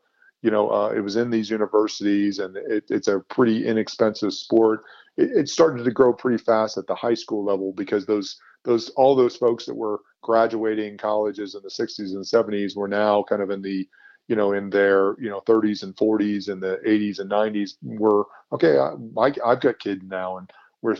you 0.42 0.50
know 0.50 0.70
uh, 0.70 0.88
it 0.90 1.00
was 1.00 1.16
in 1.16 1.30
these 1.30 1.50
universities 1.50 2.38
and 2.38 2.56
it, 2.56 2.84
it's 2.88 3.08
a 3.08 3.20
pretty 3.20 3.66
inexpensive 3.66 4.32
sport 4.32 4.82
it, 5.16 5.30
it, 5.36 5.48
started 5.48 5.84
to 5.84 5.90
grow 5.90 6.12
pretty 6.12 6.42
fast 6.42 6.78
at 6.78 6.86
the 6.86 6.94
high 6.94 7.14
school 7.14 7.44
level 7.44 7.72
because 7.72 8.06
those 8.06 8.38
those 8.64 8.88
all 8.90 9.14
those 9.14 9.36
folks 9.36 9.66
that 9.66 9.74
were 9.74 10.00
graduating 10.22 10.96
colleges 10.96 11.54
in 11.54 11.62
the 11.62 11.68
60s 11.68 12.14
and 12.14 12.24
70s 12.24 12.76
were 12.76 12.88
now 12.88 13.22
kind 13.22 13.42
of 13.42 13.50
in 13.50 13.62
the 13.62 13.86
you 14.28 14.36
know 14.36 14.52
in 14.52 14.70
their 14.70 15.16
you 15.20 15.28
know 15.28 15.40
30s 15.42 15.82
and 15.82 15.96
40s 15.96 16.48
and 16.48 16.62
the 16.62 16.78
80s 16.86 17.18
and 17.18 17.30
90s 17.30 17.72
were 17.82 18.24
okay 18.52 18.78
I, 18.78 18.92
I, 19.20 19.32
i've 19.44 19.60
got 19.60 19.78
kids 19.78 20.02
now 20.06 20.38
and 20.38 20.50
we're 20.82 20.96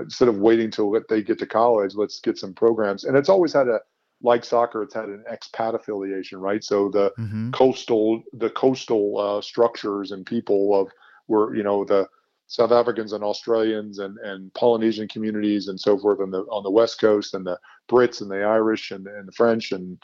instead 0.00 0.28
of 0.28 0.38
waiting 0.38 0.70
till 0.70 0.94
they 1.08 1.22
get 1.22 1.38
to 1.38 1.46
college 1.46 1.94
let's 1.94 2.20
get 2.20 2.38
some 2.38 2.54
programs 2.54 3.04
and 3.04 3.16
it's 3.16 3.28
always 3.28 3.52
had 3.52 3.68
a 3.68 3.80
like 4.22 4.44
soccer, 4.44 4.82
it's 4.82 4.94
had 4.94 5.08
an 5.08 5.24
expat 5.30 5.74
affiliation, 5.74 6.38
right? 6.40 6.62
So 6.62 6.88
the 6.90 7.12
mm-hmm. 7.18 7.50
coastal, 7.52 8.22
the 8.34 8.50
coastal 8.50 9.18
uh, 9.18 9.40
structures 9.40 10.12
and 10.12 10.26
people 10.26 10.78
of 10.78 10.88
were, 11.28 11.54
you 11.54 11.62
know, 11.62 11.84
the 11.84 12.06
South 12.46 12.72
Africans 12.72 13.12
and 13.12 13.22
Australians 13.22 14.00
and, 14.00 14.18
and 14.18 14.52
Polynesian 14.54 15.06
communities 15.06 15.68
and 15.68 15.78
so 15.78 15.96
forth 15.96 16.20
on 16.20 16.30
the 16.32 16.40
on 16.50 16.64
the 16.64 16.70
West 16.70 17.00
Coast, 17.00 17.34
and 17.34 17.46
the 17.46 17.58
Brits 17.88 18.20
and 18.20 18.30
the 18.30 18.42
Irish 18.42 18.90
and, 18.90 19.06
and 19.06 19.26
the 19.26 19.32
French 19.32 19.72
and 19.72 19.96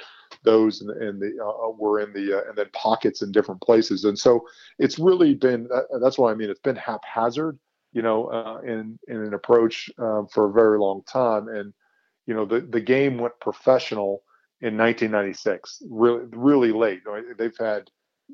those 0.44 0.80
and, 0.80 0.90
and 0.90 1.20
the 1.20 1.36
uh, 1.44 1.70
were 1.76 2.00
in 2.00 2.12
the 2.12 2.38
uh, 2.38 2.48
and 2.48 2.56
then 2.56 2.66
pockets 2.72 3.22
in 3.22 3.32
different 3.32 3.60
places. 3.60 4.04
And 4.04 4.18
so 4.18 4.46
it's 4.78 4.98
really 4.98 5.34
been 5.34 5.68
that's 6.00 6.18
what 6.18 6.30
I 6.30 6.36
mean. 6.36 6.48
It's 6.48 6.60
been 6.60 6.76
haphazard, 6.76 7.58
you 7.96 8.02
know, 8.02 8.18
uh, 8.26 8.60
in 8.72 8.98
in 9.08 9.16
an 9.16 9.34
approach 9.34 9.90
uh, 9.98 10.22
for 10.32 10.42
a 10.48 10.52
very 10.52 10.78
long 10.78 11.02
time 11.04 11.48
and 11.48 11.72
you 12.26 12.34
know, 12.34 12.44
the, 12.44 12.60
the 12.60 12.80
game 12.80 13.18
went 13.18 13.38
professional 13.40 14.22
in 14.60 14.76
1996, 14.76 15.82
really, 15.88 16.24
really 16.32 16.72
late. 16.72 17.00
They've 17.38 17.56
had, 17.58 17.90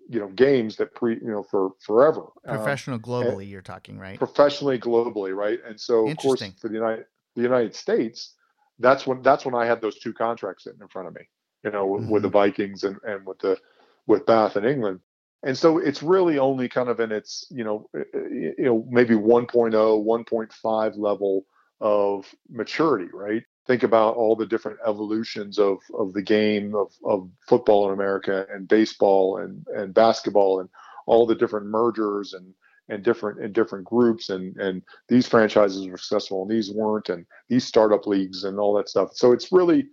you 0.08 0.18
know, 0.20 0.28
games 0.28 0.76
that 0.76 0.94
pre, 0.94 1.14
you 1.14 1.30
know, 1.30 1.42
for 1.42 1.72
forever. 1.80 2.26
Um, 2.46 2.56
Professional 2.56 2.96
um, 2.96 3.02
globally, 3.02 3.48
you're 3.48 3.60
talking, 3.60 3.98
right? 3.98 4.18
Professionally, 4.18 4.78
globally, 4.78 5.34
right? 5.34 5.58
And 5.66 5.78
so, 5.78 6.08
of 6.08 6.16
course, 6.16 6.42
for 6.60 6.68
the 6.68 6.74
United, 6.74 7.04
the 7.36 7.42
United 7.42 7.74
States, 7.74 8.34
that's 8.78 9.06
when 9.06 9.20
that's 9.22 9.44
when 9.44 9.54
I 9.54 9.66
had 9.66 9.82
those 9.82 9.98
two 9.98 10.14
contracts 10.14 10.64
sitting 10.64 10.80
in 10.80 10.88
front 10.88 11.08
of 11.08 11.14
me, 11.14 11.22
you 11.64 11.70
know, 11.70 11.86
mm-hmm. 11.86 12.08
with 12.08 12.22
the 12.22 12.28
mm-hmm. 12.28 12.38
Vikings 12.38 12.84
and 12.84 12.96
and 13.04 13.26
with 13.26 13.38
the 13.40 13.58
with 14.06 14.24
Bath 14.24 14.56
in 14.56 14.64
England. 14.64 15.00
And 15.44 15.58
so 15.58 15.78
it's 15.78 16.02
really 16.02 16.38
only 16.38 16.68
kind 16.68 16.88
of 16.88 17.00
in 17.00 17.10
its, 17.10 17.46
you 17.50 17.64
know, 17.64 17.88
you 18.14 18.54
know, 18.58 18.86
maybe 18.88 19.14
1.0, 19.14 19.72
1.5 19.72 20.98
level 20.98 21.46
of 21.80 22.32
maturity, 22.48 23.08
right? 23.12 23.42
think 23.66 23.82
about 23.82 24.16
all 24.16 24.34
the 24.34 24.46
different 24.46 24.78
evolutions 24.86 25.58
of 25.58 25.78
of 25.98 26.12
the 26.12 26.22
game 26.22 26.74
of, 26.74 26.92
of 27.04 27.30
football 27.48 27.88
in 27.88 27.94
America 27.94 28.46
and 28.52 28.68
baseball 28.68 29.38
and 29.38 29.66
and 29.74 29.94
basketball 29.94 30.60
and 30.60 30.68
all 31.06 31.26
the 31.26 31.34
different 31.34 31.66
mergers 31.66 32.34
and 32.34 32.52
and 32.88 33.04
different 33.04 33.40
and 33.40 33.54
different 33.54 33.84
groups 33.84 34.30
and 34.30 34.56
and 34.56 34.82
these 35.08 35.28
franchises 35.28 35.86
were 35.86 35.96
successful 35.96 36.42
and 36.42 36.50
these 36.50 36.72
weren't 36.72 37.08
and 37.08 37.24
these 37.48 37.64
startup 37.64 38.06
leagues 38.06 38.44
and 38.44 38.58
all 38.58 38.74
that 38.74 38.88
stuff. 38.88 39.10
So 39.14 39.32
it's 39.32 39.52
really 39.52 39.86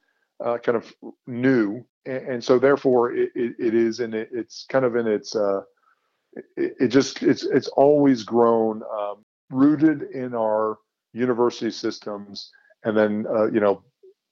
uh, 0.43 0.57
kind 0.57 0.77
of 0.77 0.91
new 1.27 1.85
and, 2.05 2.43
so 2.43 2.59
therefore 2.59 3.13
it, 3.13 3.29
it, 3.35 3.55
it 3.59 3.75
is 3.75 3.99
in 3.99 4.13
it, 4.13 4.29
it's 4.31 4.65
kind 4.69 4.85
of 4.85 4.95
in 4.95 5.07
its 5.07 5.35
uh, 5.35 5.61
it, 6.55 6.75
it 6.79 6.87
just 6.87 7.23
it's 7.23 7.43
it's 7.43 7.67
always 7.69 8.23
grown 8.23 8.81
um, 8.83 9.25
rooted 9.49 10.03
in 10.13 10.33
our 10.33 10.77
university 11.13 11.71
systems 11.71 12.51
and 12.83 12.95
then 12.95 13.25
uh, 13.29 13.45
you 13.45 13.59
know 13.59 13.83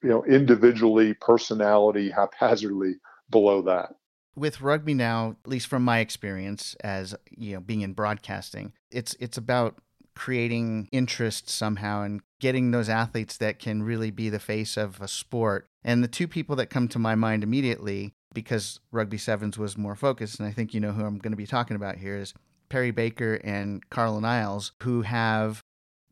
you 0.02 0.08
know 0.08 0.24
individually 0.24 1.14
personality 1.14 2.10
haphazardly 2.10 2.94
below 3.30 3.62
that. 3.62 3.90
With 4.36 4.60
rugby 4.60 4.94
now 4.94 5.36
at 5.44 5.50
least 5.50 5.66
from 5.66 5.82
my 5.84 5.98
experience 5.98 6.76
as 6.82 7.14
you 7.30 7.54
know 7.54 7.60
being 7.60 7.80
in 7.82 7.92
broadcasting 7.92 8.72
it's 8.90 9.14
it's 9.20 9.36
about 9.36 9.80
creating 10.18 10.88
interest 10.90 11.48
somehow 11.48 12.02
and 12.02 12.20
getting 12.40 12.72
those 12.72 12.88
athletes 12.88 13.36
that 13.36 13.58
can 13.58 13.82
really 13.82 14.10
be 14.10 14.28
the 14.28 14.40
face 14.40 14.76
of 14.76 15.00
a 15.00 15.08
sport 15.08 15.66
and 15.84 16.02
the 16.02 16.08
two 16.08 16.26
people 16.26 16.56
that 16.56 16.70
come 16.70 16.88
to 16.88 16.98
my 16.98 17.14
mind 17.14 17.44
immediately 17.44 18.12
because 18.34 18.80
rugby 18.90 19.16
sevens 19.16 19.56
was 19.56 19.78
more 19.78 19.94
focused 19.94 20.40
and 20.40 20.48
i 20.48 20.52
think 20.52 20.74
you 20.74 20.80
know 20.80 20.92
who 20.92 21.04
i'm 21.04 21.18
going 21.18 21.32
to 21.32 21.36
be 21.36 21.46
talking 21.46 21.76
about 21.76 21.96
here 21.96 22.16
is 22.16 22.34
perry 22.68 22.90
baker 22.90 23.40
and 23.44 23.88
carlin 23.90 24.24
isles 24.24 24.72
who 24.82 25.02
have 25.02 25.62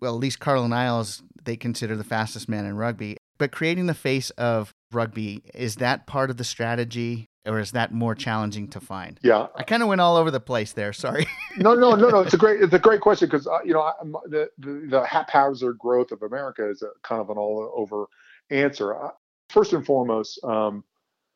well, 0.00 0.14
at 0.14 0.20
least 0.20 0.40
Carlin 0.40 0.72
Isles, 0.72 1.22
they 1.44 1.56
consider 1.56 1.96
the 1.96 2.04
fastest 2.04 2.48
man 2.48 2.66
in 2.66 2.76
rugby. 2.76 3.16
But 3.38 3.52
creating 3.52 3.86
the 3.86 3.94
face 3.94 4.30
of 4.30 4.72
rugby, 4.92 5.42
is 5.54 5.76
that 5.76 6.06
part 6.06 6.30
of 6.30 6.36
the 6.36 6.44
strategy 6.44 7.26
or 7.46 7.58
is 7.58 7.72
that 7.72 7.92
more 7.92 8.14
challenging 8.14 8.68
to 8.68 8.80
find? 8.80 9.18
Yeah, 9.22 9.46
I 9.54 9.62
kind 9.62 9.82
of 9.82 9.88
went 9.88 10.00
all 10.00 10.16
over 10.16 10.30
the 10.30 10.40
place 10.40 10.72
there. 10.72 10.92
Sorry. 10.92 11.26
no, 11.56 11.74
no, 11.74 11.94
no, 11.94 12.08
no. 12.08 12.20
It's 12.20 12.34
a 12.34 12.38
great, 12.38 12.60
it's 12.60 12.74
a 12.74 12.78
great 12.78 13.00
question 13.00 13.28
because 13.28 13.46
uh, 13.46 13.58
you 13.64 13.72
know 13.72 13.92
the, 14.26 14.50
the, 14.58 14.86
the 14.90 15.06
haphazard 15.06 15.78
growth 15.78 16.12
of 16.12 16.22
America 16.22 16.68
is 16.68 16.82
a 16.82 16.90
kind 17.02 17.20
of 17.20 17.30
an 17.30 17.36
all 17.36 17.72
over 17.76 18.06
answer. 18.50 18.96
Uh, 18.96 19.10
first 19.48 19.72
and 19.72 19.84
foremost, 19.84 20.42
um, 20.44 20.84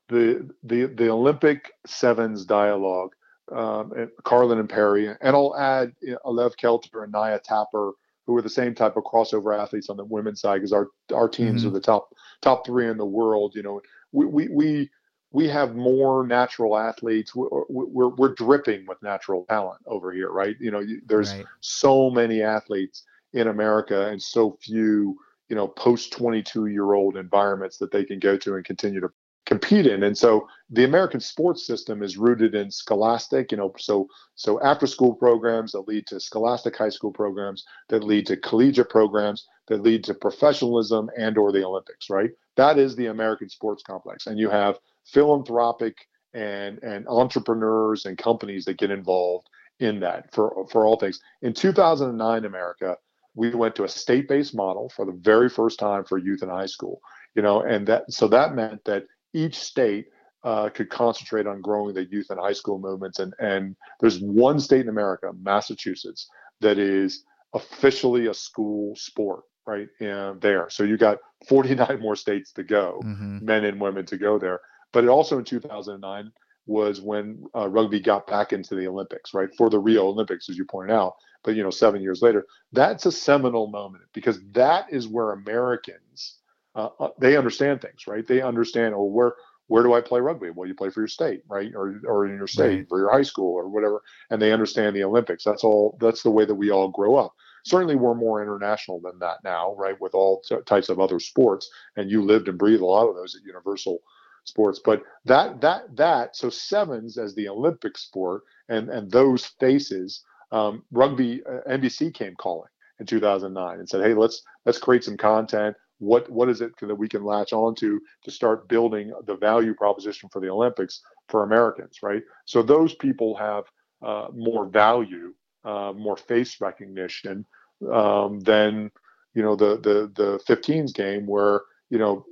the 0.08 0.48
the 0.62 0.86
the 0.86 1.08
Olympic 1.10 1.72
sevens 1.86 2.44
dialogue, 2.44 3.14
um, 3.52 3.92
and 3.92 4.10
Carlin 4.24 4.58
and 4.58 4.68
Perry, 4.68 5.08
and 5.08 5.36
I'll 5.36 5.56
add 5.56 5.92
you 6.00 6.12
know, 6.12 6.18
Alev 6.26 6.52
Kelter 6.60 7.02
and 7.02 7.12
Naya 7.12 7.38
Tapper 7.38 7.92
who 8.30 8.36
are 8.36 8.42
the 8.42 8.48
same 8.48 8.76
type 8.76 8.96
of 8.96 9.02
crossover 9.02 9.58
athletes 9.58 9.90
on 9.90 9.96
the 9.96 10.04
women's 10.04 10.40
side 10.40 10.58
because 10.58 10.72
our 10.72 10.86
our 11.12 11.28
teams 11.28 11.62
mm-hmm. 11.62 11.70
are 11.70 11.72
the 11.72 11.80
top 11.80 12.14
top 12.42 12.64
three 12.64 12.88
in 12.88 12.96
the 12.96 13.04
world. 13.04 13.54
You 13.56 13.62
know, 13.64 13.80
we 14.12 14.26
we 14.26 14.48
we, 14.48 14.90
we 15.32 15.48
have 15.48 15.76
more 15.76 16.26
natural 16.26 16.76
athletes. 16.76 17.34
We're, 17.34 17.48
we're, 17.68 18.08
we're 18.08 18.34
dripping 18.34 18.86
with 18.86 19.02
natural 19.02 19.44
talent 19.48 19.80
over 19.86 20.12
here, 20.12 20.30
right? 20.30 20.56
You 20.58 20.70
know, 20.70 20.84
there's 21.06 21.32
right. 21.32 21.46
so 21.60 22.10
many 22.10 22.42
athletes 22.42 23.04
in 23.32 23.48
America 23.48 24.08
and 24.08 24.20
so 24.20 24.58
few 24.60 25.16
you 25.48 25.56
know 25.56 25.68
post 25.68 26.12
22 26.12 26.66
year 26.66 26.94
old 26.94 27.16
environments 27.16 27.76
that 27.78 27.92
they 27.92 28.04
can 28.04 28.18
go 28.18 28.36
to 28.38 28.54
and 28.54 28.64
continue 28.64 29.00
to 29.00 29.10
compete 29.46 29.86
in. 29.86 30.04
And 30.04 30.16
so 30.16 30.46
the 30.70 30.84
American 30.84 31.18
sports 31.18 31.66
system 31.66 32.04
is 32.04 32.16
rooted 32.16 32.54
in 32.54 32.70
scholastic, 32.70 33.50
you 33.50 33.58
know, 33.58 33.72
so 33.78 34.06
so 34.36 34.60
after 34.62 34.86
school 34.86 35.14
programs 35.14 35.72
that 35.72 35.88
lead 35.88 36.06
to 36.06 36.20
scholastic 36.20 36.76
high 36.76 36.88
school 36.88 37.10
programs 37.10 37.64
that 37.88 38.04
lead 38.04 38.26
to 38.26 38.36
collegiate 38.36 38.88
programs 38.88 39.48
that 39.66 39.82
lead 39.82 40.04
to 40.04 40.14
professionalism 40.14 41.10
and 41.18 41.36
or 41.36 41.50
the 41.50 41.64
Olympics, 41.64 42.08
right? 42.08 42.30
That 42.56 42.78
is 42.78 42.94
the 42.94 43.06
American 43.06 43.48
sports 43.48 43.82
complex. 43.82 44.28
And 44.28 44.38
you 44.38 44.50
have 44.50 44.78
philanthropic 45.06 45.96
and 46.34 46.78
and 46.82 47.06
entrepreneurs 47.08 48.06
and 48.06 48.16
companies 48.16 48.64
that 48.64 48.78
get 48.78 48.90
involved 48.90 49.48
in 49.80 50.00
that 50.00 50.32
for 50.32 50.66
for 50.70 50.86
all 50.86 50.98
things. 50.98 51.20
In 51.42 51.52
2009 51.52 52.44
America, 52.44 52.96
we 53.34 53.54
went 53.54 53.74
to 53.76 53.84
a 53.84 53.88
state-based 53.88 54.54
model 54.54 54.90
for 54.94 55.04
the 55.04 55.18
very 55.20 55.48
first 55.48 55.78
time 55.78 56.04
for 56.04 56.18
youth 56.18 56.42
in 56.42 56.48
high 56.48 56.66
school 56.66 57.00
you 57.36 57.42
know 57.42 57.62
and 57.62 57.86
that 57.86 58.02
so 58.12 58.26
that 58.26 58.56
meant 58.56 58.84
that 58.84 59.04
each 59.34 59.56
state 59.56 60.06
uh, 60.44 60.68
could 60.70 60.88
concentrate 60.88 61.46
on 61.46 61.60
growing 61.60 61.94
the 61.94 62.04
youth 62.10 62.30
and 62.30 62.40
high 62.40 62.52
school 62.52 62.78
movements. 62.78 63.18
And, 63.18 63.34
and 63.38 63.76
there's 64.00 64.20
one 64.20 64.58
state 64.58 64.82
in 64.82 64.88
America, 64.88 65.30
Massachusetts, 65.42 66.28
that 66.60 66.78
is 66.78 67.24
officially 67.54 68.26
a 68.26 68.34
school 68.34 68.94
sport 68.96 69.44
right 69.66 69.88
and 70.00 70.40
there. 70.40 70.68
So 70.70 70.84
you 70.84 70.96
got 70.96 71.18
49 71.48 72.00
more 72.00 72.16
states 72.16 72.52
to 72.52 72.62
go, 72.62 73.00
mm-hmm. 73.04 73.44
men 73.44 73.64
and 73.64 73.80
women 73.80 74.06
to 74.06 74.16
go 74.16 74.38
there. 74.38 74.60
But 74.92 75.04
it 75.04 75.08
also 75.08 75.38
in 75.38 75.44
2009 75.44 76.32
was 76.66 77.00
when 77.00 77.44
uh, 77.56 77.68
rugby 77.68 78.00
got 78.00 78.26
back 78.26 78.52
into 78.52 78.74
the 78.74 78.86
Olympics, 78.86 79.34
right? 79.34 79.48
For 79.56 79.70
the 79.70 79.78
Rio 79.78 80.06
Olympics, 80.06 80.48
as 80.48 80.56
you 80.56 80.64
pointed 80.64 80.94
out. 80.94 81.14
But 81.42 81.56
you 81.56 81.62
know, 81.62 81.70
seven 81.70 82.02
years 82.02 82.22
later, 82.22 82.46
that's 82.72 83.06
a 83.06 83.12
seminal 83.12 83.66
moment 83.68 84.04
because 84.12 84.40
that 84.52 84.86
is 84.92 85.08
where 85.08 85.32
Americans 85.32 86.36
uh, 86.74 86.88
uh, 87.00 87.08
they 87.18 87.36
understand 87.36 87.80
things, 87.80 88.06
right? 88.06 88.26
They 88.26 88.42
understand, 88.42 88.94
oh, 88.94 89.04
where 89.04 89.34
where 89.66 89.82
do 89.84 89.94
I 89.94 90.00
play 90.00 90.20
rugby? 90.20 90.50
Well, 90.50 90.66
you 90.66 90.74
play 90.74 90.90
for 90.90 91.00
your 91.00 91.08
state, 91.08 91.42
right? 91.48 91.72
Or 91.74 92.00
or 92.04 92.26
in 92.26 92.36
your 92.36 92.46
state 92.46 92.88
for 92.88 92.98
your 92.98 93.10
high 93.10 93.22
school 93.22 93.54
or 93.54 93.68
whatever. 93.68 94.02
And 94.30 94.40
they 94.40 94.52
understand 94.52 94.96
the 94.96 95.04
Olympics. 95.04 95.44
That's 95.44 95.64
all. 95.64 95.96
That's 96.00 96.22
the 96.22 96.30
way 96.30 96.44
that 96.44 96.54
we 96.54 96.70
all 96.70 96.88
grow 96.88 97.16
up. 97.16 97.34
Certainly, 97.64 97.96
we're 97.96 98.14
more 98.14 98.42
international 98.42 99.00
than 99.00 99.18
that 99.20 99.38
now, 99.44 99.74
right? 99.76 100.00
With 100.00 100.14
all 100.14 100.42
t- 100.48 100.56
types 100.66 100.88
of 100.88 100.98
other 101.00 101.20
sports, 101.20 101.70
and 101.96 102.10
you 102.10 102.22
lived 102.22 102.48
and 102.48 102.58
breathed 102.58 102.82
a 102.82 102.86
lot 102.86 103.08
of 103.08 103.16
those 103.16 103.34
at 103.36 103.44
Universal 103.44 103.98
Sports. 104.44 104.80
But 104.84 105.02
that 105.24 105.60
that 105.60 105.96
that 105.96 106.36
so 106.36 106.50
sevens 106.50 107.18
as 107.18 107.34
the 107.34 107.48
Olympic 107.48 107.98
sport 107.98 108.42
and 108.68 108.88
and 108.88 109.10
those 109.10 109.46
faces, 109.60 110.22
um, 110.52 110.82
rugby 110.90 111.42
uh, 111.46 111.60
NBC 111.70 112.12
came 112.14 112.34
calling 112.36 112.70
in 112.98 113.06
2009 113.06 113.78
and 113.78 113.88
said, 113.88 114.02
hey, 114.02 114.14
let's 114.14 114.42
let's 114.66 114.78
create 114.78 115.04
some 115.04 115.16
content 115.16 115.76
what 116.00 116.28
what 116.30 116.48
is 116.48 116.60
it 116.60 116.72
that 116.80 116.94
we 116.94 117.08
can 117.08 117.22
latch 117.22 117.52
onto 117.52 118.00
to 118.24 118.30
start 118.30 118.68
building 118.68 119.12
the 119.26 119.36
value 119.36 119.74
proposition 119.74 120.28
for 120.32 120.40
the 120.40 120.48
Olympics 120.48 121.02
for 121.28 121.44
Americans, 121.44 121.98
right? 122.02 122.22
So 122.46 122.62
those 122.62 122.94
people 122.94 123.36
have 123.36 123.64
uh, 124.02 124.28
more 124.34 124.66
value, 124.66 125.34
uh, 125.64 125.92
more 125.94 126.16
face 126.16 126.60
recognition 126.60 127.44
um, 127.92 128.40
than 128.40 128.90
you 129.34 129.42
know 129.42 129.54
the 129.54 129.76
the 129.76 130.10
the 130.14 130.40
15s 130.48 130.92
game 130.94 131.26
where 131.26 131.60
you 131.90 131.98
know, 131.98 132.24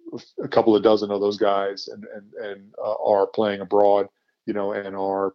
a 0.43 0.49
couple 0.49 0.75
of 0.75 0.83
dozen 0.83 1.11
of 1.11 1.21
those 1.21 1.37
guys 1.37 1.89
and 1.89 2.05
and 2.15 2.33
and 2.35 2.75
uh, 2.83 2.95
are 3.05 3.27
playing 3.27 3.61
abroad, 3.61 4.09
you 4.47 4.55
know, 4.55 4.73
and 4.73 4.97
are 4.97 5.35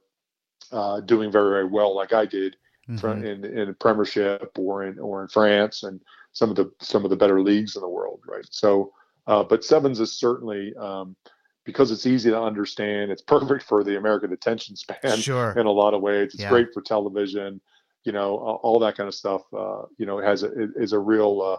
uh, 0.72 1.02
doing 1.02 1.32
very 1.32 1.50
very 1.50 1.66
well, 1.66 1.96
like 1.96 2.14
I 2.14 2.26
did 2.26 2.56
mm-hmm. 2.90 3.26
in 3.26 3.46
in 3.46 3.76
Premiership 3.76 4.58
or 4.58 4.84
in 4.84 5.00
or 5.00 5.22
in 5.22 5.28
France 5.28 5.84
and 5.84 6.02
some 6.32 6.50
of 6.50 6.56
the 6.56 6.72
some 6.80 7.04
of 7.04 7.10
the 7.10 7.16
better 7.16 7.42
leagues 7.42 7.76
in 7.76 7.82
the 7.82 7.90
world, 7.90 8.22
right? 8.28 8.46
So, 8.50 8.94
uh, 9.28 9.44
but 9.44 9.64
sevens 9.64 10.00
is 10.00 10.12
certainly 10.12 10.74
um, 10.76 11.16
because 11.64 11.92
it's 11.92 12.06
easy 12.06 12.30
to 12.30 12.42
understand. 12.42 13.12
It's 13.12 13.22
perfect 13.22 13.64
for 13.64 13.84
the 13.84 13.98
American 13.98 14.34
attention 14.34 14.76
span 14.76 15.18
sure. 15.18 15.52
in 15.58 15.66
a 15.66 15.72
lot 15.72 15.94
of 15.94 16.02
ways. 16.02 16.34
It's 16.34 16.44
yeah. 16.44 16.50
great 16.50 16.74
for 16.74 16.82
television, 16.82 17.62
you 18.04 18.12
know, 18.12 18.38
all 18.38 18.80
that 18.80 18.98
kind 18.98 19.08
of 19.08 19.16
stuff. 19.16 19.42
Uh, 19.54 19.84
you 19.98 20.06
know, 20.06 20.20
it 20.20 20.26
has 20.26 20.44
a, 20.44 20.52
is 20.76 20.94
a 20.94 21.00
real 21.00 21.42
uh, 21.42 21.58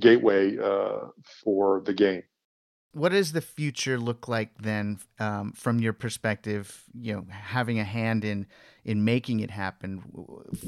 gateway 0.00 0.58
uh, 0.58 1.08
for 1.42 1.82
the 1.84 1.92
game. 1.92 2.22
What 2.92 3.10
does 3.10 3.32
the 3.32 3.42
future 3.42 3.98
look 3.98 4.26
like 4.26 4.56
then, 4.58 4.98
um, 5.18 5.52
from 5.52 5.80
your 5.80 5.92
perspective? 5.92 6.84
You 6.98 7.14
know, 7.14 7.26
having 7.28 7.78
a 7.78 7.84
hand 7.84 8.24
in 8.24 8.46
in 8.84 9.04
making 9.04 9.40
it 9.40 9.50
happen. 9.50 9.98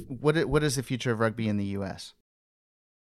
What 0.09 0.45
what 0.45 0.63
is 0.63 0.77
the 0.77 0.83
future 0.83 1.13
of 1.13 1.21
rugby 1.21 1.49
in 1.49 1.57
the 1.57 1.65
U.S.? 1.67 2.13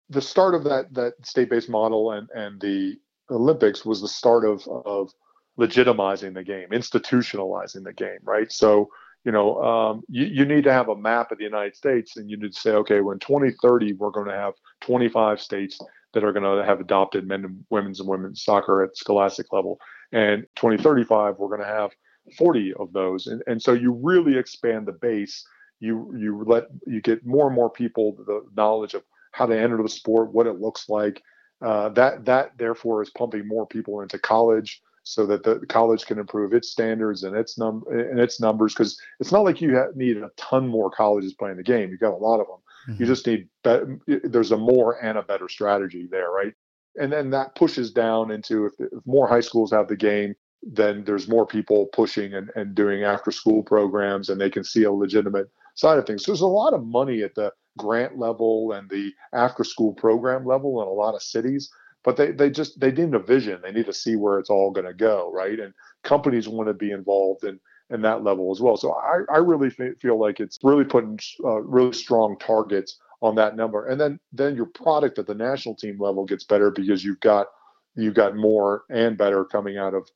The 0.08 0.22
start 0.22 0.54
of 0.54 0.64
that 0.64 0.94
that 0.94 1.14
state 1.24 1.50
based 1.50 1.68
model 1.68 2.12
and 2.12 2.28
and 2.30 2.60
the 2.60 2.96
Olympics 3.30 3.84
was 3.84 4.00
the 4.00 4.08
start 4.08 4.44
of 4.44 4.66
of 4.68 5.12
legitimizing 5.58 6.34
the 6.34 6.44
game, 6.44 6.68
institutionalizing 6.70 7.82
the 7.82 7.92
game, 7.92 8.20
right? 8.22 8.52
So 8.52 8.88
you 9.24 9.32
know, 9.32 9.62
um, 9.62 10.02
you, 10.08 10.24
you 10.26 10.44
need 10.44 10.64
to 10.64 10.72
have 10.72 10.88
a 10.88 10.96
map 10.96 11.32
of 11.32 11.38
the 11.38 11.44
United 11.44 11.76
States, 11.76 12.16
and 12.16 12.30
you 12.30 12.36
need 12.36 12.52
to 12.52 12.60
say, 12.60 12.70
okay, 12.70 13.00
when 13.00 13.18
2030 13.18 13.94
we're 13.94 14.10
going 14.10 14.28
to 14.28 14.32
have 14.32 14.54
25 14.82 15.40
states 15.40 15.78
that 16.14 16.24
are 16.24 16.32
going 16.32 16.44
to 16.44 16.64
have 16.64 16.80
adopted 16.80 17.26
men 17.26 17.44
and 17.44 17.64
women's 17.70 18.00
and 18.00 18.08
women's 18.08 18.42
soccer 18.42 18.82
at 18.82 18.96
scholastic 18.96 19.52
level. 19.52 19.78
And 20.12 20.44
2035, 20.56 21.36
we're 21.38 21.48
going 21.48 21.60
to 21.60 21.66
have 21.66 21.90
40 22.36 22.74
of 22.74 22.92
those. 22.92 23.26
And, 23.26 23.42
and 23.46 23.62
so 23.62 23.72
you 23.72 23.92
really 23.92 24.36
expand 24.36 24.86
the 24.86 24.92
base. 24.92 25.44
You 25.80 26.12
you 26.18 26.42
let 26.44 26.64
you 26.86 27.00
get 27.00 27.24
more 27.24 27.46
and 27.46 27.54
more 27.54 27.70
people 27.70 28.16
the 28.26 28.44
knowledge 28.56 28.94
of 28.94 29.04
how 29.32 29.46
to 29.46 29.56
enter 29.56 29.80
the 29.80 29.88
sport, 29.88 30.32
what 30.32 30.48
it 30.48 30.60
looks 30.60 30.88
like. 30.88 31.22
Uh, 31.60 31.88
that 31.90 32.24
that 32.24 32.52
therefore 32.58 33.02
is 33.02 33.10
pumping 33.10 33.46
more 33.46 33.66
people 33.66 34.00
into 34.00 34.18
college 34.18 34.82
so 35.08 35.24
that 35.24 35.42
the 35.42 35.64
college 35.68 36.04
can 36.04 36.18
improve 36.18 36.52
its 36.52 36.70
standards 36.70 37.22
and 37.22 37.34
its 37.34 37.56
num 37.56 37.82
and 37.90 38.20
its 38.20 38.40
numbers 38.40 38.74
because 38.74 39.00
it's 39.20 39.32
not 39.32 39.44
like 39.44 39.60
you 39.60 39.90
need 39.94 40.18
a 40.18 40.30
ton 40.36 40.68
more 40.68 40.90
colleges 40.90 41.32
playing 41.32 41.56
the 41.56 41.62
game. 41.62 41.90
You've 41.90 42.00
got 42.00 42.12
a 42.12 42.16
lot 42.16 42.40
of 42.40 42.46
them, 42.46 42.58
Mm-hmm. 42.88 43.02
You 43.02 43.06
just 43.06 43.26
need 43.26 43.48
be- 43.64 44.20
there's 44.24 44.52
a 44.52 44.56
more 44.56 45.02
and 45.02 45.18
a 45.18 45.22
better 45.22 45.48
strategy 45.48 46.08
there, 46.10 46.30
right? 46.30 46.54
And 47.00 47.12
then 47.12 47.30
that 47.30 47.54
pushes 47.54 47.92
down 47.92 48.30
into 48.30 48.66
if, 48.66 48.72
if 48.78 49.06
more 49.06 49.28
high 49.28 49.40
schools 49.40 49.70
have 49.72 49.88
the 49.88 49.96
game, 49.96 50.34
then 50.62 51.04
there's 51.04 51.28
more 51.28 51.46
people 51.46 51.86
pushing 51.92 52.34
and, 52.34 52.50
and 52.56 52.74
doing 52.74 53.04
after 53.04 53.30
school 53.30 53.62
programs 53.62 54.28
and 54.28 54.40
they 54.40 54.50
can 54.50 54.64
see 54.64 54.84
a 54.84 54.92
legitimate 54.92 55.48
side 55.74 55.98
of 55.98 56.06
things. 56.06 56.24
So 56.24 56.32
there's 56.32 56.40
a 56.40 56.46
lot 56.46 56.74
of 56.74 56.84
money 56.84 57.22
at 57.22 57.34
the 57.34 57.52
grant 57.78 58.18
level 58.18 58.72
and 58.72 58.90
the 58.90 59.12
after 59.32 59.62
school 59.64 59.94
program 59.94 60.44
level 60.44 60.82
in 60.82 60.88
a 60.88 60.90
lot 60.90 61.14
of 61.14 61.22
cities 61.22 61.70
but 62.04 62.16
they, 62.16 62.32
they 62.32 62.50
just 62.50 62.78
they 62.80 62.90
need 62.90 63.14
a 63.14 63.18
vision 63.18 63.60
they 63.62 63.72
need 63.72 63.86
to 63.86 63.92
see 63.92 64.16
where 64.16 64.38
it's 64.38 64.50
all 64.50 64.70
going 64.70 64.86
to 64.86 64.92
go 64.92 65.30
right 65.32 65.60
and 65.60 65.72
companies 66.04 66.48
want 66.48 66.68
to 66.68 66.74
be 66.74 66.90
involved 66.90 67.44
in 67.44 67.58
and 67.90 68.04
that 68.04 68.22
level 68.22 68.50
as 68.50 68.60
well. 68.60 68.76
So 68.76 68.92
I, 68.92 69.20
I 69.32 69.38
really 69.38 69.70
feel 69.70 70.20
like 70.20 70.40
it's 70.40 70.58
really 70.62 70.84
putting 70.84 71.18
uh, 71.44 71.60
really 71.62 71.92
strong 71.92 72.36
targets 72.38 72.98
on 73.20 73.34
that 73.34 73.56
number, 73.56 73.86
and 73.86 74.00
then 74.00 74.20
then 74.32 74.54
your 74.54 74.66
product 74.66 75.18
at 75.18 75.26
the 75.26 75.34
national 75.34 75.74
team 75.74 75.98
level 75.98 76.24
gets 76.24 76.44
better 76.44 76.70
because 76.70 77.04
you've 77.04 77.20
got 77.20 77.48
you've 77.96 78.14
got 78.14 78.36
more 78.36 78.84
and 78.90 79.18
better 79.18 79.44
coming 79.44 79.76
out 79.76 79.94
of 79.94 80.08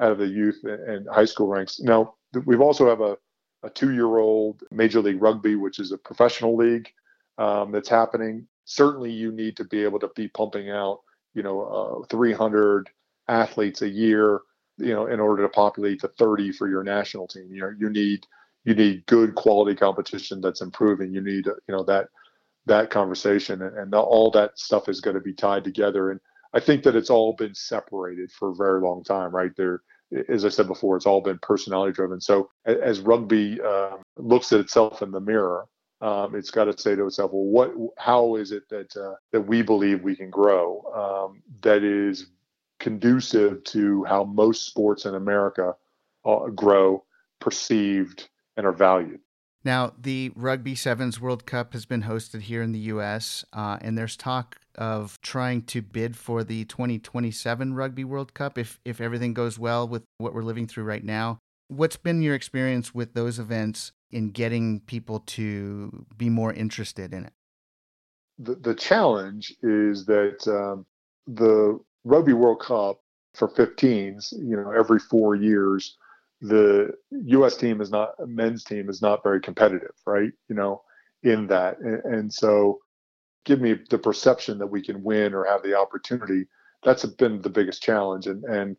out 0.00 0.12
of 0.12 0.18
the 0.18 0.26
youth 0.26 0.60
and 0.64 1.08
high 1.08 1.24
school 1.24 1.46
ranks. 1.46 1.80
Now 1.80 2.14
we've 2.44 2.60
also 2.60 2.88
have 2.88 3.00
a 3.00 3.16
a 3.62 3.70
two-year-old 3.70 4.62
Major 4.70 5.00
League 5.00 5.20
Rugby, 5.20 5.54
which 5.54 5.78
is 5.78 5.92
a 5.92 5.98
professional 5.98 6.56
league 6.56 6.88
um, 7.38 7.72
that's 7.72 7.88
happening. 7.88 8.46
Certainly, 8.64 9.12
you 9.12 9.32
need 9.32 9.56
to 9.56 9.64
be 9.64 9.82
able 9.82 9.98
to 10.00 10.10
be 10.14 10.28
pumping 10.28 10.70
out, 10.70 11.00
you 11.34 11.42
know, 11.42 12.02
uh, 12.02 12.06
300 12.06 12.88
athletes 13.28 13.82
a 13.82 13.88
year 13.88 14.40
you 14.80 14.94
know, 14.94 15.06
in 15.06 15.20
order 15.20 15.42
to 15.44 15.50
populate 15.50 16.02
the 16.02 16.08
30 16.08 16.52
for 16.52 16.68
your 16.68 16.84
national 16.84 17.28
team. 17.28 17.48
You 17.52 17.62
know, 17.62 17.72
you 17.78 17.90
need 17.90 18.26
you 18.64 18.74
need 18.74 19.06
good 19.06 19.34
quality 19.36 19.76
competition 19.76 20.40
that's 20.40 20.62
improving. 20.62 21.14
You 21.14 21.22
need 21.22 21.46
you 21.46 21.54
know 21.74 21.84
that 21.84 22.08
that 22.66 22.90
conversation 22.90 23.62
and, 23.62 23.76
and 23.76 23.94
all 23.94 24.30
that 24.32 24.58
stuff 24.58 24.88
is 24.88 25.00
going 25.00 25.14
to 25.14 25.20
be 25.20 25.34
tied 25.34 25.64
together. 25.64 26.10
And 26.10 26.20
I 26.54 26.60
think 26.60 26.82
that 26.84 26.96
it's 26.96 27.10
all 27.10 27.34
been 27.34 27.54
separated 27.54 28.30
for 28.32 28.50
a 28.50 28.54
very 28.54 28.80
long 28.80 29.02
time, 29.04 29.34
right? 29.34 29.50
There, 29.56 29.82
as 30.28 30.44
I 30.44 30.48
said 30.48 30.66
before, 30.66 30.96
it's 30.96 31.06
all 31.06 31.20
been 31.22 31.38
personality 31.40 31.92
driven. 31.92 32.20
So 32.20 32.50
as 32.66 33.00
rugby 33.00 33.60
um, 33.60 34.02
looks 34.16 34.52
at 34.52 34.60
itself 34.60 35.02
in 35.02 35.10
the 35.10 35.20
mirror, 35.20 35.66
um, 36.00 36.34
it's 36.34 36.50
got 36.50 36.64
to 36.64 36.78
say 36.78 36.96
to 36.96 37.06
itself, 37.06 37.30
well, 37.32 37.44
what, 37.44 37.72
how 37.98 38.36
is 38.36 38.52
it 38.52 38.68
that 38.70 38.96
uh, 38.96 39.14
that 39.32 39.42
we 39.42 39.62
believe 39.62 40.02
we 40.02 40.16
can 40.16 40.30
grow 40.30 40.82
um, 41.30 41.42
that 41.62 41.84
is 41.84 42.26
conducive 42.80 43.62
to 43.64 44.02
how 44.04 44.24
most 44.24 44.66
sports 44.66 45.04
in 45.04 45.14
America 45.14 45.76
uh, 46.24 46.46
grow, 46.48 47.04
perceived, 47.38 48.28
and 48.56 48.66
are 48.66 48.72
valued. 48.72 49.20
Now, 49.62 49.92
the 50.00 50.32
Rugby 50.34 50.74
Sevens 50.74 51.20
World 51.20 51.44
Cup 51.44 51.74
has 51.74 51.84
been 51.84 52.02
hosted 52.02 52.42
here 52.42 52.62
in 52.62 52.72
the 52.72 52.78
U.S., 52.78 53.44
uh, 53.52 53.76
and 53.82 53.96
there's 53.96 54.16
talk 54.16 54.56
of 54.76 55.20
trying 55.20 55.62
to 55.62 55.82
bid 55.82 56.16
for 56.16 56.42
the 56.42 56.64
2027 56.64 57.74
Rugby 57.74 58.04
World 58.04 58.32
Cup 58.32 58.56
if, 58.56 58.80
if 58.86 59.00
everything 59.00 59.34
goes 59.34 59.58
well 59.58 59.86
with 59.86 60.02
what 60.16 60.32
we're 60.32 60.42
living 60.42 60.66
through 60.66 60.84
right 60.84 61.04
now. 61.04 61.38
What's 61.68 61.96
been 61.96 62.22
your 62.22 62.34
experience 62.34 62.94
with 62.94 63.12
those 63.12 63.38
events 63.38 63.92
in 64.10 64.30
getting 64.30 64.80
people 64.80 65.20
to 65.20 66.06
be 66.16 66.30
more 66.30 66.52
interested 66.52 67.12
in 67.12 67.26
it? 67.26 67.32
The, 68.38 68.54
the 68.54 68.74
challenge 68.74 69.54
is 69.62 70.06
that 70.06 70.48
um, 70.48 70.86
the 71.26 71.78
Rugby 72.04 72.32
World 72.32 72.60
Cup 72.60 73.00
for 73.34 73.48
15s, 73.48 74.32
you 74.32 74.56
know, 74.56 74.70
every 74.70 74.98
four 74.98 75.34
years, 75.34 75.96
the 76.40 76.92
U.S. 77.10 77.56
team 77.56 77.80
is 77.80 77.90
not 77.90 78.14
men's 78.26 78.64
team 78.64 78.88
is 78.88 79.02
not 79.02 79.22
very 79.22 79.40
competitive, 79.40 79.94
right? 80.06 80.32
You 80.48 80.54
know, 80.54 80.82
in 81.22 81.46
that, 81.48 81.78
and, 81.80 82.02
and 82.04 82.32
so 82.32 82.80
give 83.44 83.60
me 83.60 83.76
the 83.90 83.98
perception 83.98 84.58
that 84.58 84.66
we 84.66 84.82
can 84.82 85.02
win 85.02 85.34
or 85.34 85.44
have 85.44 85.62
the 85.62 85.76
opportunity. 85.78 86.46
That's 86.82 87.04
been 87.04 87.42
the 87.42 87.50
biggest 87.50 87.82
challenge, 87.82 88.26
and 88.26 88.42
and 88.44 88.76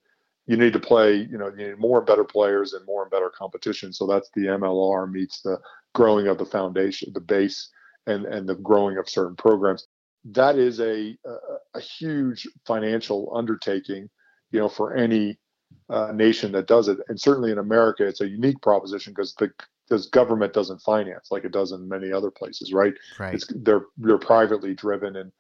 you 0.47 0.57
need 0.57 0.74
to 0.74 0.80
play. 0.80 1.15
You 1.15 1.38
know, 1.38 1.51
you 1.55 1.69
need 1.69 1.80
more 1.80 1.99
and 1.99 2.07
better 2.07 2.24
players 2.24 2.74
and 2.74 2.86
more 2.86 3.03
and 3.03 3.11
better 3.11 3.30
competition. 3.30 3.93
So 3.93 4.07
that's 4.07 4.30
the 4.34 4.47
MLR 4.47 5.09
meets 5.11 5.41
the 5.41 5.59
growing 5.93 6.28
of 6.28 6.39
the 6.39 6.45
foundation, 6.45 7.13
the 7.13 7.22
base, 7.22 7.69
and 8.07 8.26
and 8.26 8.49
the 8.49 8.55
growing 8.55 8.97
of 8.97 9.07
certain 9.07 9.36
programs 9.36 9.88
that 10.26 10.57
is 10.57 10.80
a, 10.80 11.17
a, 11.26 11.36
a 11.76 11.80
huge 11.80 12.47
financial 12.65 13.32
undertaking, 13.36 14.09
you 14.51 14.59
know, 14.59 14.69
for 14.69 14.95
any 14.95 15.38
uh, 15.89 16.11
nation 16.13 16.51
that 16.51 16.67
does 16.67 16.88
it. 16.88 16.99
And 17.07 17.19
certainly 17.19 17.51
in 17.51 17.57
America, 17.57 18.05
it's 18.05 18.22
a 18.22 18.28
unique 18.28 18.61
proposition 18.61 19.13
because 19.13 19.34
the 19.36 19.51
because 19.91 20.07
government 20.07 20.53
doesn't 20.53 20.82
finance 20.82 21.28
like 21.32 21.43
it 21.43 21.51
does 21.51 21.74
in 21.74 21.88
many 21.89 22.13
other 22.13 22.32
places, 22.32 22.72
right? 22.72 22.93
Right. 23.19 23.34
It's, 23.34 23.45
they're 23.53 23.86
they're 23.97 24.17
privately 24.17 24.74
driven, 24.74 25.17
and 25.17 25.32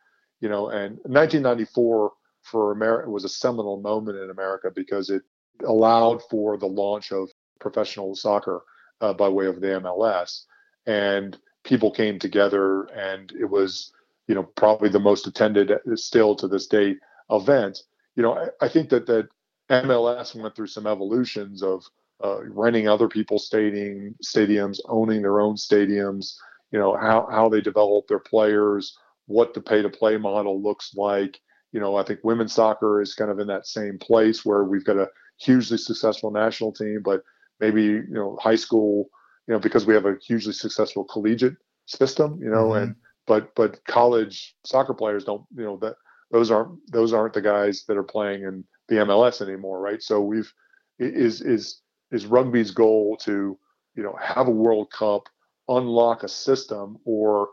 you 0.41 0.49
know, 0.49 0.69
and 0.69 0.97
1994 1.03 2.11
for 2.43 2.71
America 2.71 3.09
was 3.09 3.23
a 3.23 3.29
seminal 3.29 3.79
moment 3.79 4.17
in 4.17 4.29
America 4.29 4.69
because 4.75 5.09
it 5.09 5.21
allowed 5.65 6.21
for 6.29 6.57
the 6.57 6.67
launch 6.67 7.11
of 7.11 7.29
professional 7.59 8.15
soccer 8.15 8.63
uh, 8.99 9.13
by 9.13 9.29
way 9.29 9.45
of 9.45 9.61
the 9.61 9.67
MLS, 9.67 10.43
and 10.85 11.37
people 11.63 11.91
came 11.91 12.19
together, 12.19 12.83
and 12.85 13.31
it 13.39 13.49
was 13.49 13.93
you 14.27 14.35
know, 14.35 14.43
probably 14.43 14.89
the 14.89 14.99
most 14.99 15.27
attended 15.27 15.71
still 15.95 16.35
to 16.35 16.47
this 16.47 16.67
day 16.67 16.95
event. 17.29 17.79
You 18.15 18.23
know, 18.23 18.33
I, 18.33 18.65
I 18.65 18.69
think 18.69 18.89
that 18.89 19.07
that 19.07 19.29
MLS 19.69 20.35
went 20.35 20.55
through 20.55 20.67
some 20.67 20.87
evolutions 20.87 21.63
of 21.63 21.83
uh, 22.23 22.43
renting 22.49 22.87
other 22.87 23.07
people's 23.07 23.45
stadium 23.45 24.15
stadiums, 24.23 24.79
owning 24.87 25.21
their 25.21 25.41
own 25.41 25.55
stadiums. 25.55 26.35
You 26.71 26.79
know 26.79 26.95
how 26.95 27.27
how 27.29 27.49
they 27.49 27.61
develop 27.61 28.07
their 28.07 28.19
players, 28.19 28.97
what 29.25 29.53
the 29.53 29.61
pay 29.61 29.81
to 29.81 29.89
play 29.89 30.17
model 30.17 30.61
looks 30.61 30.93
like. 30.95 31.39
You 31.71 31.79
know, 31.79 31.95
I 31.95 32.03
think 32.03 32.19
women's 32.23 32.53
soccer 32.53 33.01
is 33.01 33.15
kind 33.15 33.31
of 33.31 33.39
in 33.39 33.47
that 33.47 33.65
same 33.65 33.97
place 33.97 34.45
where 34.45 34.65
we've 34.65 34.85
got 34.85 34.97
a 34.97 35.09
hugely 35.37 35.77
successful 35.77 36.31
national 36.31 36.73
team, 36.73 37.01
but 37.03 37.23
maybe 37.59 37.83
you 37.83 38.05
know 38.09 38.37
high 38.41 38.55
school, 38.55 39.09
you 39.47 39.53
know, 39.53 39.59
because 39.59 39.85
we 39.85 39.93
have 39.93 40.05
a 40.05 40.17
hugely 40.25 40.53
successful 40.53 41.05
collegiate 41.05 41.55
system, 41.85 42.39
you 42.41 42.49
know, 42.49 42.69
mm-hmm. 42.69 42.83
and 42.83 42.95
but 43.27 43.53
but 43.55 43.83
college 43.85 44.55
soccer 44.65 44.93
players 44.93 45.23
don't 45.23 45.43
you 45.55 45.63
know 45.63 45.77
that 45.77 45.95
those 46.31 46.51
aren't 46.51 46.79
those 46.91 47.13
aren't 47.13 47.33
the 47.33 47.41
guys 47.41 47.83
that 47.87 47.97
are 47.97 48.03
playing 48.03 48.43
in 48.43 48.63
the 48.87 48.95
MLS 48.95 49.41
anymore, 49.41 49.79
right? 49.79 50.01
So 50.01 50.21
we've 50.21 50.51
is 50.99 51.41
is 51.41 51.81
is 52.11 52.25
rugby's 52.25 52.71
goal 52.71 53.17
to 53.21 53.57
you 53.95 54.03
know 54.03 54.15
have 54.21 54.47
a 54.47 54.51
World 54.51 54.91
Cup, 54.91 55.23
unlock 55.67 56.23
a 56.23 56.27
system 56.27 56.97
or 57.05 57.49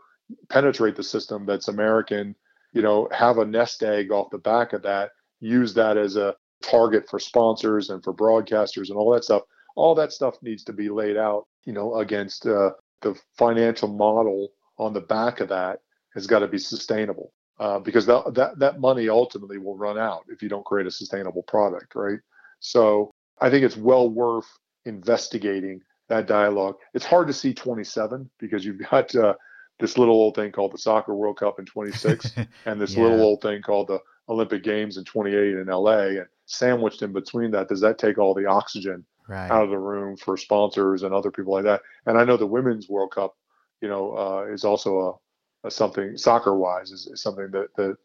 penetrate 0.49 0.95
the 0.95 1.03
system 1.03 1.45
that's 1.45 1.67
American, 1.67 2.35
you 2.73 2.81
know, 2.81 3.07
have 3.11 3.39
a 3.39 3.45
nest 3.45 3.81
egg 3.83 4.11
off 4.11 4.29
the 4.31 4.37
back 4.37 4.73
of 4.73 4.83
that 4.83 5.09
use 5.39 5.73
that 5.73 5.97
as 5.97 6.15
a 6.15 6.35
target 6.61 7.07
for 7.09 7.19
sponsors 7.19 7.89
and 7.89 8.03
for 8.03 8.13
broadcasters 8.13 8.89
and 8.89 8.97
all 8.97 9.11
that 9.13 9.23
stuff. 9.23 9.43
All 9.75 9.95
that 9.95 10.11
stuff 10.11 10.35
needs 10.41 10.63
to 10.65 10.73
be 10.73 10.89
laid 10.89 11.17
out, 11.17 11.47
you 11.65 11.73
know, 11.73 11.95
against 11.95 12.45
uh, 12.45 12.71
the 13.01 13.15
financial 13.37 13.87
model 13.87 14.49
on 14.79 14.93
the 14.93 15.01
back 15.01 15.39
of 15.39 15.49
that 15.49 15.81
has 16.15 16.25
got 16.25 16.39
to 16.39 16.47
be 16.47 16.57
sustainable 16.57 17.31
uh, 17.59 17.77
because 17.79 18.05
that, 18.05 18.33
that 18.33 18.57
that 18.57 18.79
money 18.79 19.09
ultimately 19.09 19.57
will 19.57 19.77
run 19.77 19.97
out 19.97 20.23
if 20.29 20.41
you 20.41 20.49
don't 20.49 20.65
create 20.65 20.87
a 20.87 20.91
sustainable 20.91 21.43
product, 21.43 21.93
right? 21.95 22.19
So 22.59 23.11
I 23.41 23.49
think 23.49 23.63
it's 23.63 23.77
well 23.77 24.09
worth 24.09 24.47
investigating 24.85 25.81
that 26.07 26.27
dialogue. 26.27 26.75
It's 26.93 27.05
hard 27.05 27.27
to 27.27 27.33
see 27.33 27.53
27 27.53 28.29
because 28.39 28.65
you've 28.65 28.81
got 28.89 29.13
uh, 29.15 29.35
this 29.79 29.97
little 29.97 30.15
old 30.15 30.35
thing 30.35 30.51
called 30.51 30.73
the 30.73 30.77
Soccer 30.77 31.15
World 31.15 31.37
Cup 31.37 31.59
in 31.59 31.65
26 31.65 32.33
and 32.65 32.81
this 32.81 32.95
yeah. 32.95 33.03
little 33.03 33.21
old 33.21 33.41
thing 33.41 33.61
called 33.61 33.87
the 33.87 33.99
Olympic 34.27 34.63
Games 34.63 34.97
in 34.97 35.05
28 35.05 35.55
in 35.55 35.67
LA. 35.67 35.99
And 35.99 36.25
sandwiched 36.45 37.01
in 37.01 37.13
between 37.13 37.51
that, 37.51 37.69
does 37.69 37.81
that 37.81 37.97
take 37.97 38.17
all 38.17 38.33
the 38.33 38.45
oxygen 38.45 39.05
right. 39.27 39.49
out 39.49 39.63
of 39.63 39.69
the 39.69 39.77
room 39.77 40.17
for 40.17 40.37
sponsors 40.37 41.03
and 41.03 41.13
other 41.13 41.31
people 41.31 41.53
like 41.53 41.63
that? 41.63 41.81
And 42.05 42.17
I 42.17 42.25
know 42.25 42.37
the 42.37 42.45
Women's 42.45 42.89
World 42.89 43.11
Cup, 43.11 43.35
you 43.81 43.87
know, 43.87 44.17
uh, 44.17 44.53
is 44.53 44.63
also 44.63 45.19
a, 45.63 45.67
a 45.67 45.71
something 45.71 46.17
soccer 46.17 46.55
wise 46.55 46.91
is, 46.91 47.07
is, 47.07 47.21
something 47.21 47.49
that, 47.51 47.67
that 47.75 47.95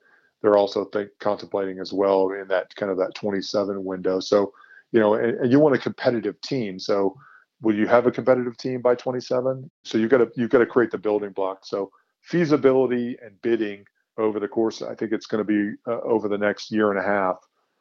they're 0.43 0.57
also 0.57 0.85
think, 0.87 1.11
contemplating 1.21 1.79
as 1.79 1.93
well 1.93 2.31
in 2.31 2.49
that 2.49 2.75
kind 2.77 2.91
of 2.91 2.99
that 2.99 3.15
27 3.15 3.85
window. 3.85 4.21
So, 4.21 4.53
you 4.93 5.01
know, 5.01 5.15
and, 5.15 5.39
and 5.39 5.53
you 5.53 5.61
want 5.61 5.75
a 5.75 5.79
competitive 5.79 6.41
team. 6.43 6.79
So, 6.79 7.17
will 7.63 7.75
you 7.75 7.87
have 7.87 8.07
a 8.07 8.11
competitive 8.11 8.57
team 8.57 8.83
by 8.83 8.95
27? 8.95 9.71
So 9.85 9.99
you've 9.99 10.11
got 10.11 10.19
to 10.19 10.31
you've 10.37 10.51
got 10.51 10.59
to 10.59 10.67
create 10.67 10.91
the 10.91 10.99
building 10.99 11.31
block. 11.31 11.65
So 11.65 11.91
feasibility 12.23 13.17
and 13.23 13.41
bidding 13.43 13.85
over 14.19 14.41
the 14.41 14.49
course, 14.49 14.83
I 14.83 14.95
think 14.95 15.13
it's 15.13 15.27
going 15.27 15.45
to 15.45 15.71
be 15.71 15.77
uh, 15.87 16.01
over 16.01 16.29
the 16.29 16.39
next 16.39 16.71
year 16.71 16.91
and 16.91 16.99
a 16.99 17.03
half, 17.03 17.37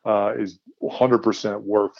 uh, 0.05 0.33
is 0.37 0.59
100% 0.81 1.61
worth 1.61 1.95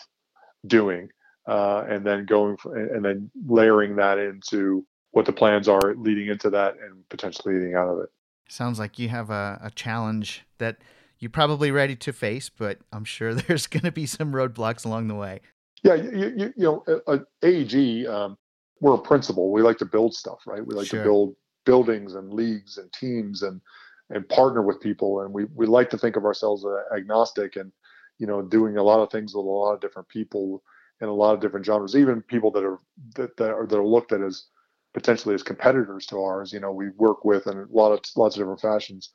doing, 0.65 1.09
uh, 1.47 1.85
and 1.87 2.05
then 2.05 2.25
going 2.25 2.57
for, 2.57 2.75
and 2.75 3.03
then 3.05 3.29
layering 3.47 3.95
that 3.97 4.17
into 4.17 4.85
what 5.13 5.25
the 5.25 5.31
plans 5.31 5.67
are 5.67 5.95
leading 5.95 6.27
into 6.27 6.49
that 6.49 6.75
and 6.83 7.07
potentially 7.09 7.53
leading 7.55 7.75
out 7.75 7.87
of 7.87 7.99
it. 7.99 8.09
Sounds 8.49 8.79
like 8.79 8.99
you 8.99 9.09
have 9.09 9.29
a, 9.29 9.59
a 9.63 9.71
challenge 9.71 10.43
that 10.57 10.77
you're 11.19 11.29
probably 11.29 11.71
ready 11.71 11.95
to 11.95 12.11
face, 12.11 12.49
but 12.49 12.79
I'm 12.91 13.05
sure 13.05 13.33
there's 13.33 13.67
going 13.67 13.83
to 13.83 13.91
be 13.91 14.05
some 14.05 14.33
roadblocks 14.33 14.85
along 14.85 15.07
the 15.07 15.15
way. 15.15 15.39
Yeah, 15.83 15.95
you, 15.95 16.33
you, 16.35 16.53
you 16.57 16.63
know, 16.63 17.01
uh, 17.07 17.19
AEG, 17.43 18.07
um, 18.07 18.37
we're 18.81 18.95
a 18.95 19.01
principal. 19.01 19.51
We 19.51 19.61
like 19.61 19.77
to 19.77 19.85
build 19.85 20.13
stuff, 20.13 20.39
right? 20.45 20.65
We 20.65 20.75
like 20.75 20.87
sure. 20.87 20.99
to 20.99 21.05
build 21.05 21.35
buildings 21.65 22.15
and 22.15 22.33
leagues 22.33 22.77
and 22.77 22.91
teams 22.91 23.43
and 23.43 23.61
and 24.09 24.27
partner 24.29 24.61
with 24.61 24.81
people. 24.81 25.21
And 25.21 25.33
we 25.33 25.45
we 25.55 25.65
like 25.65 25.89
to 25.91 25.97
think 25.97 26.15
of 26.15 26.25
ourselves 26.25 26.65
as 26.65 26.97
agnostic 26.97 27.55
and 27.55 27.71
you 28.19 28.27
know 28.27 28.41
doing 28.41 28.77
a 28.77 28.83
lot 28.83 28.99
of 29.01 29.11
things 29.11 29.33
with 29.33 29.45
a 29.45 29.49
lot 29.49 29.73
of 29.73 29.81
different 29.81 30.07
people 30.09 30.63
in 31.01 31.07
a 31.07 31.13
lot 31.13 31.33
of 31.33 31.41
different 31.41 31.65
genres, 31.65 31.95
even 31.95 32.21
people 32.21 32.51
that 32.51 32.63
are 32.63 32.79
that, 33.15 33.35
that 33.37 33.51
are 33.51 33.65
that 33.67 33.77
are 33.77 33.85
looked 33.85 34.11
at 34.11 34.21
as 34.21 34.45
potentially 34.93 35.35
as 35.35 35.43
competitors 35.43 36.05
to 36.07 36.21
ours. 36.21 36.53
You 36.53 36.59
know, 36.59 36.71
we 36.71 36.89
work 36.97 37.25
with 37.25 37.47
in 37.47 37.57
a 37.57 37.65
lot 37.71 37.91
of 37.91 38.01
lots 38.15 38.35
of 38.35 38.41
different 38.41 38.61
fashions 38.61 39.11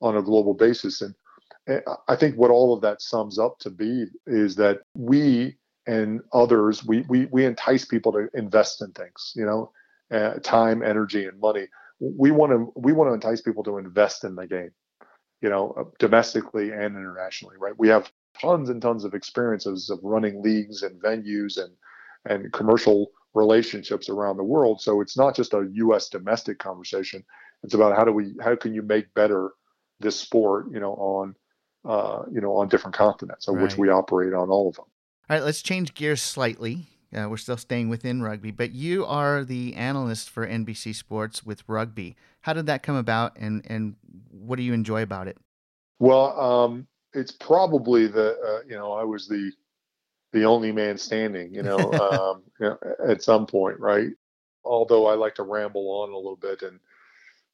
on 0.00 0.16
a 0.16 0.22
global 0.22 0.54
basis. 0.54 1.02
And 1.02 1.14
I 2.08 2.16
think 2.16 2.36
what 2.36 2.50
all 2.50 2.74
of 2.74 2.82
that 2.82 3.00
sums 3.00 3.38
up 3.38 3.58
to 3.60 3.70
be 3.70 4.06
is 4.26 4.56
that 4.56 4.80
we 4.94 5.56
and 5.86 6.20
others, 6.32 6.84
we 6.84 7.04
we 7.08 7.26
we 7.26 7.44
entice 7.44 7.84
people 7.84 8.12
to 8.12 8.28
invest 8.34 8.82
in 8.82 8.92
things. 8.92 9.32
You 9.34 9.44
know, 9.44 9.72
uh, 10.10 10.34
time, 10.42 10.82
energy, 10.82 11.26
and 11.26 11.38
money. 11.40 11.66
We 12.00 12.30
want 12.30 12.52
to 12.52 12.72
we 12.76 12.92
want 12.92 13.10
to 13.10 13.14
entice 13.14 13.40
people 13.40 13.62
to 13.64 13.78
invest 13.78 14.24
in 14.24 14.34
the 14.34 14.46
game. 14.46 14.70
You 15.40 15.50
know, 15.50 15.74
uh, 15.78 15.84
domestically 15.98 16.70
and 16.70 16.96
internationally, 16.96 17.56
right? 17.58 17.74
We 17.78 17.88
have 17.88 18.10
tons 18.40 18.70
and 18.70 18.80
tons 18.80 19.04
of 19.04 19.14
experiences 19.14 19.90
of 19.90 20.00
running 20.02 20.42
leagues 20.42 20.82
and 20.82 21.00
venues 21.02 21.58
and 21.62 21.72
and 22.24 22.52
commercial 22.52 23.10
relationships 23.34 24.08
around 24.08 24.36
the 24.36 24.44
world. 24.44 24.80
So 24.80 25.00
it's 25.00 25.16
not 25.16 25.34
just 25.34 25.52
a 25.52 25.68
U.S. 25.72 26.08
domestic 26.08 26.58
conversation. 26.58 27.24
It's 27.62 27.74
about 27.74 27.96
how 27.96 28.04
do 28.04 28.12
we 28.12 28.34
how 28.42 28.56
can 28.56 28.74
you 28.74 28.82
make 28.82 29.12
better 29.14 29.50
this 30.00 30.18
sport, 30.18 30.66
you 30.70 30.80
know, 30.80 30.92
on 30.94 31.34
uh, 31.84 32.22
you 32.30 32.40
know 32.40 32.56
on 32.56 32.68
different 32.68 32.94
continents, 32.96 33.48
of 33.48 33.56
right. 33.56 33.62
which 33.62 33.76
we 33.76 33.88
operate 33.90 34.32
on 34.32 34.50
all 34.50 34.68
of 34.68 34.76
them. 34.76 34.86
All 35.28 35.36
right, 35.36 35.44
let's 35.44 35.62
change 35.62 35.94
gears 35.94 36.22
slightly. 36.22 36.86
Uh, 37.14 37.28
we're 37.28 37.36
still 37.36 37.56
staying 37.56 37.88
within 37.88 38.22
rugby, 38.22 38.50
but 38.50 38.72
you 38.72 39.06
are 39.06 39.44
the 39.44 39.74
analyst 39.74 40.28
for 40.28 40.46
NBC 40.46 40.94
Sports 40.94 41.46
with 41.46 41.62
rugby. 41.68 42.16
How 42.40 42.52
did 42.52 42.66
that 42.66 42.82
come 42.82 42.96
about, 42.96 43.36
and 43.36 43.64
and 43.68 43.96
what 44.30 44.56
do 44.56 44.62
you 44.62 44.72
enjoy 44.72 45.02
about 45.02 45.28
it? 45.28 45.38
Well, 46.00 46.38
um, 46.38 46.86
it's 47.12 47.32
probably 47.32 48.06
the 48.06 48.36
uh, 48.38 48.68
you 48.68 48.76
know 48.76 48.92
I 48.92 49.04
was 49.04 49.28
the 49.28 49.52
the 50.34 50.44
only 50.44 50.72
man 50.72 50.98
standing, 50.98 51.54
you 51.54 51.62
know, 51.62 51.78
um, 51.78 52.42
you 52.60 52.68
know, 52.68 52.78
at 53.08 53.22
some 53.22 53.46
point, 53.46 53.80
right? 53.80 54.10
Although 54.64 55.06
I 55.06 55.14
like 55.14 55.34
to 55.36 55.42
ramble 55.42 55.88
on 56.02 56.10
a 56.10 56.16
little 56.16 56.36
bit, 56.36 56.62
and 56.62 56.78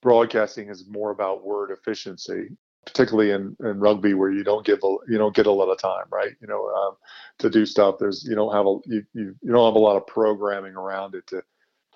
broadcasting 0.03 0.69
is 0.69 0.89
more 0.89 1.11
about 1.11 1.45
word 1.45 1.71
efficiency 1.71 2.57
particularly 2.87 3.31
in, 3.31 3.57
in 3.61 3.79
rugby 3.79 4.15
where 4.15 4.31
you 4.31 4.43
don't 4.43 4.65
give 4.65 4.79
a 4.83 4.97
you 5.09 5.19
don't 5.19 5.35
get 5.35 5.47
a 5.47 5.53
lot 5.53 5.69
of 5.69 5.79
time 5.79 6.07
right 6.11 6.33
you 6.41 6.47
know 6.47 6.69
um, 6.71 6.97
to 7.39 7.51
do 7.51 7.67
stuff 7.67 7.97
there's 7.99 8.25
you 8.25 8.35
don't 8.35 8.55
have 8.55 8.67
a 8.67 8.79
you, 8.87 9.05
you, 9.13 9.35
you 9.43 9.53
don't 9.53 9.67
have 9.67 9.77
a 9.77 9.85
lot 9.85 9.97
of 9.97 10.07
programming 10.07 10.75
around 10.75 11.15
it 11.15 11.27
to 11.27 11.43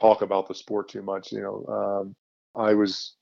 talk 0.01 0.23
about 0.23 0.47
the 0.47 0.55
sport 0.55 0.89
too 0.89 1.03
much 1.03 1.33
you 1.33 1.41
know 1.41 1.65
um, 1.73 2.15
i 2.55 2.75
was 2.75 3.15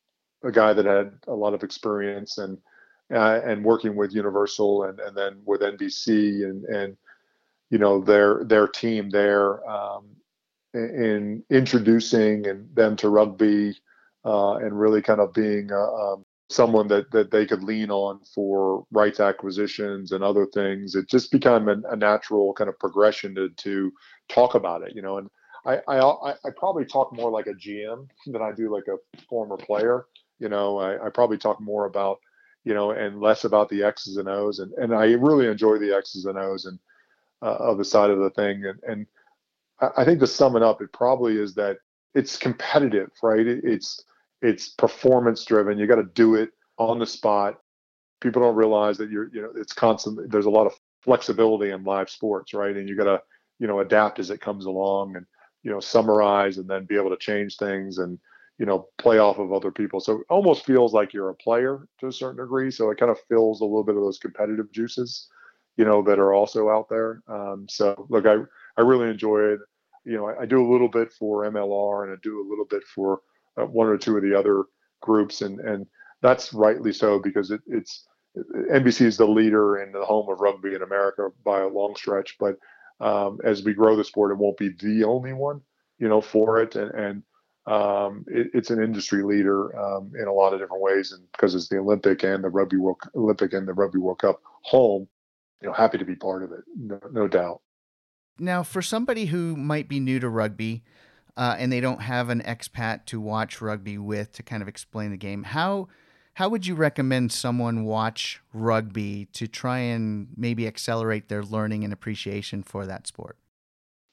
a 0.45 0.51
guy 0.51 0.73
that 0.73 0.87
had 0.87 1.13
a 1.29 1.35
lot 1.35 1.55
of 1.55 1.63
experience 1.63 2.39
and 2.39 2.59
uh, 3.15 3.41
and 3.45 3.65
working 3.65 3.95
with 3.95 4.13
universal 4.13 4.85
and 4.85 4.99
and 5.01 5.17
then 5.17 5.41
with 5.45 5.61
nbc 5.61 6.09
and 6.09 6.65
and 6.65 6.97
you 7.73 7.79
know 7.79 8.03
their 8.03 8.45
their 8.45 8.69
team 8.69 9.09
there 9.09 9.67
um, 9.69 10.05
in 10.75 11.43
introducing 11.51 12.47
and 12.47 12.69
them 12.77 12.97
to 12.97 13.09
rugby 13.09 13.75
uh, 14.27 14.57
and 14.57 14.79
really 14.79 15.01
kind 15.01 15.21
of 15.21 15.33
being 15.33 15.71
a, 15.73 15.83
um, 15.83 16.25
someone 16.51 16.87
that 16.89 17.11
that 17.13 17.31
they 17.31 17.47
could 17.47 17.65
lean 17.65 17.91
on 17.91 18.21
for 18.35 18.85
rights 18.91 19.21
acquisitions 19.21 20.13
and 20.13 20.23
other 20.23 20.47
things. 20.53 20.95
It 20.95 21.09
just 21.09 21.33
became 21.33 21.67
a, 21.67 21.77
a 21.91 21.97
natural 21.97 22.53
kind 22.53 22.69
of 22.69 22.79
progression 22.79 23.35
to 23.37 23.49
to 23.49 23.91
talk 24.29 24.55
about 24.55 24.83
it, 24.83 24.95
you 24.95 25.01
know. 25.01 25.17
And 25.17 25.31
I, 25.65 25.81
I 25.89 26.33
I 26.45 26.51
probably 26.55 26.85
talk 26.85 27.11
more 27.15 27.31
like 27.31 27.47
a 27.47 27.55
GM 27.55 28.07
than 28.27 28.43
I 28.43 28.53
do 28.53 28.71
like 28.71 28.89
a 28.89 28.99
former 29.31 29.57
player. 29.57 30.05
You 30.39 30.51
know, 30.51 30.79
I, 30.79 31.07
I 31.07 31.09
probably 31.09 31.39
talk 31.39 31.59
more 31.59 31.87
about 31.87 32.19
you 32.65 32.75
know 32.75 32.91
and 32.91 33.19
less 33.19 33.45
about 33.45 33.71
the 33.71 33.83
X's 33.83 34.19
and 34.19 34.29
O's, 34.29 34.59
and 34.59 34.73
and 34.75 34.95
I 34.95 35.13
really 35.13 35.47
enjoy 35.47 35.79
the 35.79 35.97
X's 35.97 36.27
and 36.27 36.37
O's 36.37 36.67
and 36.67 36.79
uh, 37.43 37.57
of 37.57 37.79
the 37.79 37.85
side 37.85 38.11
of 38.11 38.19
the 38.19 38.31
thing. 38.31 38.65
And 38.65 38.81
and 38.87 39.07
I 39.97 40.05
think 40.05 40.21
to 40.21 40.27
sum 40.27 40.57
it 40.57 40.63
up, 40.63 40.81
it 40.81 40.93
probably 40.93 41.37
is 41.37 41.55
that 41.55 41.79
it's 42.15 42.37
competitive, 42.37 43.11
right? 43.23 43.47
It, 43.47 43.65
it's 43.65 44.05
it's 44.41 44.69
performance 44.69 45.45
driven. 45.45 45.79
You 45.79 45.87
got 45.87 45.97
to 45.97 46.05
do 46.15 46.35
it 46.37 46.51
on 46.79 46.99
the 46.99 47.07
spot. 47.07 47.59
People 48.21 48.43
don't 48.43 48.57
realize 48.57 48.99
that 48.99 49.11
you're, 49.11 49.29
you 49.33 49.43
know, 49.43 49.53
it's 49.57 49.73
constant. 49.73 50.31
There's 50.31 50.47
a 50.47 50.51
lot 50.51 50.67
of 50.67 50.75
flexibility 51.03 51.71
in 51.73 51.85
live 51.85 52.11
sports, 52.11 52.55
right? 52.55 52.77
And 52.77 52.89
you 52.89 52.97
got 52.97 53.05
to, 53.05 53.21
you 53.59 53.67
know, 53.67 53.81
adapt 53.81 54.19
as 54.19 54.31
it 54.31 54.41
comes 54.41 54.67
along 54.67 55.17
and, 55.17 55.27
you 55.63 55.71
know, 55.71 55.81
summarize 55.81 56.59
and 56.59 56.69
then 56.69 56.85
be 56.85 56.97
able 56.97 57.11
to 57.11 57.17
change 57.17 57.57
things 57.57 57.99
and, 57.99 58.19
you 58.59 58.67
know, 58.67 58.89
play 58.99 59.19
off 59.19 59.39
of 59.39 59.53
other 59.53 59.71
people. 59.71 60.01
So 60.01 60.21
it 60.21 60.27
almost 60.29 60.65
feels 60.65 60.93
like 60.93 61.13
you're 61.13 61.31
a 61.31 61.35
player 61.35 61.89
to 61.99 62.07
a 62.07 62.13
certain 62.13 62.43
degree. 62.43 62.71
So 62.71 62.91
it 62.91 62.99
kind 62.99 63.11
of 63.11 63.19
fills 63.29 63.61
a 63.61 63.65
little 63.65 63.85
bit 63.85 63.97
of 63.97 64.03
those 64.03 64.19
competitive 64.19 64.71
juices, 64.73 65.29
you 65.77 65.85
know, 65.85 66.03
that 66.03 66.19
are 66.19 66.35
also 66.35 66.69
out 66.69 66.89
there. 66.89 67.23
Um, 67.29 67.67
so 67.69 68.07
look, 68.09 68.27
I, 68.27 68.37
I 68.77 68.83
really 68.83 69.09
enjoy 69.09 69.41
it. 69.53 69.61
You 70.05 70.17
know, 70.17 70.29
I, 70.29 70.43
I 70.43 70.47
do 70.47 70.65
a 70.65 70.71
little 70.71 70.89
bit 70.89 71.13
for 71.13 71.45
MLR 71.51 72.05
and 72.05 72.13
I 72.13 72.17
do 72.23 72.41
a 72.41 72.49
little 72.49 72.67
bit 72.69 72.83
for 72.95 73.21
uh, 73.61 73.67
one 73.67 73.87
or 73.87 73.97
two 73.97 74.17
of 74.17 74.23
the 74.23 74.39
other 74.39 74.65
groups, 75.01 75.43
and 75.43 75.61
and 75.61 75.87
that's 76.23 76.53
rightly 76.55 76.93
so 76.93 77.19
because 77.19 77.51
it, 77.51 77.61
it's 77.67 78.07
NBC 78.37 79.03
is 79.03 79.17
the 79.17 79.27
leader 79.27 79.77
and 79.77 79.95
the 79.95 80.05
home 80.05 80.31
of 80.31 80.41
rugby 80.41 80.75
in 80.75 80.83
America 80.83 81.29
by 81.45 81.61
a 81.61 81.69
long 81.69 81.95
stretch. 81.97 82.37
But 82.39 82.57
um, 83.01 83.39
as 83.45 83.63
we 83.63 83.75
grow 83.75 83.97
the 83.97 84.05
sport, 84.05 84.33
it 84.33 84.39
won't 84.39 84.57
be 84.57 84.71
the 84.81 85.05
only 85.05 85.33
one, 85.33 85.61
you 85.99 86.09
know, 86.09 86.21
for 86.21 86.63
it, 86.63 86.77
and 86.77 86.91
and 86.93 87.23
um, 87.67 88.25
it, 88.29 88.49
it's 88.55 88.71
an 88.71 88.83
industry 88.83 89.23
leader 89.23 89.79
um, 89.79 90.13
in 90.19 90.27
a 90.27 90.33
lot 90.33 90.53
of 90.53 90.61
different 90.61 90.83
ways, 90.83 91.13
and 91.13 91.23
because 91.33 91.55
it's 91.55 91.69
the 91.69 91.79
Olympic 91.79 92.23
and 92.25 92.43
the 92.43 92.49
Rugby 92.49 92.77
World 92.77 93.01
Olympic 93.15 93.53
and 93.53 93.69
the 93.69 93.75
Rugby 93.75 93.99
World 93.99 94.19
Cup 94.21 94.41
home, 94.63 95.09
you 95.63 95.69
know, 95.69 95.75
happy 95.75 95.99
to 95.99 96.05
be 96.05 96.17
part 96.17 96.43
of 96.43 96.53
it, 96.53 96.65
no, 96.77 96.99
no 97.13 97.29
doubt. 97.29 97.61
Now, 98.39 98.63
for 98.63 98.83
somebody 98.83 99.27
who 99.27 99.57
might 99.57 99.89
be 99.89 100.01
new 100.01 100.19
to 100.19 100.29
rugby, 100.29 100.83
uh, 101.37 101.57
and 101.59 101.73
they 101.73 101.81
don't 101.81 102.03
have 102.03 102.29
an 102.29 102.43
expat 102.43 103.07
to 103.07 103.21
watch 103.21 103.61
rugby 103.61 103.97
with 103.97 104.33
to 104.33 104.43
kind 104.43 104.63
of 104.63 104.69
explain 104.69 105.11
the 105.11 105.17
game. 105.17 105.45
How 105.45 105.89
how 106.35 106.49
would 106.49 106.67
you 106.67 106.75
recommend 106.75 107.31
someone 107.31 107.85
watch 107.85 108.41
rugby 108.55 109.27
to 109.35 109.47
try 109.47 109.79
and 109.79 110.29
maybe 110.35 110.67
accelerate 110.67 111.29
their 111.29 111.43
learning 111.43 111.85
and 111.85 111.93
appreciation 111.93 112.63
for 112.63 112.87
that 112.87 113.07
sport? 113.07 113.37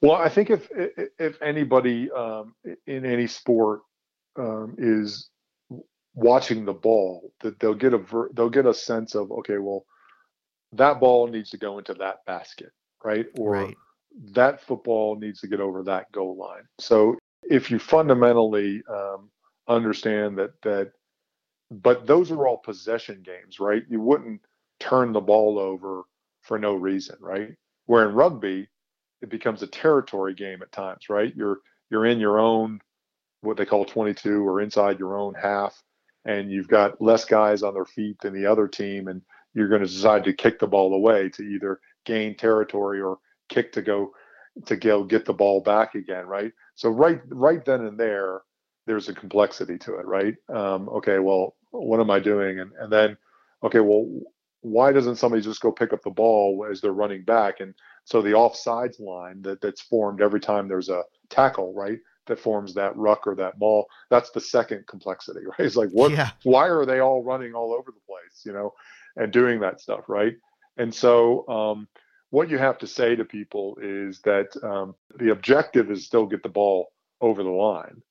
Well, 0.02 0.14
I 0.14 0.30
think 0.30 0.50
if 0.50 0.70
if 1.18 1.41
anybody 1.41 2.10
um, 2.12 2.56
in 2.88 3.06
any 3.06 3.28
sport 3.28 3.82
um, 4.38 4.76
is 4.78 5.30
watching 6.14 6.66
the 6.66 6.74
ball, 6.74 7.34
that 7.41 7.60
they'll 7.60 7.74
get 7.74 7.93
a 7.93 8.02
they'll 8.34 8.50
get 8.50 8.66
a 8.66 8.74
sense 8.74 9.16
of 9.16 9.32
okay, 9.32 9.58
well, 9.58 9.86
that 10.74 10.99
ball 10.99 11.28
needs 11.28 11.49
to 11.51 11.57
go 11.57 11.78
into 11.78 11.93
that 11.95 12.26
basket, 12.26 12.72
right? 13.03 13.28
Or 13.38 13.51
right. 13.51 13.78
that 14.34 14.61
football 14.61 15.15
needs 15.15 15.39
to 15.41 15.47
get 15.47 15.59
over 15.59 15.84
that 15.84 16.11
goal 16.11 16.38
line. 16.38 16.63
So 16.80 17.17
if 17.43 17.72
you 17.72 17.80
fundamentally 17.80 18.84
um, 18.89 19.30
understand 19.67 20.38
that 20.38 20.61
that, 20.61 20.91
but 21.72 22.05
those 22.07 22.32
are 22.32 22.47
all 22.47 22.57
possession 22.57 23.24
games, 23.24 23.59
right? 23.59 23.84
You 23.89 24.01
wouldn't 24.01 24.41
turn 24.80 25.13
the 25.13 25.22
ball 25.22 25.59
over 25.59 26.03
for 26.41 26.57
no 26.57 26.74
reason, 26.74 27.17
right? 27.20 27.49
Where 27.86 28.07
in 28.07 28.15
rugby, 28.15 28.67
it 29.22 29.30
becomes 29.30 29.61
a 29.61 29.67
territory 29.67 30.34
game 30.34 30.61
at 30.61 30.72
times, 30.72 31.09
right? 31.09 31.34
You're 31.36 31.59
you're 31.89 32.05
in 32.05 32.20
your 32.20 32.39
own 32.39 32.80
what 33.41 33.57
they 33.57 33.65
call 33.65 33.86
22 33.86 34.47
or 34.47 34.61
inside 34.61 34.99
your 34.99 35.17
own 35.17 35.34
half, 35.34 35.82
and 36.26 36.51
you've 36.51 36.67
got 36.67 37.01
less 37.01 37.26
guys 37.26 37.63
on 37.63 37.74
their 37.74 37.86
feet 37.86 38.17
than 38.22 38.34
the 38.34 38.45
other 38.45 38.67
team, 38.67 39.07
and 39.07 39.22
you're 39.54 39.68
going 39.68 39.82
to 39.82 39.88
decide 39.88 40.24
to 40.24 40.34
kick 40.34 40.60
the 40.60 40.68
ball 40.68 40.93
away 40.93 41.30
to 41.30 41.43
either 41.43 41.80
gain 42.06 42.36
territory 42.36 43.02
or 43.02 43.18
kick 43.50 43.72
to 43.74 43.82
go 43.82 44.12
to 44.66 44.76
go 44.76 45.04
get 45.04 45.26
the 45.26 45.34
ball 45.34 45.62
back 45.62 45.95
again, 45.95 46.26
right? 46.26 46.52
So 46.76 46.89
right 46.89 47.22
right 47.30 47.64
then 47.66 47.86
and 47.86 48.00
there, 48.00 48.41
there's 48.86 49.10
a 49.10 49.14
complexity 49.14 49.78
to 49.80 49.95
it, 49.95 50.06
right? 50.06 50.36
Um, 50.50 50.89
okay, 50.89 51.20
well, 51.20 51.56
what 51.72 52.00
am 52.00 52.10
I 52.10 52.20
doing? 52.20 52.60
And 52.60 52.72
and 52.80 52.91
then, 52.91 53.18
okay, 53.64 53.80
well, 53.80 54.08
why 54.62 54.91
doesn't 54.91 55.16
somebody 55.16 55.41
just 55.41 55.62
go 55.62 55.72
pick 55.72 55.93
up 55.93 56.04
the 56.04 56.10
ball 56.10 56.68
as 56.70 56.82
they're 56.82 56.91
running 56.91 57.24
back? 57.24 57.60
And 57.60 57.74
so 58.06 58.22
the 58.22 58.32
offsides 58.32 59.00
line 59.00 59.41
that 59.43 59.62
that's 59.62 59.82
formed 59.82 60.22
every 60.22 60.39
time 60.39 60.68
there's 60.68 60.89
a 60.89 61.04
tackle, 61.30 61.74
right? 61.74 62.00
That 62.28 62.39
forms 62.39 62.74
that 62.76 62.95
ruck 62.95 63.26
or 63.26 63.36
that 63.36 63.58
ball. 63.58 63.88
That's 64.10 64.30
the 64.32 64.41
second 64.41 64.86
complexity, 64.88 65.41
right? 65.45 65.60
It's 65.60 65.76
like 65.76 65.89
what? 65.91 66.12
Yeah. 66.12 66.32
Why 66.43 66.68
are 66.68 66.86
they 66.86 67.00
all 67.00 67.24
running 67.24 67.54
all 67.54 67.74
over 67.74 67.91
the 67.91 68.06
place, 68.08 68.41
you 68.45 68.54
know, 68.54 68.74
and 69.20 69.32
doing 69.32 69.59
that 69.59 69.82
stuff, 69.82 70.05
right? 70.07 70.34
And 70.78 70.93
so 70.93 71.47
um, 71.47 71.88
what 72.32 72.49
you 72.49 72.57
have 72.57 72.80
to 72.80 72.88
say 72.88 73.15
to 73.15 73.26
people 73.26 73.78
is 73.82 74.22
that 74.22 74.47
um, 74.63 74.95
the 75.17 75.32
objective 75.32 75.91
is 75.91 76.05
still 76.05 76.26
get 76.26 76.41
the 76.41 76.49
ball 76.49 76.88
over 77.22 77.43
the 77.43 77.49
line, 77.49 78.01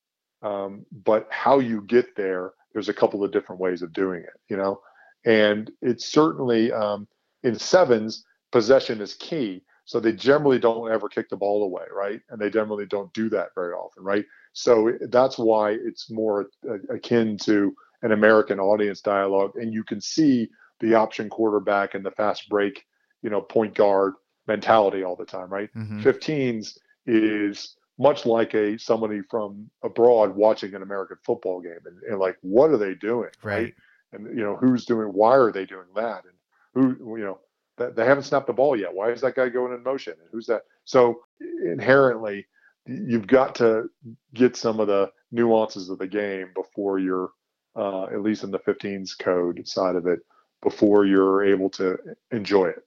um, 0.43 0.87
but 1.05 1.27
how 1.31 1.59
you 1.59 1.83
get 1.83 2.15
there, 2.17 2.53
there's 2.73 2.91
a 2.91 2.95
couple 2.95 3.25
of 3.25 3.33
different 3.33 3.61
ways 3.61 3.83
of 3.83 3.93
doing 3.93 4.23
it, 4.23 4.39
you 4.49 4.57
know, 4.57 4.81
and 5.25 5.71
it's 5.83 6.07
certainly 6.07 6.71
um, 6.73 7.09
in 7.43 7.59
sevens 7.59 8.25
possession 8.53 9.01
is 9.01 9.15
key. 9.15 9.63
So 9.85 9.99
they 10.01 10.13
generally 10.13 10.59
don't 10.59 10.93
ever 10.93 11.09
kick 11.09 11.31
the 11.31 11.37
ball 11.37 11.65
away, 11.65 11.85
right? 11.91 12.21
And 12.29 12.39
they 12.39 12.51
generally 12.51 12.85
don't 12.85 13.13
do 13.15 13.31
that 13.31 13.49
very 13.55 13.73
often, 13.73 14.05
right? 14.05 14.25
So 14.53 14.93
that's 15.09 15.39
why 15.39 15.79
it's 15.83 16.11
more 16.11 16.47
akin 16.91 17.39
to 17.45 17.75
an 18.03 18.13
American 18.13 18.61
audience 18.61 19.01
dialogue, 19.01 19.53
and 19.57 19.73
you 19.73 19.83
can 19.85 20.01
see 20.01 20.49
the 20.81 20.95
option 20.95 21.29
quarterback 21.29 21.95
and 21.95 22.05
the 22.05 22.11
fast 22.11 22.49
break 22.49 22.85
you 23.23 23.31
know, 23.31 23.41
point 23.41 23.75
guard 23.75 24.15
mentality 24.47 25.03
all 25.03 25.17
the 25.17 25.25
time, 25.25 25.51
right? 25.51 25.71
Mhm. 25.75 26.03
15s 26.03 26.79
is 27.07 27.77
much 27.99 28.25
like 28.27 28.55
a 28.55 28.79
somebody 28.79 29.23
from 29.23 29.69
abroad 29.83 30.35
watching 30.35 30.75
an 30.75 30.83
American 30.83 31.17
football 31.25 31.61
game 31.61 31.81
and, 31.85 32.03
and 32.05 32.19
like, 32.19 32.37
what 32.43 32.71
are 32.71 32.77
they 32.77 32.95
doing? 32.95 33.31
Right. 33.43 33.75
And 34.13 34.27
you 34.37 34.43
know, 34.45 34.57
who's 34.57 34.87
doing 34.87 35.09
why 35.09 35.37
are 35.37 35.53
they 35.53 35.67
doing 35.67 35.89
that? 35.97 36.25
And 36.25 36.35
who 36.75 37.17
you 37.19 37.25
know, 37.25 37.41
that 37.77 37.97
they 37.97 38.05
haven't 38.05 38.25
snapped 38.25 38.47
the 38.47 38.53
ball 38.53 38.77
yet. 38.77 38.95
Why 38.95 39.11
is 39.11 39.21
that 39.23 39.35
guy 39.35 39.49
going 39.49 39.73
in 39.73 39.83
motion? 39.83 40.15
And 40.21 40.29
who's 40.33 40.47
that? 40.47 40.63
So 40.85 41.23
inherently 41.65 42.47
you've 42.87 43.27
got 43.27 43.55
to 43.57 43.91
get 44.33 44.57
some 44.57 44.81
of 44.81 44.87
the 44.87 45.11
nuances 45.31 45.91
of 45.91 45.99
the 45.99 46.07
game 46.07 46.51
before 46.55 46.99
you're 46.99 47.31
uh, 47.77 48.05
at 48.05 48.23
least 48.23 48.45
in 48.45 48.51
the 48.51 48.59
15s 48.61 49.19
code 49.19 49.67
side 49.69 49.95
of 49.95 50.07
it 50.07 50.21
before 50.63 51.05
you're 51.05 51.45
able 51.45 51.71
to 51.71 51.99
enjoy 52.31 52.67
it. 52.67 52.85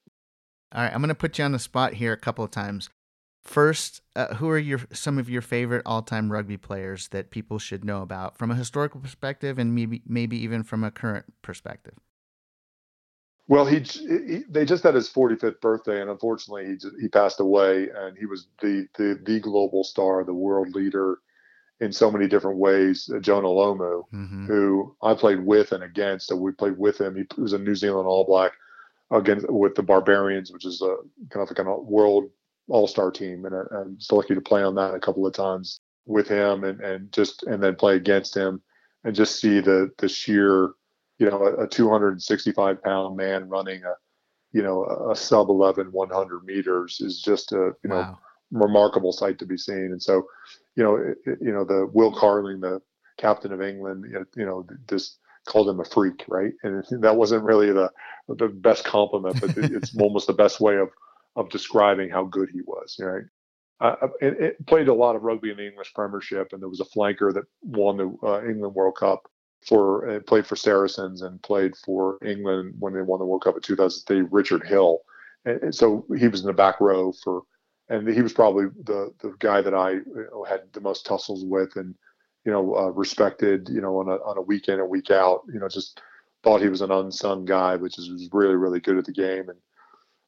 All 0.73 0.83
right, 0.83 0.93
I'm 0.93 1.01
going 1.01 1.09
to 1.09 1.15
put 1.15 1.37
you 1.37 1.45
on 1.45 1.51
the 1.51 1.59
spot 1.59 1.93
here 1.93 2.13
a 2.13 2.17
couple 2.17 2.45
of 2.45 2.51
times. 2.51 2.89
First, 3.43 4.01
uh, 4.15 4.35
who 4.35 4.49
are 4.49 4.57
your 4.57 4.81
some 4.91 5.17
of 5.17 5.29
your 5.29 5.41
favorite 5.41 5.81
all-time 5.85 6.31
rugby 6.31 6.57
players 6.57 7.07
that 7.07 7.31
people 7.31 7.57
should 7.57 7.83
know 7.83 8.03
about 8.03 8.37
from 8.37 8.51
a 8.51 8.55
historical 8.55 9.01
perspective 9.01 9.57
and 9.57 9.73
maybe 9.73 10.03
maybe 10.05 10.37
even 10.37 10.63
from 10.63 10.83
a 10.83 10.91
current 10.91 11.25
perspective? 11.41 11.95
Well, 13.47 13.65
he, 13.65 13.79
he, 13.79 14.43
they 14.47 14.63
just 14.63 14.83
had 14.83 14.93
his 14.93 15.09
45th 15.09 15.59
birthday, 15.59 16.01
and 16.01 16.09
unfortunately, 16.09 16.67
he 16.67 17.01
he 17.01 17.07
passed 17.07 17.39
away. 17.39 17.89
And 17.93 18.15
he 18.15 18.27
was 18.27 18.47
the, 18.61 18.87
the 18.95 19.19
the 19.25 19.39
global 19.39 19.83
star, 19.83 20.23
the 20.23 20.33
world 20.33 20.75
leader 20.75 21.17
in 21.81 21.91
so 21.91 22.09
many 22.11 22.27
different 22.27 22.57
ways. 22.57 23.09
Uh, 23.13 23.19
Jonah 23.19 23.47
Lomu, 23.47 24.05
Mhm. 24.13 24.45
who 24.47 24.95
I 25.01 25.13
played 25.15 25.43
with 25.43 25.71
and 25.73 25.83
against, 25.83 26.27
so 26.27 26.35
we 26.35 26.51
played 26.51 26.77
with 26.77 27.01
him. 27.01 27.15
He 27.15 27.25
was 27.41 27.53
a 27.53 27.57
New 27.57 27.75
Zealand 27.75 28.07
All 28.07 28.23
Black 28.23 28.53
against 29.09 29.49
with 29.49 29.75
the 29.75 29.83
Barbarians, 29.83 30.53
which 30.53 30.65
is 30.65 30.81
a 30.81 30.95
kind 31.29 31.43
of 31.43 31.49
like 31.49 31.59
a 31.65 31.81
world 31.81 32.29
All 32.69 32.87
Star 32.87 33.11
team, 33.11 33.45
and 33.45 33.55
I, 33.55 33.63
I 33.75 33.81
was 33.81 34.11
lucky 34.11 34.35
to 34.35 34.41
play 34.41 34.63
on 34.63 34.75
that 34.75 34.93
a 34.93 34.99
couple 34.99 35.25
of 35.25 35.33
times 35.33 35.81
with 36.05 36.27
him, 36.27 36.63
and 36.63 36.79
and 36.81 37.11
just 37.11 37.43
and 37.43 37.61
then 37.61 37.75
play 37.75 37.95
against 37.95 38.35
him, 38.35 38.61
and 39.03 39.15
just 39.15 39.39
see 39.41 39.59
the 39.59 39.91
the 39.97 40.07
sheer, 40.07 40.73
you 41.17 41.29
know, 41.29 41.41
a, 41.43 41.63
a 41.63 41.67
265 41.67 42.81
pound 42.83 43.17
man 43.17 43.49
running 43.49 43.83
a, 43.83 43.95
you 44.51 44.61
know, 44.61 44.85
a, 45.09 45.15
sub 45.15 45.49
11 45.49 45.91
100 45.91 46.45
meters 46.45 47.01
is 47.01 47.21
just 47.21 47.51
a 47.53 47.75
you 47.83 47.89
know 47.89 47.95
wow. 48.01 48.19
Remarkable 48.51 49.11
sight 49.11 49.39
to 49.39 49.45
be 49.45 49.57
seen. 49.57 49.89
And 49.91 50.01
so, 50.01 50.23
you 50.75 50.83
know, 50.83 50.95
it, 50.95 51.39
you 51.41 51.51
know, 51.51 51.63
the 51.63 51.89
Will 51.93 52.13
Carling, 52.13 52.59
the 52.59 52.81
captain 53.17 53.51
of 53.51 53.61
England, 53.61 54.05
you 54.35 54.45
know, 54.45 54.65
just 54.89 55.19
called 55.45 55.69
him 55.69 55.79
a 55.79 55.85
freak, 55.85 56.23
right? 56.27 56.53
And 56.63 56.83
that 57.01 57.15
wasn't 57.15 57.43
really 57.43 57.71
the 57.71 57.89
the 58.27 58.47
best 58.47 58.85
compliment, 58.85 59.41
but 59.41 59.57
it's 59.57 59.95
almost 59.99 60.27
the 60.27 60.33
best 60.33 60.59
way 60.59 60.77
of 60.77 60.89
of 61.35 61.49
describing 61.49 62.09
how 62.09 62.25
good 62.25 62.49
he 62.51 62.61
was, 62.65 62.97
right? 62.99 63.23
Uh, 63.79 64.07
it, 64.21 64.39
it 64.39 64.67
played 64.67 64.89
a 64.89 64.93
lot 64.93 65.15
of 65.15 65.23
rugby 65.23 65.49
in 65.49 65.57
the 65.57 65.67
English 65.67 65.91
Premiership, 65.95 66.49
and 66.51 66.61
there 66.61 66.69
was 66.69 66.81
a 66.81 66.85
flanker 66.85 67.33
that 67.33 67.45
won 67.63 67.97
the 67.97 68.15
uh, 68.23 68.45
England 68.45 68.75
World 68.75 68.95
Cup 68.95 69.23
for 69.65 70.09
uh, 70.09 70.19
played 70.21 70.45
for 70.45 70.55
Saracens 70.55 71.21
and 71.21 71.41
played 71.41 71.75
for 71.77 72.17
England 72.23 72.75
when 72.79 72.93
they 72.93 73.01
won 73.01 73.19
the 73.19 73.25
World 73.25 73.43
Cup 73.43 73.55
in 73.55 73.61
2003. 73.61 74.27
Richard 74.29 74.67
Hill, 74.67 74.99
and, 75.45 75.63
and 75.63 75.75
so 75.75 76.05
he 76.17 76.27
was 76.27 76.41
in 76.41 76.47
the 76.47 76.53
back 76.53 76.79
row 76.79 77.11
for 77.23 77.43
and 77.91 78.07
he 78.07 78.21
was 78.21 78.33
probably 78.33 78.65
the 78.83 79.13
the 79.21 79.33
guy 79.39 79.61
that 79.61 79.73
I 79.73 79.91
you 79.91 80.27
know, 80.31 80.43
had 80.43 80.61
the 80.73 80.81
most 80.81 81.05
tussles 81.05 81.43
with 81.45 81.75
and 81.75 81.93
you 82.45 82.51
know 82.51 82.75
uh, 82.75 82.89
respected 82.89 83.69
you 83.69 83.81
know 83.81 83.97
on 83.99 84.07
a 84.07 84.15
on 84.23 84.37
a 84.37 84.41
week 84.41 84.69
in 84.69 84.89
week 84.89 85.11
out 85.11 85.41
you 85.53 85.59
know 85.59 85.67
just 85.67 86.01
thought 86.43 86.61
he 86.61 86.69
was 86.69 86.81
an 86.81 86.91
unsung 86.91 87.45
guy 87.45 87.75
which 87.75 87.99
is 87.99 88.09
was 88.09 88.29
really 88.31 88.55
really 88.55 88.79
good 88.79 88.97
at 88.97 89.05
the 89.05 89.11
game. 89.11 89.49
And 89.49 89.59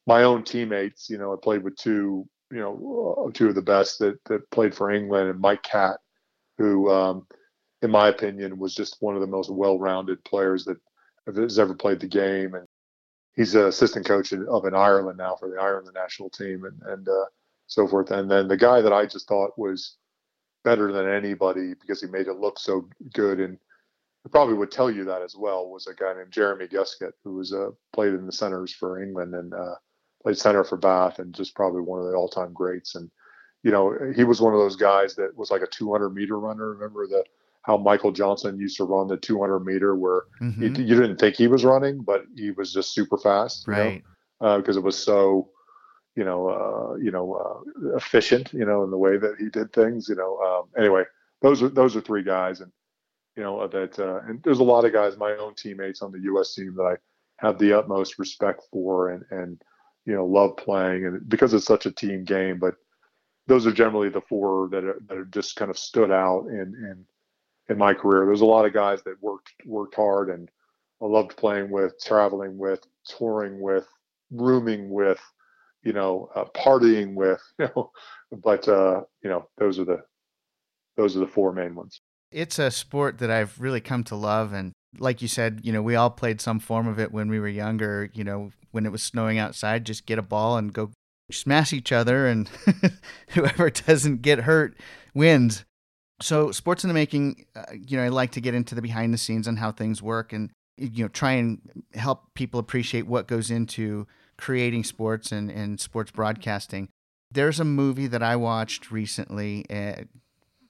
my 0.06 0.24
own 0.24 0.44
teammates 0.44 1.08
you 1.08 1.18
know 1.18 1.32
I 1.32 1.36
played 1.42 1.64
with 1.64 1.76
two 1.76 2.28
you 2.52 2.58
know 2.58 3.26
uh, 3.26 3.30
two 3.32 3.48
of 3.48 3.54
the 3.54 3.62
best 3.62 3.98
that 4.00 4.22
that 4.26 4.50
played 4.50 4.74
for 4.74 4.90
England 4.90 5.30
and 5.30 5.40
Mike 5.40 5.62
Catt 5.62 5.98
who 6.58 6.90
um, 6.90 7.26
in 7.82 7.90
my 7.90 8.08
opinion 8.08 8.58
was 8.58 8.74
just 8.74 8.98
one 9.00 9.14
of 9.14 9.20
the 9.20 9.26
most 9.26 9.50
well-rounded 9.50 10.22
players 10.24 10.64
that 10.64 10.78
has 11.34 11.58
ever 11.58 11.74
played 11.74 12.00
the 12.00 12.06
game. 12.06 12.54
And 12.54 12.66
he's 13.34 13.54
an 13.54 13.66
assistant 13.66 14.06
coach 14.06 14.32
of 14.32 14.64
in 14.64 14.74
Ireland 14.74 15.18
now 15.18 15.36
for 15.36 15.48
the 15.48 15.60
Ireland 15.60 15.88
national 15.94 16.30
team. 16.30 16.64
And 16.64 16.80
and 16.92 17.08
uh, 17.08 17.24
so 17.74 17.88
forth. 17.88 18.10
And 18.10 18.30
then 18.30 18.48
the 18.48 18.56
guy 18.56 18.80
that 18.80 18.92
I 18.92 19.06
just 19.06 19.26
thought 19.28 19.58
was 19.58 19.96
better 20.62 20.92
than 20.92 21.08
anybody 21.08 21.74
because 21.80 22.00
he 22.00 22.06
made 22.06 22.26
it 22.28 22.38
look 22.38 22.58
so 22.58 22.88
good 23.12 23.38
and 23.40 23.58
I 24.24 24.30
probably 24.30 24.54
would 24.54 24.70
tell 24.70 24.90
you 24.90 25.04
that 25.04 25.20
as 25.20 25.36
well 25.36 25.68
was 25.68 25.86
a 25.86 25.92
guy 25.94 26.14
named 26.14 26.30
Jeremy 26.30 26.66
Guscott 26.66 27.12
who 27.22 27.34
was 27.34 27.52
uh, 27.52 27.70
played 27.92 28.14
in 28.14 28.24
the 28.24 28.32
centers 28.32 28.72
for 28.72 29.02
England 29.02 29.34
and 29.34 29.52
uh, 29.52 29.74
played 30.22 30.38
center 30.38 30.64
for 30.64 30.78
Bath 30.78 31.18
and 31.18 31.34
just 31.34 31.54
probably 31.54 31.82
one 31.82 32.00
of 32.00 32.06
the 32.06 32.14
all-time 32.14 32.54
greats. 32.54 32.94
And 32.94 33.10
you 33.62 33.70
know 33.70 33.94
he 34.16 34.24
was 34.24 34.40
one 34.40 34.54
of 34.54 34.60
those 34.60 34.76
guys 34.76 35.14
that 35.16 35.36
was 35.36 35.50
like 35.50 35.60
a 35.62 35.66
200 35.66 36.10
meter 36.10 36.38
runner. 36.40 36.70
Remember 36.70 37.06
the 37.06 37.24
how 37.62 37.76
Michael 37.76 38.12
Johnson 38.12 38.58
used 38.58 38.76
to 38.78 38.84
run 38.84 39.08
the 39.08 39.16
200 39.18 39.60
meter 39.60 39.94
where 39.96 40.22
Mhm. 40.40 40.58
you, 40.78 40.84
you 40.84 40.94
didn't 41.00 41.16
think 41.18 41.34
he 41.34 41.46
was 41.48 41.64
running, 41.64 42.02
but 42.02 42.24
he 42.36 42.50
was 42.52 42.72
just 42.72 42.94
super 42.94 43.18
fast. 43.18 43.66
Right. 43.68 44.02
because 44.40 44.76
it 44.76 44.82
was 44.82 44.98
so, 44.98 45.48
you 46.16 46.24
know, 46.24 46.48
uh, 46.48 46.96
you 46.96 47.10
know, 47.10 47.34
uh, 47.34 47.96
efficient, 47.96 48.52
you 48.52 48.64
know, 48.64 48.84
in 48.84 48.90
the 48.90 48.98
way 48.98 49.16
that 49.16 49.36
he 49.38 49.48
did 49.48 49.72
things. 49.72 50.08
You 50.08 50.16
know, 50.16 50.38
um, 50.38 50.68
anyway, 50.78 51.04
those 51.42 51.62
are 51.62 51.68
those 51.68 51.96
are 51.96 52.00
three 52.00 52.22
guys, 52.22 52.60
and 52.60 52.72
you 53.36 53.42
know 53.42 53.66
that, 53.68 53.98
uh, 53.98 54.20
and 54.28 54.42
there's 54.42 54.60
a 54.60 54.64
lot 54.64 54.84
of 54.84 54.92
guys, 54.92 55.16
my 55.16 55.32
own 55.32 55.54
teammates 55.54 56.02
on 56.02 56.12
the 56.12 56.20
U.S. 56.20 56.54
team 56.54 56.74
that 56.76 56.84
I 56.84 56.96
have 57.44 57.58
the 57.58 57.72
utmost 57.72 58.18
respect 58.18 58.62
for, 58.70 59.10
and 59.10 59.24
and 59.30 59.62
you 60.06 60.14
know 60.14 60.26
love 60.26 60.56
playing, 60.56 61.06
and 61.06 61.28
because 61.28 61.54
it's 61.54 61.66
such 61.66 61.86
a 61.86 61.92
team 61.92 62.24
game. 62.24 62.58
But 62.58 62.74
those 63.46 63.66
are 63.66 63.72
generally 63.72 64.08
the 64.08 64.22
four 64.22 64.68
that 64.70 64.84
are, 64.84 65.00
that 65.08 65.18
are 65.18 65.26
just 65.26 65.56
kind 65.56 65.70
of 65.70 65.78
stood 65.78 66.10
out 66.10 66.46
in 66.46 66.74
in 66.74 67.04
in 67.68 67.78
my 67.78 67.94
career. 67.94 68.26
There's 68.26 68.40
a 68.40 68.46
lot 68.46 68.66
of 68.66 68.72
guys 68.72 69.02
that 69.04 69.22
worked 69.22 69.52
worked 69.64 69.94
hard 69.94 70.30
and 70.30 70.48
I 71.04 71.06
loved 71.06 71.36
playing 71.36 71.70
with, 71.70 72.00
traveling 72.02 72.56
with, 72.56 72.80
touring 73.06 73.60
with, 73.60 73.86
rooming 74.30 74.88
with, 74.88 75.20
you 75.84 75.92
know, 75.92 76.28
uh, 76.34 76.44
partying 76.56 77.14
with, 77.14 77.40
you 77.58 77.68
know. 77.74 77.90
But 78.32 78.68
uh, 78.68 79.02
you 79.22 79.30
know, 79.30 79.48
those 79.58 79.78
are 79.78 79.84
the 79.84 80.02
those 80.96 81.16
are 81.16 81.20
the 81.20 81.26
four 81.26 81.52
main 81.52 81.74
ones. 81.74 82.00
It's 82.32 82.58
a 82.58 82.70
sport 82.70 83.18
that 83.18 83.30
I've 83.30 83.60
really 83.60 83.80
come 83.80 84.02
to 84.04 84.16
love 84.16 84.52
and 84.52 84.72
like 84.98 85.22
you 85.22 85.28
said, 85.28 85.60
you 85.62 85.72
know, 85.72 85.82
we 85.82 85.96
all 85.96 86.10
played 86.10 86.40
some 86.40 86.58
form 86.58 86.86
of 86.86 86.98
it 86.98 87.12
when 87.12 87.28
we 87.28 87.40
were 87.40 87.48
younger. 87.48 88.10
You 88.14 88.24
know, 88.24 88.50
when 88.70 88.86
it 88.86 88.92
was 88.92 89.02
snowing 89.02 89.38
outside, 89.38 89.84
just 89.84 90.06
get 90.06 90.18
a 90.18 90.22
ball 90.22 90.56
and 90.56 90.72
go 90.72 90.90
smash 91.30 91.72
each 91.72 91.92
other, 91.92 92.26
and 92.26 92.48
whoever 93.30 93.70
doesn't 93.70 94.22
get 94.22 94.40
hurt 94.40 94.76
wins. 95.14 95.64
So, 96.20 96.52
sports 96.52 96.84
in 96.84 96.88
the 96.88 96.94
making, 96.94 97.46
uh, 97.56 97.64
you 97.72 97.96
know, 97.96 98.04
I 98.04 98.08
like 98.08 98.32
to 98.32 98.40
get 98.40 98.54
into 98.54 98.74
the 98.74 98.82
behind 98.82 99.12
the 99.12 99.18
scenes 99.18 99.46
and 99.46 99.58
how 99.58 99.72
things 99.72 100.02
work, 100.02 100.32
and 100.32 100.50
you 100.76 101.04
know, 101.04 101.08
try 101.08 101.32
and 101.32 101.60
help 101.94 102.34
people 102.34 102.60
appreciate 102.60 103.06
what 103.06 103.28
goes 103.28 103.50
into 103.50 104.06
creating 104.36 104.84
sports 104.84 105.32
and, 105.32 105.50
and 105.50 105.80
sports 105.80 106.10
broadcasting. 106.10 106.88
There's 107.30 107.60
a 107.60 107.64
movie 107.64 108.06
that 108.06 108.22
I 108.22 108.36
watched 108.36 108.90
recently. 108.90 109.64
Uh, 109.68 110.04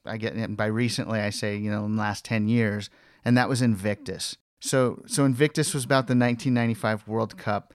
I 0.06 0.16
get 0.16 0.34
and 0.34 0.56
by 0.56 0.66
recently 0.66 1.20
I 1.20 1.30
say 1.30 1.56
you 1.56 1.70
know 1.70 1.84
in 1.84 1.96
the 1.96 2.00
last 2.02 2.24
ten 2.24 2.48
years, 2.48 2.90
and 3.24 3.36
that 3.36 3.48
was 3.48 3.62
Invictus. 3.62 4.36
So 4.60 5.02
so 5.06 5.24
Invictus 5.24 5.74
was 5.74 5.84
about 5.84 6.06
the 6.06 6.16
1995 6.16 7.06
World 7.06 7.36
Cup. 7.36 7.72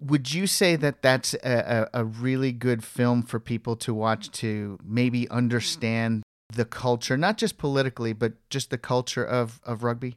Would 0.00 0.34
you 0.34 0.48
say 0.48 0.74
that 0.76 1.00
that's 1.00 1.34
a, 1.44 1.88
a, 1.94 2.00
a 2.00 2.04
really 2.04 2.50
good 2.50 2.82
film 2.82 3.22
for 3.22 3.38
people 3.38 3.76
to 3.76 3.94
watch 3.94 4.32
to 4.32 4.76
maybe 4.82 5.30
understand 5.30 6.24
the 6.52 6.64
culture, 6.64 7.16
not 7.16 7.38
just 7.38 7.58
politically, 7.58 8.12
but 8.12 8.32
just 8.50 8.70
the 8.70 8.78
culture 8.78 9.24
of, 9.24 9.60
of 9.64 9.82
rugby? 9.82 10.16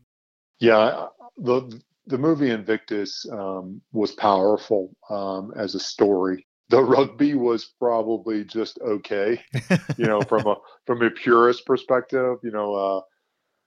Yeah, 0.59 1.07
the 1.37 1.81
the 2.07 2.17
movie 2.17 2.51
Invictus 2.51 3.25
um, 3.31 3.81
was 3.91 4.11
powerful 4.11 4.95
um, 5.09 5.53
as 5.55 5.75
a 5.75 5.79
story. 5.79 6.45
The 6.69 6.81
rugby 6.81 7.35
was 7.35 7.73
probably 7.79 8.43
just 8.43 8.79
okay, 8.79 9.41
you 9.97 10.05
know, 10.05 10.21
from 10.21 10.47
a 10.47 10.55
from 10.85 11.01
a 11.03 11.11
purist 11.11 11.65
perspective. 11.65 12.37
You 12.43 12.51
know, 12.51 12.73
uh, 12.73 13.01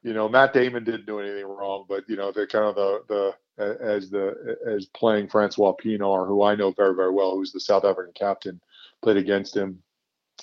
you 0.03 0.13
know, 0.13 0.29
Matt 0.29 0.53
Damon 0.53 0.85
didn't 0.85 1.07
do 1.07 1.21
anything 1.21 1.47
wrong, 1.47 1.85
but 1.89 2.05
you 2.09 2.17
know, 2.17 2.33
the 2.33 2.47
kind 2.47 2.65
of 2.65 2.75
the 2.75 3.03
the 3.09 3.35
as 3.59 4.11
the 4.11 4.57
as 4.67 4.87
playing 4.87 5.29
Francois 5.29 5.75
Pienaar, 5.83 6.27
who 6.27 6.43
I 6.43 6.55
know 6.55 6.73
very 6.73 6.95
very 6.95 7.13
well, 7.13 7.37
who's 7.37 7.53
the 7.53 7.61
South 7.61 7.85
African 7.85 8.15
captain, 8.15 8.61
played 9.03 9.17
against 9.17 9.57
him 9.57 9.83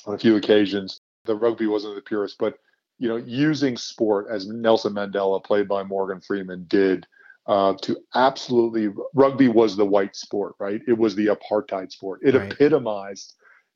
on 0.05 0.15
a 0.15 0.19
few 0.19 0.35
occasions. 0.35 1.01
The 1.25 1.35
rugby 1.35 1.67
wasn't 1.67 1.95
the 1.95 2.01
purest, 2.01 2.37
but 2.37 2.57
you 2.99 3.09
know, 3.09 3.17
using 3.17 3.75
sport 3.75 4.27
as 4.29 4.47
Nelson 4.47 4.93
Mandela, 4.93 5.43
played 5.43 5.67
by 5.67 5.83
Morgan 5.83 6.21
Freeman, 6.21 6.65
did 6.69 7.05
uh, 7.47 7.73
to 7.81 7.97
absolutely 8.15 8.89
rugby 9.13 9.47
was 9.47 9.75
the 9.75 9.85
white 9.85 10.15
sport, 10.15 10.55
right? 10.59 10.81
It 10.87 10.97
was 10.97 11.15
the 11.15 11.27
apartheid 11.27 11.91
sport. 11.91 12.21
It 12.23 12.35
right. 12.35 12.51
epitomized 12.51 13.33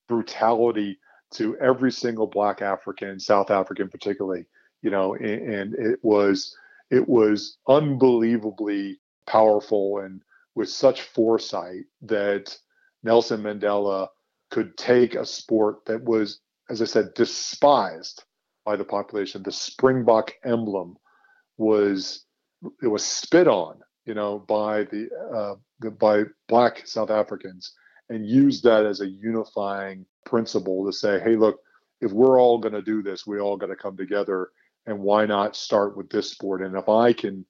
brutality 0.07 0.99
to 1.34 1.55
every 1.57 1.91
single 1.91 2.28
black 2.28 2.61
African, 2.61 3.20
South 3.20 3.51
African 3.51 3.89
particularly, 3.89 4.45
you 4.82 4.89
know, 4.89 5.13
and, 5.15 5.53
and 5.53 5.76
it 5.76 5.99
was 6.01 6.55
it 6.89 7.07
was 7.07 7.57
unbelievably 7.67 8.99
powerful 9.28 9.99
and 9.99 10.22
with 10.55 10.70
such 10.70 11.03
foresight 11.03 11.84
that 12.01 12.57
Nelson 13.03 13.43
Mandela 13.43 14.07
could 14.49 14.76
take 14.78 15.13
a 15.13 15.26
sport 15.26 15.86
that 15.86 16.03
was, 16.03 16.39
as 16.70 16.82
I 16.82 16.86
said, 16.86 17.13
despised 17.13 18.24
by 18.65 18.76
the 18.76 18.84
population. 18.84 19.43
The 19.43 19.51
Springbok 19.51 20.34
emblem 20.43 20.97
was 21.57 22.26
it 22.82 22.88
was 22.88 23.03
spit 23.03 23.47
on, 23.47 23.80
you 24.05 24.14
know, 24.14 24.39
by 24.39 24.84
the 24.86 25.10
uh, 25.34 25.89
by 25.89 26.24
black 26.47 26.86
South 26.86 27.10
Africans, 27.10 27.74
and 28.10 28.26
used 28.26 28.64
that 28.64 28.86
as 28.86 29.01
a 29.01 29.07
unifying 29.07 30.05
principle 30.26 30.86
to 30.86 30.93
say, 30.93 31.20
hey, 31.20 31.36
look, 31.36 31.60
if 32.01 32.12
we're 32.12 32.39
all 32.39 32.57
going 32.57 32.74
to 32.74 32.82
do 32.82 33.01
this, 33.01 33.26
we 33.28 33.39
all 33.39 33.57
got 33.57 33.68
to 33.68 33.76
come 33.76 33.97
together, 33.97 34.49
and 34.86 34.99
why 34.99 35.26
not 35.26 35.55
start 35.55 35.95
with 35.97 36.10
this 36.10 36.32
sport? 36.32 36.62
And 36.62 36.76
if 36.76 36.89
I 36.89 37.14
can 37.14 37.45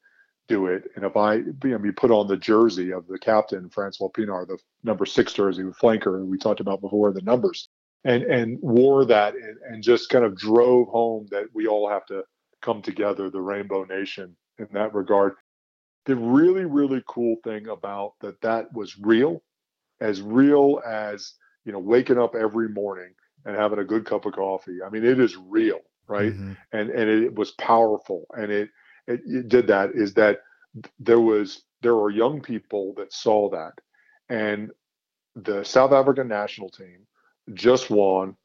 do 0.48 0.66
it, 0.68 0.84
and 0.96 1.06
if 1.06 1.16
I 1.16 1.36
you 1.36 1.56
know, 1.64 1.92
put 1.96 2.12
on 2.12 2.28
the 2.28 2.38
jersey 2.38 2.92
of 2.92 3.08
the 3.08 3.20
captain 3.20 3.70
Francois 3.70 4.10
Pienaar, 4.10 4.48
the 4.48 4.58
number 4.84 5.06
six 5.06 5.34
jersey, 5.34 5.64
the 5.64 5.70
flanker 5.72 6.26
we 6.26 6.38
talked 6.38 6.60
about 6.60 6.82
before, 6.82 7.14
the 7.14 7.22
numbers, 7.22 7.70
and 8.04 8.24
and 8.24 8.58
wore 8.62 9.06
that 9.06 9.36
and, 9.36 9.58
and 9.70 9.84
just 9.84 10.10
kind 10.10 10.26
of 10.26 10.38
drove 10.38 10.88
home 10.88 11.28
that 11.32 11.46
we 11.54 11.68
all 11.68 11.90
have 11.90 12.06
to 12.08 12.24
come 12.62 12.82
together, 12.82 13.30
the 13.30 13.42
Rainbow 13.42 13.86
Nation, 13.86 14.36
in 14.60 14.68
that 14.74 14.94
regard. 14.94 15.36
The 16.06 16.16
really, 16.16 16.66
really 16.66 17.04
cool 17.08 17.38
thing 17.44 17.68
about 17.68 18.14
that 18.22 18.42
that 18.42 18.74
was 18.74 18.98
real, 19.00 19.42
as 20.00 20.22
real 20.22 20.82
as 20.86 21.34
you 21.66 21.72
know, 21.72 21.80
waking 21.80 22.18
up 22.18 22.36
every 22.36 22.70
morning 22.70 23.14
and 23.46 23.56
having 23.56 23.80
a 23.80 23.84
good 23.84 24.06
cup 24.06 24.26
of 24.26 24.34
coffee. 24.34 24.80
I 24.86 24.90
mean, 24.90 25.06
it 25.06 25.20
is 25.20 25.36
real, 25.38 25.80
right? 26.08 26.34
Mm-hmm. 26.34 26.54
And 26.74 26.90
and 26.90 27.10
it 27.10 27.36
was 27.36 27.52
powerful, 27.52 28.26
and 28.32 28.52
it, 28.52 28.70
it 29.08 29.22
it 29.26 29.50
did 29.50 29.68
that. 29.68 29.92
Is 29.94 30.14
that 30.16 30.40
there 31.00 31.20
was 31.20 31.64
there 31.82 31.96
were 31.96 32.10
young 32.10 32.42
people 32.42 32.94
that 32.98 33.14
saw 33.14 33.50
that, 33.52 33.74
and 34.30 34.72
the 35.36 35.64
South 35.64 35.92
African 35.92 36.28
national 36.28 36.70
team 36.70 37.06
just 37.54 37.90
won 37.90 38.36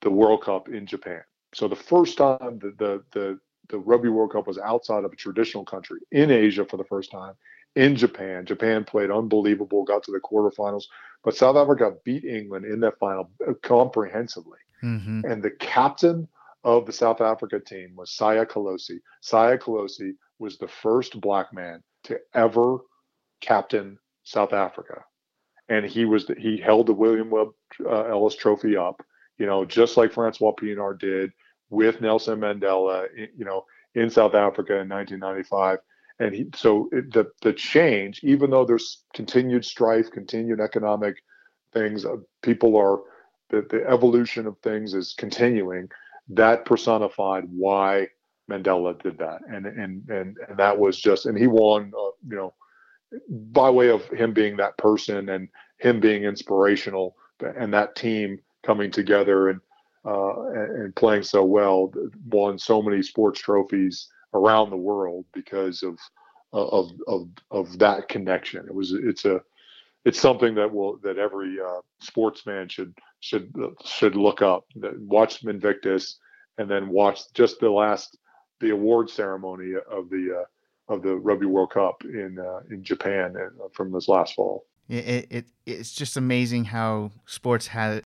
the 0.00 0.10
World 0.10 0.42
Cup 0.42 0.68
in 0.68 0.86
Japan. 0.86 1.22
So 1.54 1.68
the 1.68 1.76
first 1.76 2.18
time 2.18 2.58
the 2.58 2.74
the 2.78 3.04
the 3.12 3.38
the 3.68 3.78
Rugby 3.78 4.08
World 4.08 4.32
Cup 4.32 4.46
was 4.46 4.58
outside 4.58 5.04
of 5.04 5.12
a 5.12 5.16
traditional 5.16 5.64
country 5.64 6.00
in 6.10 6.30
Asia 6.30 6.64
for 6.64 6.76
the 6.76 6.84
first 6.84 7.10
time 7.10 7.34
in 7.76 7.96
Japan. 7.96 8.44
Japan 8.44 8.84
played 8.84 9.10
unbelievable, 9.10 9.84
got 9.84 10.02
to 10.04 10.12
the 10.12 10.20
quarterfinals, 10.20 10.84
but 11.24 11.36
South 11.36 11.56
Africa 11.56 11.94
beat 12.04 12.24
England 12.24 12.64
in 12.64 12.80
that 12.80 12.98
final 12.98 13.30
comprehensively. 13.62 14.58
Mm-hmm. 14.82 15.22
And 15.24 15.42
the 15.42 15.50
captain 15.50 16.28
of 16.64 16.86
the 16.86 16.92
South 16.92 17.20
Africa 17.20 17.60
team 17.60 17.94
was 17.96 18.10
Siya 18.10 18.46
Kolisi. 18.46 19.00
Siya 19.22 19.58
Kolisi 19.58 20.12
was 20.38 20.58
the 20.58 20.68
first 20.68 21.20
black 21.20 21.52
man 21.52 21.82
to 22.04 22.18
ever 22.34 22.78
captain 23.40 23.98
South 24.24 24.52
Africa. 24.52 25.04
And 25.68 25.86
he 25.86 26.04
was 26.04 26.26
the, 26.26 26.34
he 26.34 26.58
held 26.58 26.86
the 26.86 26.92
William 26.92 27.30
Webb 27.30 27.48
uh, 27.84 28.04
Ellis 28.04 28.36
Trophy 28.36 28.76
up, 28.76 29.02
you 29.38 29.46
know, 29.46 29.64
just 29.64 29.96
like 29.96 30.12
Francois 30.12 30.52
Pienaar 30.52 30.98
did 30.98 31.32
with 31.72 32.02
Nelson 32.02 32.38
Mandela, 32.38 33.06
you 33.16 33.44
know, 33.44 33.64
in 33.94 34.10
South 34.10 34.34
Africa 34.34 34.74
in 34.80 34.88
1995. 34.88 35.78
And 36.20 36.34
he, 36.34 36.46
so 36.54 36.88
it, 36.92 37.12
the 37.12 37.32
the 37.40 37.52
change, 37.52 38.20
even 38.22 38.50
though 38.50 38.64
there's 38.64 39.02
continued 39.14 39.64
strife, 39.64 40.10
continued 40.10 40.60
economic 40.60 41.16
things, 41.72 42.04
uh, 42.04 42.16
people 42.42 42.76
are 42.76 43.00
the, 43.48 43.66
the 43.70 43.84
evolution 43.88 44.46
of 44.46 44.58
things 44.58 44.94
is 44.94 45.14
continuing. 45.16 45.88
That 46.28 46.66
personified 46.66 47.44
why 47.48 48.08
Mandela 48.50 49.02
did 49.02 49.18
that, 49.18 49.40
and 49.48 49.66
and 49.66 50.08
and, 50.10 50.36
and 50.48 50.58
that 50.58 50.78
was 50.78 51.00
just, 51.00 51.26
and 51.26 51.36
he 51.36 51.46
won, 51.46 51.90
uh, 51.98 52.10
you 52.28 52.36
know, 52.36 52.54
by 53.28 53.70
way 53.70 53.88
of 53.88 54.06
him 54.08 54.32
being 54.34 54.58
that 54.58 54.76
person 54.76 55.30
and 55.30 55.48
him 55.78 55.98
being 55.98 56.24
inspirational, 56.24 57.16
and 57.40 57.72
that 57.72 57.96
team 57.96 58.38
coming 58.62 58.90
together 58.90 59.48
and 59.48 59.60
uh, 60.04 60.46
and, 60.50 60.94
playing 60.96 61.22
so 61.22 61.44
well, 61.44 61.92
won 62.26 62.58
so 62.58 62.82
many 62.82 63.02
sports 63.02 63.40
trophies 63.40 64.08
around 64.34 64.70
the 64.70 64.76
world 64.76 65.24
because 65.32 65.82
of 65.82 65.98
of 66.52 66.90
of 67.06 67.28
of 67.50 67.78
that 67.78 68.08
connection. 68.08 68.66
It 68.66 68.74
was 68.74 68.92
it's 68.92 69.24
a 69.24 69.40
it's 70.04 70.20
something 70.20 70.54
that 70.56 70.72
will 70.72 70.98
that 71.02 71.18
every 71.18 71.58
uh, 71.60 71.80
sportsman 72.00 72.68
should 72.68 72.94
should 73.20 73.52
should 73.84 74.16
look 74.16 74.42
up. 74.42 74.64
Watch 74.74 75.44
Invictus, 75.44 76.18
and 76.58 76.70
then 76.70 76.88
watch 76.88 77.20
just 77.34 77.60
the 77.60 77.70
last 77.70 78.18
the 78.60 78.70
award 78.70 79.10
ceremony 79.10 79.74
of 79.90 80.10
the 80.10 80.40
uh, 80.40 80.92
of 80.92 81.02
the 81.02 81.16
Rugby 81.16 81.46
World 81.46 81.70
Cup 81.70 82.02
in 82.04 82.38
uh, 82.38 82.60
in 82.70 82.82
Japan 82.82 83.34
uh, 83.36 83.68
from 83.72 83.92
this 83.92 84.08
last 84.08 84.34
fall. 84.34 84.66
It, 84.88 85.26
it 85.30 85.44
it's 85.64 85.92
just 85.92 86.16
amazing 86.16 86.66
how 86.66 87.12
sports 87.26 87.68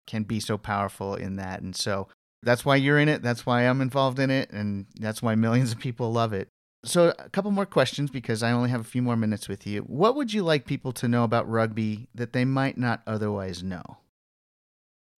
can 0.08 0.24
be 0.24 0.40
so 0.40 0.58
powerful 0.58 1.16
in 1.16 1.36
that, 1.38 1.62
and 1.62 1.76
so 1.76 2.08
that's 2.44 2.64
why 2.64 2.76
you're 2.76 3.00
in 3.00 3.10
it. 3.10 3.22
That's 3.22 3.46
why 3.46 3.64
I'm 3.64 3.82
involved 3.82 4.20
in 4.20 4.30
it, 4.30 4.52
and 4.52 4.86
that's 5.00 5.22
why 5.22 5.36
millions 5.36 5.72
of 5.72 5.80
people 5.80 6.12
love 6.12 6.34
it. 6.34 6.48
So, 6.86 7.14
a 7.20 7.30
couple 7.30 7.52
more 7.52 7.66
questions 7.66 8.10
because 8.10 8.42
I 8.42 8.52
only 8.52 8.70
have 8.70 8.80
a 8.80 8.86
few 8.86 9.02
more 9.02 9.18
minutes 9.18 9.50
with 9.50 9.68
you. 9.68 9.82
What 9.82 10.16
would 10.16 10.32
you 10.32 10.44
like 10.44 10.66
people 10.66 10.94
to 10.94 11.10
know 11.10 11.26
about 11.26 11.50
rugby 11.50 12.08
that 12.16 12.32
they 12.32 12.46
might 12.46 12.78
not 12.78 13.02
otherwise 13.06 13.62
know? 13.62 13.84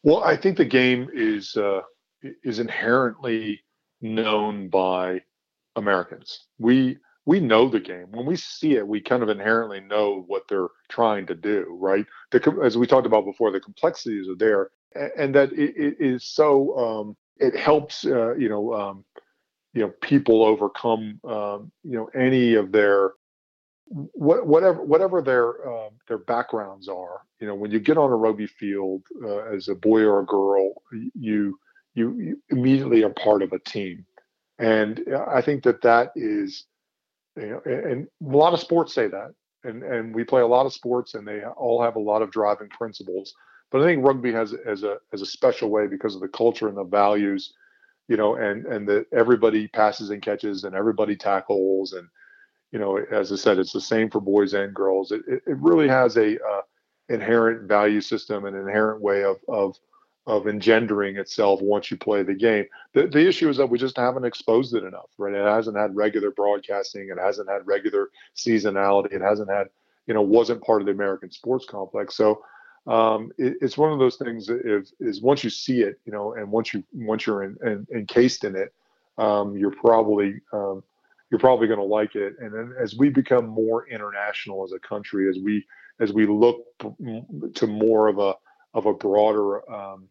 Well, 0.02 0.24
I 0.24 0.36
think 0.36 0.58
the 0.58 0.66
game 0.66 1.10
is 1.14 1.56
uh, 1.56 1.82
is 2.44 2.58
inherently 2.58 3.62
known 4.02 4.70
by 4.70 5.22
Americans. 5.76 6.48
We 6.58 6.98
we 7.26 7.40
know 7.40 7.70
the 7.70 7.80
game. 7.80 8.08
When 8.12 8.26
we 8.26 8.36
see 8.36 8.76
it 8.76 8.88
we 8.88 9.02
kind 9.02 9.24
of 9.24 9.30
inherently 9.30 9.80
know 9.82 10.24
what 10.28 10.44
they're 10.50 10.70
trying 10.90 11.26
to 11.28 11.36
do 11.36 11.66
right? 11.80 12.06
The, 12.32 12.60
as 12.64 12.78
we 12.78 12.88
talked 12.88 13.08
about 13.08 13.26
before 13.26 13.52
the 13.52 13.60
complexities 13.60 14.28
are 14.30 14.36
there 14.36 14.70
and 15.18 15.34
that 15.36 15.52
it, 15.54 15.76
it 15.76 15.96
is 16.00 16.26
so 16.26 16.78
um, 16.78 17.18
it 17.38 17.56
helps 17.56 18.06
uh, 18.06 18.36
you 18.36 18.50
know 18.50 18.74
um, 18.74 19.06
you 19.74 19.82
know 19.82 19.94
people 20.02 20.44
overcome 20.44 21.20
um, 21.24 21.72
you 21.84 21.98
know 21.98 22.10
any 22.16 22.56
of 22.56 22.72
their 22.72 23.12
whatever 23.88 24.82
whatever 24.84 25.22
their 25.22 25.68
uh, 25.70 25.90
their 26.08 26.18
backgrounds 26.20 26.88
are. 26.88 27.22
You 27.40 27.48
know 27.48 27.56
when 27.56 27.72
you 27.72 27.80
get 27.80 27.98
on 27.98 28.12
a 28.12 28.16
rugby 28.16 28.48
field 28.48 29.04
uh, 29.24 29.40
as 29.56 29.68
a 29.68 29.76
boy 29.76 30.02
or 30.02 30.22
a 30.22 30.26
girl 30.26 30.74
you, 30.92 31.12
you 31.94 32.20
you 32.20 32.42
immediately 32.50 33.04
are 33.04 33.10
part 33.10 33.42
of 33.42 33.54
a 33.54 33.60
team. 33.60 34.06
And 34.60 35.04
i 35.28 35.42
think 35.42 35.64
that 35.64 35.82
that 35.82 36.12
is 36.16 36.66
you 37.38 37.48
know, 37.48 37.62
and 37.66 38.08
a 38.26 38.38
lot 38.38 38.54
of 38.54 38.60
sports 38.60 38.94
say 38.94 39.08
that, 39.08 39.34
and 39.64 39.84
and 39.84 40.14
we 40.14 40.24
play 40.24 40.42
a 40.42 40.48
lot 40.48 40.66
of 40.66 40.74
sports, 40.74 41.14
and 41.14 41.28
they 41.28 41.44
all 41.44 41.82
have 41.82 41.96
a 41.96 42.00
lot 42.00 42.22
of 42.22 42.32
driving 42.32 42.70
principles. 42.70 43.34
But 43.72 43.82
I 43.82 43.86
think 43.86 44.06
rugby 44.06 44.34
has 44.34 44.54
as 44.66 44.84
a 44.84 44.98
as 45.14 45.22
a 45.22 45.26
special 45.26 45.70
way 45.70 45.88
because 45.88 46.16
of 46.16 46.22
the 46.22 46.28
culture 46.28 46.68
and 46.68 46.78
the 46.78 46.84
values, 46.84 47.54
you 48.08 48.18
know, 48.18 48.36
and 48.36 48.66
and 48.66 48.88
that 48.90 49.06
everybody 49.14 49.68
passes 49.68 50.10
and 50.10 50.22
catches, 50.22 50.64
and 50.64 50.76
everybody 50.76 51.16
tackles, 51.16 51.94
and 51.94 52.08
you 52.72 52.80
know, 52.80 52.98
as 52.98 53.32
I 53.32 53.36
said, 53.36 53.60
it's 53.60 53.74
the 53.74 53.82
same 53.82 54.10
for 54.10 54.20
boys 54.22 54.54
and 54.54 54.74
girls. 54.74 55.12
It 55.12 55.22
it, 55.28 55.44
it 55.48 55.58
really 55.58 55.88
has 55.88 56.18
a 56.18 56.36
uh, 56.36 56.62
inherent 57.10 57.68
value 57.68 58.02
system, 58.02 58.46
an 58.46 58.56
inherent 58.56 59.02
way 59.02 59.24
of 59.24 59.38
of 59.48 59.78
of 60.28 60.48
engendering 60.48 61.18
itself 61.18 61.62
once 61.62 61.90
you 61.90 61.98
play 61.98 62.22
the 62.24 62.34
game. 62.34 62.66
The, 62.94 63.08
the 63.08 63.28
issue 63.28 63.50
is 63.50 63.58
that 63.58 63.70
we 63.70 63.80
just 63.80 63.98
haven't 63.98 64.26
exposed 64.26 64.76
it 64.76 64.84
enough, 64.84 65.10
right? 65.18 65.34
It 65.34 65.46
hasn't 65.46 65.78
had 65.78 65.96
regular 65.96 66.32
broadcasting. 66.32 67.10
It 67.10 67.20
hasn't 67.20 67.50
had 67.50 67.66
regular 67.66 68.10
seasonality. 68.36 69.14
It 69.14 69.22
hasn't 69.22 69.50
had, 69.50 69.70
you 70.06 70.14
know, 70.14 70.22
wasn't 70.22 70.64
part 70.64 70.82
of 70.82 70.86
the 70.86 70.92
American 70.92 71.32
sports 71.32 71.66
complex. 71.66 72.16
So 72.16 72.44
um, 72.88 73.32
it, 73.38 73.58
it's 73.62 73.78
one 73.78 73.92
of 73.92 74.00
those 74.00 74.18
things 74.18 74.48
if, 74.50 74.92
is 75.00 75.22
once 75.22 75.44
you 75.44 75.50
see 75.50 75.82
it, 75.82 76.00
you 76.06 76.12
know, 76.12 76.34
and 76.34 76.52
once 76.52 76.74
you 76.74 76.84
once 76.94 77.26
you're 77.26 77.44
in, 77.44 77.58
in, 77.64 77.88
encased 77.94 78.44
in 78.44 78.56
it, 78.56 78.74
um, 79.18 79.58
you're 79.58 79.72
probably 79.72 80.36
um, 80.54 80.84
you're 81.32 81.40
probably 81.40 81.68
going 81.68 81.80
to 81.80 81.86
like 81.86 82.16
it. 82.16 82.36
And 82.40 82.54
then 82.54 82.74
as 82.80 82.96
we 82.96 83.10
become 83.10 83.48
more 83.48 83.88
international 83.88 84.64
as 84.64 84.72
a 84.72 84.80
country, 84.80 85.30
as 85.30 85.40
we 85.44 85.66
as 86.00 86.14
we 86.14 86.26
look 86.28 86.66
to 87.56 87.68
more 87.68 88.08
of 88.08 88.20
a 88.20 88.34
of 88.74 88.86
a 88.86 88.94
broader 88.94 89.70
um, 89.72 90.08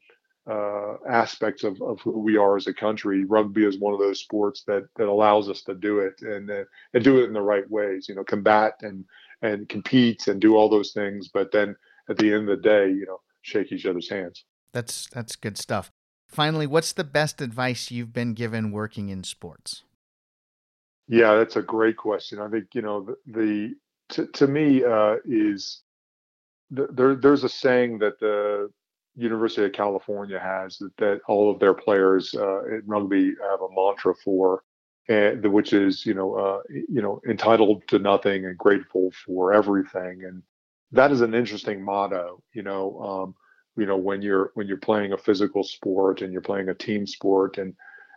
uh, 0.48 0.94
aspects 1.08 1.64
of, 1.64 1.80
of 1.82 2.00
who 2.00 2.18
we 2.18 2.36
are 2.36 2.56
as 2.56 2.66
a 2.66 2.74
country. 2.74 3.24
Rugby 3.24 3.64
is 3.64 3.78
one 3.78 3.94
of 3.94 4.00
those 4.00 4.20
sports 4.20 4.64
that 4.66 4.88
that 4.96 5.08
allows 5.08 5.48
us 5.48 5.62
to 5.62 5.74
do 5.74 6.00
it 6.00 6.20
and 6.22 6.50
uh, 6.50 6.64
and 6.94 7.04
do 7.04 7.20
it 7.20 7.24
in 7.24 7.32
the 7.32 7.42
right 7.42 7.68
ways. 7.70 8.06
You 8.08 8.14
know, 8.14 8.24
combat 8.24 8.74
and 8.82 9.04
and 9.42 9.68
compete 9.68 10.26
and 10.26 10.40
do 10.40 10.56
all 10.56 10.68
those 10.68 10.92
things, 10.92 11.28
but 11.28 11.52
then 11.52 11.76
at 12.08 12.18
the 12.18 12.32
end 12.32 12.48
of 12.48 12.56
the 12.58 12.68
day, 12.68 12.88
you 12.88 13.06
know, 13.06 13.20
shake 13.42 13.72
each 13.72 13.86
other's 13.86 14.08
hands. 14.08 14.44
That's 14.72 15.08
that's 15.08 15.36
good 15.36 15.56
stuff. 15.56 15.90
Finally, 16.28 16.66
what's 16.66 16.92
the 16.92 17.04
best 17.04 17.40
advice 17.40 17.90
you've 17.90 18.12
been 18.12 18.34
given 18.34 18.70
working 18.70 19.08
in 19.08 19.24
sports? 19.24 19.82
Yeah, 21.08 21.34
that's 21.34 21.56
a 21.56 21.62
great 21.62 21.96
question. 21.96 22.38
I 22.38 22.48
think 22.48 22.66
you 22.72 22.82
know 22.82 23.04
the, 23.04 23.16
the 23.26 23.74
to, 24.10 24.26
to 24.26 24.46
me 24.46 24.84
uh, 24.84 25.16
is 25.24 25.82
there, 26.70 27.14
there's 27.14 27.44
a 27.44 27.48
saying 27.48 27.98
that 27.98 28.18
the 28.20 28.70
University 29.16 29.64
of 29.64 29.72
California 29.72 30.38
has 30.38 30.78
that, 30.78 30.96
that 30.98 31.20
all 31.26 31.50
of 31.50 31.58
their 31.58 31.74
players 31.74 32.34
uh, 32.34 32.64
in 32.64 32.82
rugby 32.86 33.34
have 33.50 33.60
a 33.60 33.74
mantra 33.74 34.14
for, 34.14 34.62
and 35.08 35.44
which 35.52 35.72
is 35.72 36.06
you 36.06 36.14
know 36.14 36.34
uh, 36.34 36.60
you 36.70 37.02
know 37.02 37.20
entitled 37.28 37.82
to 37.88 37.98
nothing 37.98 38.46
and 38.46 38.56
grateful 38.56 39.12
for 39.26 39.52
everything, 39.52 40.24
and 40.24 40.42
that 40.92 41.10
is 41.10 41.20
an 41.20 41.34
interesting 41.34 41.84
motto. 41.84 42.42
You 42.54 42.62
know, 42.62 43.00
um, 43.00 43.34
you 43.76 43.86
know 43.86 43.96
when 43.96 44.22
you're 44.22 44.52
when 44.54 44.68
you're 44.68 44.76
playing 44.76 45.12
a 45.12 45.18
physical 45.18 45.64
sport 45.64 46.22
and 46.22 46.32
you're 46.32 46.40
playing 46.40 46.68
a 46.68 46.74
team 46.74 47.06
sport 47.06 47.58
and 47.58 47.74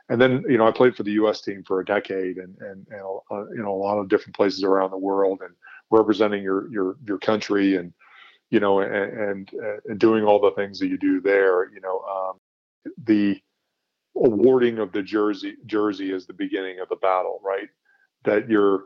and 0.10 0.22
then 0.22 0.44
you 0.48 0.58
know 0.58 0.68
I 0.68 0.72
played 0.72 0.96
for 0.96 1.04
the 1.04 1.14
U.S. 1.14 1.42
team 1.42 1.64
for 1.66 1.80
a 1.80 1.86
decade 1.86 2.38
and 2.38 2.56
and, 2.60 2.86
and 2.90 3.02
uh, 3.32 3.50
you 3.50 3.64
know 3.64 3.74
a 3.74 3.82
lot 3.84 3.98
of 3.98 4.10
different 4.10 4.36
places 4.36 4.64
around 4.64 4.92
the 4.92 4.98
world 4.98 5.42
and 5.42 5.56
representing 5.90 6.44
your 6.44 6.72
your 6.72 6.98
your 7.06 7.18
country 7.18 7.78
and 7.78 7.94
you 8.54 8.60
know, 8.60 8.82
and, 8.82 9.52
and, 9.88 10.00
doing 10.00 10.24
all 10.24 10.40
the 10.40 10.52
things 10.52 10.78
that 10.78 10.86
you 10.86 10.98
do 11.00 11.20
there, 11.20 11.72
you 11.74 11.82
know, 11.82 12.02
um, 12.02 12.40
the 13.06 13.42
awarding 14.16 14.78
of 14.78 14.92
the 14.92 15.02
jersey 15.02 15.56
jersey 15.66 16.12
is 16.12 16.28
the 16.28 16.34
beginning 16.34 16.80
of 16.80 16.88
the 16.88 16.96
battle, 16.98 17.42
right? 17.44 17.68
That 18.26 18.48
you're 18.48 18.84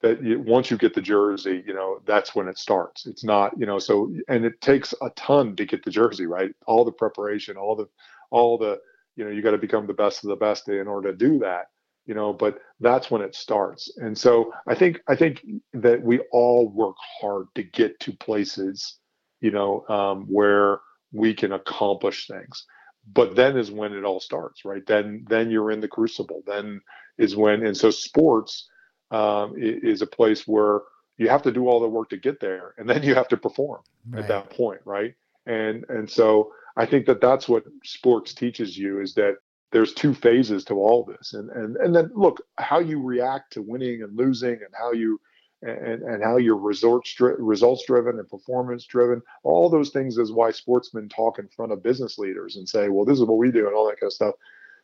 that 0.00 0.24
you, 0.24 0.40
once 0.40 0.70
you 0.70 0.78
get 0.78 0.94
the 0.94 1.02
jersey, 1.02 1.62
you 1.66 1.74
know, 1.74 2.00
that's 2.06 2.34
when 2.34 2.48
it 2.48 2.56
starts. 2.56 3.04
It's 3.04 3.22
not, 3.22 3.52
you 3.58 3.66
know, 3.66 3.78
so 3.78 4.10
and 4.28 4.46
it 4.46 4.58
takes 4.62 4.94
a 5.02 5.10
ton 5.16 5.54
to 5.56 5.66
get 5.66 5.84
the 5.84 5.90
jersey, 5.90 6.24
right? 6.24 6.52
All 6.66 6.86
the 6.86 6.92
preparation, 6.92 7.58
all 7.58 7.76
the 7.76 7.88
all 8.30 8.56
the, 8.56 8.80
you 9.16 9.24
know, 9.26 9.30
you 9.30 9.42
got 9.42 9.50
to 9.50 9.58
become 9.58 9.86
the 9.86 9.92
best 9.92 10.24
of 10.24 10.30
the 10.30 10.36
best 10.36 10.66
in 10.70 10.88
order 10.88 11.12
to 11.12 11.18
do 11.18 11.38
that 11.40 11.66
you 12.06 12.14
know 12.14 12.32
but 12.32 12.60
that's 12.80 13.10
when 13.10 13.20
it 13.20 13.34
starts 13.34 13.92
and 13.98 14.16
so 14.16 14.50
i 14.66 14.74
think 14.74 15.02
i 15.06 15.14
think 15.14 15.44
that 15.74 16.00
we 16.00 16.18
all 16.32 16.70
work 16.70 16.96
hard 17.20 17.46
to 17.54 17.62
get 17.62 18.00
to 18.00 18.10
places 18.14 19.00
you 19.40 19.50
know, 19.50 19.84
um, 19.88 20.26
where 20.26 20.80
we 21.12 21.34
can 21.34 21.52
accomplish 21.52 22.26
things. 22.26 22.64
But 23.12 23.34
then 23.34 23.56
is 23.56 23.70
when 23.70 23.92
it 23.92 24.04
all 24.04 24.20
starts, 24.20 24.64
right? 24.64 24.86
Then 24.86 25.24
then 25.28 25.50
you're 25.50 25.70
in 25.70 25.80
the 25.80 25.88
crucible. 25.88 26.42
Then 26.46 26.80
is 27.18 27.34
when, 27.34 27.64
and 27.64 27.76
so 27.76 27.90
sports 27.90 28.68
um, 29.10 29.54
is 29.56 30.02
a 30.02 30.06
place 30.06 30.46
where 30.46 30.80
you 31.16 31.28
have 31.28 31.42
to 31.42 31.52
do 31.52 31.68
all 31.68 31.80
the 31.80 31.88
work 31.88 32.10
to 32.10 32.16
get 32.16 32.40
there, 32.40 32.74
and 32.78 32.88
then 32.88 33.02
you 33.02 33.14
have 33.14 33.28
to 33.28 33.36
perform 33.36 33.82
right. 34.08 34.22
at 34.22 34.28
that 34.28 34.50
point, 34.50 34.80
right? 34.84 35.14
And 35.46 35.84
and 35.88 36.08
so 36.08 36.52
I 36.76 36.86
think 36.86 37.06
that 37.06 37.20
that's 37.20 37.48
what 37.48 37.64
sports 37.84 38.34
teaches 38.34 38.76
you 38.76 39.00
is 39.00 39.14
that 39.14 39.36
there's 39.72 39.94
two 39.94 40.14
phases 40.14 40.64
to 40.66 40.74
all 40.74 41.04
this, 41.04 41.34
and 41.34 41.50
and 41.50 41.76
and 41.76 41.94
then 41.94 42.10
look 42.14 42.42
how 42.58 42.78
you 42.78 43.02
react 43.02 43.52
to 43.54 43.62
winning 43.62 44.02
and 44.02 44.16
losing, 44.16 44.52
and 44.52 44.74
how 44.78 44.92
you 44.92 45.20
and, 45.62 46.02
and 46.02 46.22
how 46.22 46.36
you're 46.36 46.56
results 46.56 47.14
results 47.20 47.84
driven 47.86 48.18
and 48.18 48.28
performance 48.28 48.84
driven. 48.84 49.22
All 49.42 49.68
those 49.68 49.90
things 49.90 50.18
is 50.18 50.32
why 50.32 50.50
sportsmen 50.50 51.08
talk 51.08 51.38
in 51.38 51.48
front 51.48 51.72
of 51.72 51.82
business 51.82 52.18
leaders 52.18 52.56
and 52.56 52.68
say, 52.68 52.88
"Well, 52.88 53.04
this 53.04 53.18
is 53.18 53.24
what 53.24 53.38
we 53.38 53.50
do," 53.50 53.66
and 53.66 53.74
all 53.74 53.86
that 53.86 54.00
kind 54.00 54.08
of 54.08 54.14
stuff, 54.14 54.34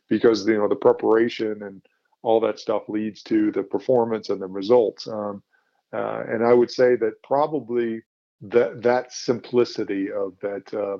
because 0.07 0.47
you 0.47 0.57
know 0.57 0.67
the 0.67 0.75
preparation 0.75 1.63
and 1.63 1.81
all 2.21 2.39
that 2.41 2.59
stuff 2.59 2.89
leads 2.89 3.23
to 3.23 3.51
the 3.51 3.63
performance 3.63 4.29
and 4.29 4.41
the 4.41 4.47
results. 4.47 5.07
Um, 5.07 5.41
uh, 5.93 6.23
and 6.27 6.43
I 6.43 6.53
would 6.53 6.71
say 6.71 6.95
that 6.97 7.23
probably 7.23 8.01
that 8.41 8.81
that 8.83 9.11
simplicity 9.11 10.11
of 10.11 10.33
that 10.41 10.73
uh, 10.73 10.97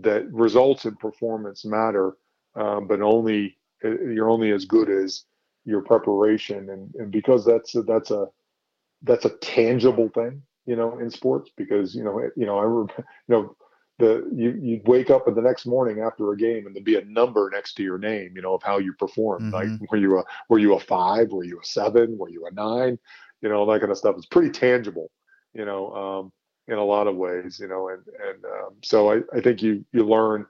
that 0.00 0.30
results 0.32 0.86
and 0.86 0.98
performance 0.98 1.64
matter, 1.64 2.16
um, 2.54 2.86
but 2.86 3.02
only 3.02 3.58
you're 3.82 4.30
only 4.30 4.52
as 4.52 4.64
good 4.64 4.88
as 4.88 5.24
your 5.64 5.82
preparation, 5.82 6.70
and 6.70 6.94
and 6.94 7.10
because 7.10 7.44
that's 7.44 7.74
that's 7.86 8.10
a 8.10 8.28
that's 9.02 9.24
a 9.24 9.36
tangible 9.38 10.08
thing, 10.10 10.42
you 10.66 10.76
know, 10.76 10.98
in 10.98 11.10
sports 11.10 11.50
because 11.56 11.94
you 11.94 12.04
know, 12.04 12.20
you 12.36 12.46
know, 12.46 12.58
I 12.58 12.62
remember, 12.64 12.94
you 12.98 13.34
know, 13.34 13.56
the 13.98 14.28
you 14.34 14.58
you'd 14.60 14.88
wake 14.88 15.10
up 15.10 15.28
in 15.28 15.34
the 15.34 15.42
next 15.42 15.66
morning 15.66 16.00
after 16.00 16.32
a 16.32 16.36
game 16.36 16.66
and 16.66 16.74
there'd 16.74 16.84
be 16.84 16.96
a 16.96 17.04
number 17.04 17.50
next 17.52 17.74
to 17.74 17.82
your 17.82 17.98
name, 17.98 18.32
you 18.34 18.42
know, 18.42 18.54
of 18.54 18.62
how 18.62 18.78
you 18.78 18.92
performed. 18.94 19.52
Mm-hmm. 19.52 19.70
Like, 19.80 19.90
were 19.90 19.98
you 19.98 20.18
a 20.18 20.24
were 20.48 20.58
you 20.58 20.74
a 20.74 20.80
five? 20.80 21.30
Were 21.30 21.44
you 21.44 21.60
a 21.62 21.64
seven? 21.64 22.18
Were 22.18 22.30
you 22.30 22.46
a 22.46 22.54
nine? 22.54 22.98
You 23.42 23.48
know, 23.48 23.70
that 23.70 23.80
kind 23.80 23.92
of 23.92 23.98
stuff. 23.98 24.16
It's 24.16 24.26
pretty 24.26 24.50
tangible, 24.50 25.10
you 25.54 25.64
know, 25.64 25.94
um, 25.94 26.32
in 26.68 26.78
a 26.78 26.84
lot 26.84 27.06
of 27.06 27.16
ways, 27.16 27.58
you 27.60 27.68
know, 27.68 27.88
and 27.88 28.02
and 28.06 28.44
um, 28.44 28.74
so 28.82 29.12
I 29.12 29.20
I 29.34 29.40
think 29.40 29.62
you 29.62 29.84
you 29.92 30.04
learn 30.04 30.46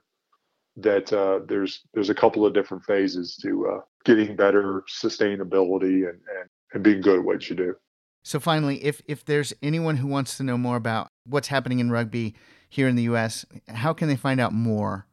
that 0.77 1.11
uh, 1.13 1.41
there's 1.47 1.81
there's 1.93 2.09
a 2.09 2.15
couple 2.15 2.45
of 2.45 2.53
different 2.53 2.83
phases 2.85 3.35
to 3.37 3.67
uh, 3.67 3.81
getting 4.05 4.35
better 4.35 4.83
sustainability 4.89 6.09
and, 6.09 6.19
and 6.39 6.49
and 6.73 6.83
being 6.83 7.01
good 7.01 7.19
at 7.19 7.25
what 7.25 7.49
you 7.49 7.55
do. 7.55 7.75
So 8.23 8.39
finally, 8.39 8.83
if 8.83 9.01
if 9.07 9.25
there's 9.25 9.53
anyone 9.61 9.97
who 9.97 10.07
wants 10.07 10.37
to 10.37 10.43
know 10.43 10.57
more 10.57 10.75
about 10.75 11.09
what's 11.25 11.47
happening 11.47 11.79
in 11.79 11.91
rugby 11.91 12.35
here 12.69 12.87
in 12.87 12.95
the 12.95 13.03
U.S., 13.03 13.45
how 13.67 13.93
can 13.93 14.07
they 14.07 14.15
find 14.15 14.39
out 14.39 14.53
more? 14.53 15.07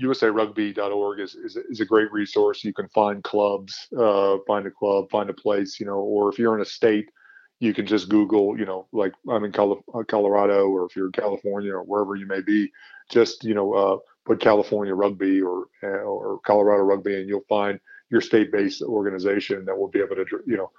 USARugby.org 0.00 1.20
is, 1.20 1.34
is, 1.34 1.56
is 1.56 1.80
a 1.80 1.84
great 1.84 2.10
resource. 2.10 2.64
You 2.64 2.72
can 2.72 2.88
find 2.88 3.22
clubs, 3.22 3.88
uh, 3.96 4.38
find 4.46 4.66
a 4.66 4.70
club, 4.70 5.10
find 5.10 5.28
a 5.28 5.34
place, 5.34 5.78
you 5.78 5.84
know, 5.84 5.98
or 5.98 6.30
if 6.30 6.38
you're 6.38 6.54
in 6.54 6.62
a 6.62 6.66
state, 6.66 7.10
you 7.58 7.74
can 7.74 7.86
just 7.86 8.08
Google, 8.08 8.58
you 8.58 8.64
know, 8.64 8.86
like 8.92 9.12
I'm 9.28 9.44
in 9.44 9.52
uh, 9.54 10.02
Colorado, 10.08 10.68
or 10.68 10.86
if 10.86 10.96
you're 10.96 11.06
in 11.06 11.12
California 11.12 11.74
or 11.74 11.82
wherever 11.82 12.16
you 12.16 12.26
may 12.26 12.40
be, 12.40 12.70
just 13.10 13.44
you 13.44 13.54
know, 13.54 13.74
uh, 13.74 13.96
put 14.24 14.40
California 14.40 14.94
Rugby 14.94 15.42
or 15.42 15.66
uh, 15.82 15.88
or 15.88 16.40
Colorado 16.46 16.82
Rugby, 16.82 17.16
and 17.16 17.28
you'll 17.28 17.44
find 17.48 17.78
your 18.08 18.20
state-based 18.20 18.82
organization 18.82 19.64
that 19.66 19.78
will 19.78 19.88
be 19.88 20.00
able 20.00 20.16
to, 20.16 20.24
you 20.46 20.56
know, 20.56 20.70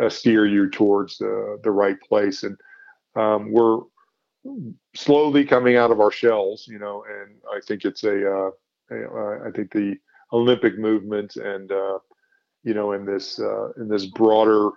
uh, 0.00 0.08
steer 0.08 0.46
you 0.46 0.68
towards 0.70 1.18
the, 1.18 1.58
the 1.62 1.70
right 1.70 2.00
place. 2.00 2.42
And 2.42 2.56
um, 3.14 3.50
we're 3.50 3.80
slowly 4.94 5.44
coming 5.44 5.76
out 5.76 5.90
of 5.90 6.00
our 6.00 6.10
shells, 6.10 6.66
you 6.68 6.78
know, 6.78 7.04
and 7.08 7.36
I 7.52 7.60
think 7.66 7.84
it's 7.84 8.04
a, 8.04 8.30
uh, 8.30 8.50
a 8.90 9.46
I 9.46 9.50
think 9.50 9.72
the 9.72 9.96
Olympic 10.32 10.78
movement 10.78 11.36
and, 11.36 11.72
uh, 11.72 11.98
you 12.62 12.74
know, 12.74 12.92
in 12.92 13.04
this, 13.04 13.38
uh, 13.38 13.72
in 13.76 13.88
this 13.88 14.06
broader 14.06 14.70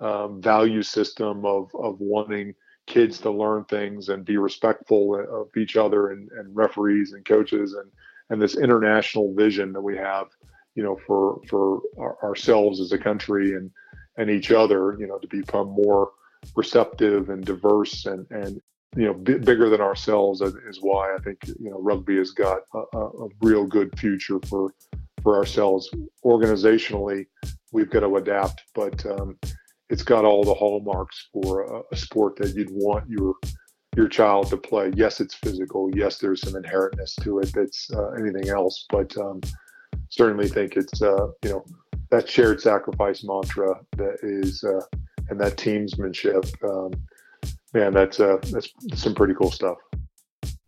um, 0.00 0.40
value 0.42 0.82
system 0.82 1.44
of, 1.44 1.70
of 1.74 2.00
wanting 2.00 2.54
kids 2.86 3.18
to 3.20 3.30
learn 3.30 3.64
things 3.64 4.08
and 4.08 4.24
be 4.24 4.36
respectful 4.36 5.14
of 5.14 5.48
each 5.56 5.76
other 5.76 6.10
and, 6.10 6.30
and 6.32 6.54
referees 6.54 7.12
and 7.12 7.24
coaches 7.24 7.74
and, 7.74 7.90
and 8.30 8.40
this 8.40 8.56
international 8.56 9.34
vision 9.34 9.72
that 9.72 9.80
we 9.80 9.96
have, 9.96 10.26
you 10.74 10.82
know, 10.82 10.98
for, 11.06 11.40
for 11.48 11.80
our, 11.98 12.16
ourselves 12.22 12.80
as 12.80 12.92
a 12.92 12.98
country 12.98 13.54
and, 13.54 13.70
and 14.16 14.30
each 14.30 14.50
other, 14.50 14.96
you 14.98 15.06
know, 15.06 15.18
to 15.18 15.28
become 15.28 15.68
more 15.68 16.10
receptive 16.56 17.30
and 17.30 17.44
diverse 17.44 18.06
and, 18.06 18.26
and 18.30 18.60
you 18.96 19.06
know, 19.06 19.14
b- 19.14 19.38
bigger 19.38 19.68
than 19.68 19.80
ourselves 19.80 20.40
is 20.40 20.78
why 20.80 21.14
I 21.14 21.18
think, 21.22 21.38
you 21.46 21.70
know, 21.70 21.80
rugby 21.80 22.16
has 22.18 22.30
got 22.30 22.60
a, 22.74 22.98
a, 22.98 23.28
real 23.42 23.66
good 23.66 23.98
future 23.98 24.38
for, 24.48 24.72
for 25.22 25.36
ourselves. 25.36 25.90
Organizationally, 26.24 27.26
we've 27.72 27.90
got 27.90 28.00
to 28.00 28.16
adapt, 28.16 28.62
but 28.74 29.04
um, 29.06 29.36
it's 29.90 30.04
got 30.04 30.24
all 30.24 30.44
the 30.44 30.54
hallmarks 30.54 31.28
for 31.32 31.62
a, 31.64 31.82
a 31.92 31.96
sport 31.96 32.36
that 32.36 32.54
you'd 32.54 32.70
want 32.70 33.08
your 33.08 33.34
your 33.96 34.08
child 34.08 34.48
to 34.48 34.56
play. 34.56 34.90
Yes, 34.96 35.20
it's 35.20 35.34
physical. 35.34 35.88
Yes, 35.94 36.18
there's 36.18 36.40
some 36.40 36.60
inherentness 36.60 37.14
to 37.22 37.38
it 37.38 37.52
that's 37.54 37.88
uh, 37.92 38.10
anything 38.18 38.48
else, 38.48 38.86
but 38.90 39.16
um, 39.16 39.40
certainly 40.08 40.48
think 40.48 40.76
it's 40.76 41.00
uh, 41.00 41.28
you 41.44 41.50
know 41.50 41.64
that 42.14 42.28
shared 42.28 42.60
sacrifice 42.60 43.24
mantra 43.24 43.80
that 43.96 44.18
is 44.22 44.62
uh, 44.62 44.80
and 45.28 45.40
that 45.40 45.56
teamsmanship. 45.56 46.46
Um, 46.62 46.92
man, 47.72 47.92
that's 47.92 48.20
uh, 48.20 48.38
that's 48.50 48.72
some 48.94 49.14
pretty 49.14 49.34
cool 49.34 49.50
stuff. 49.50 49.78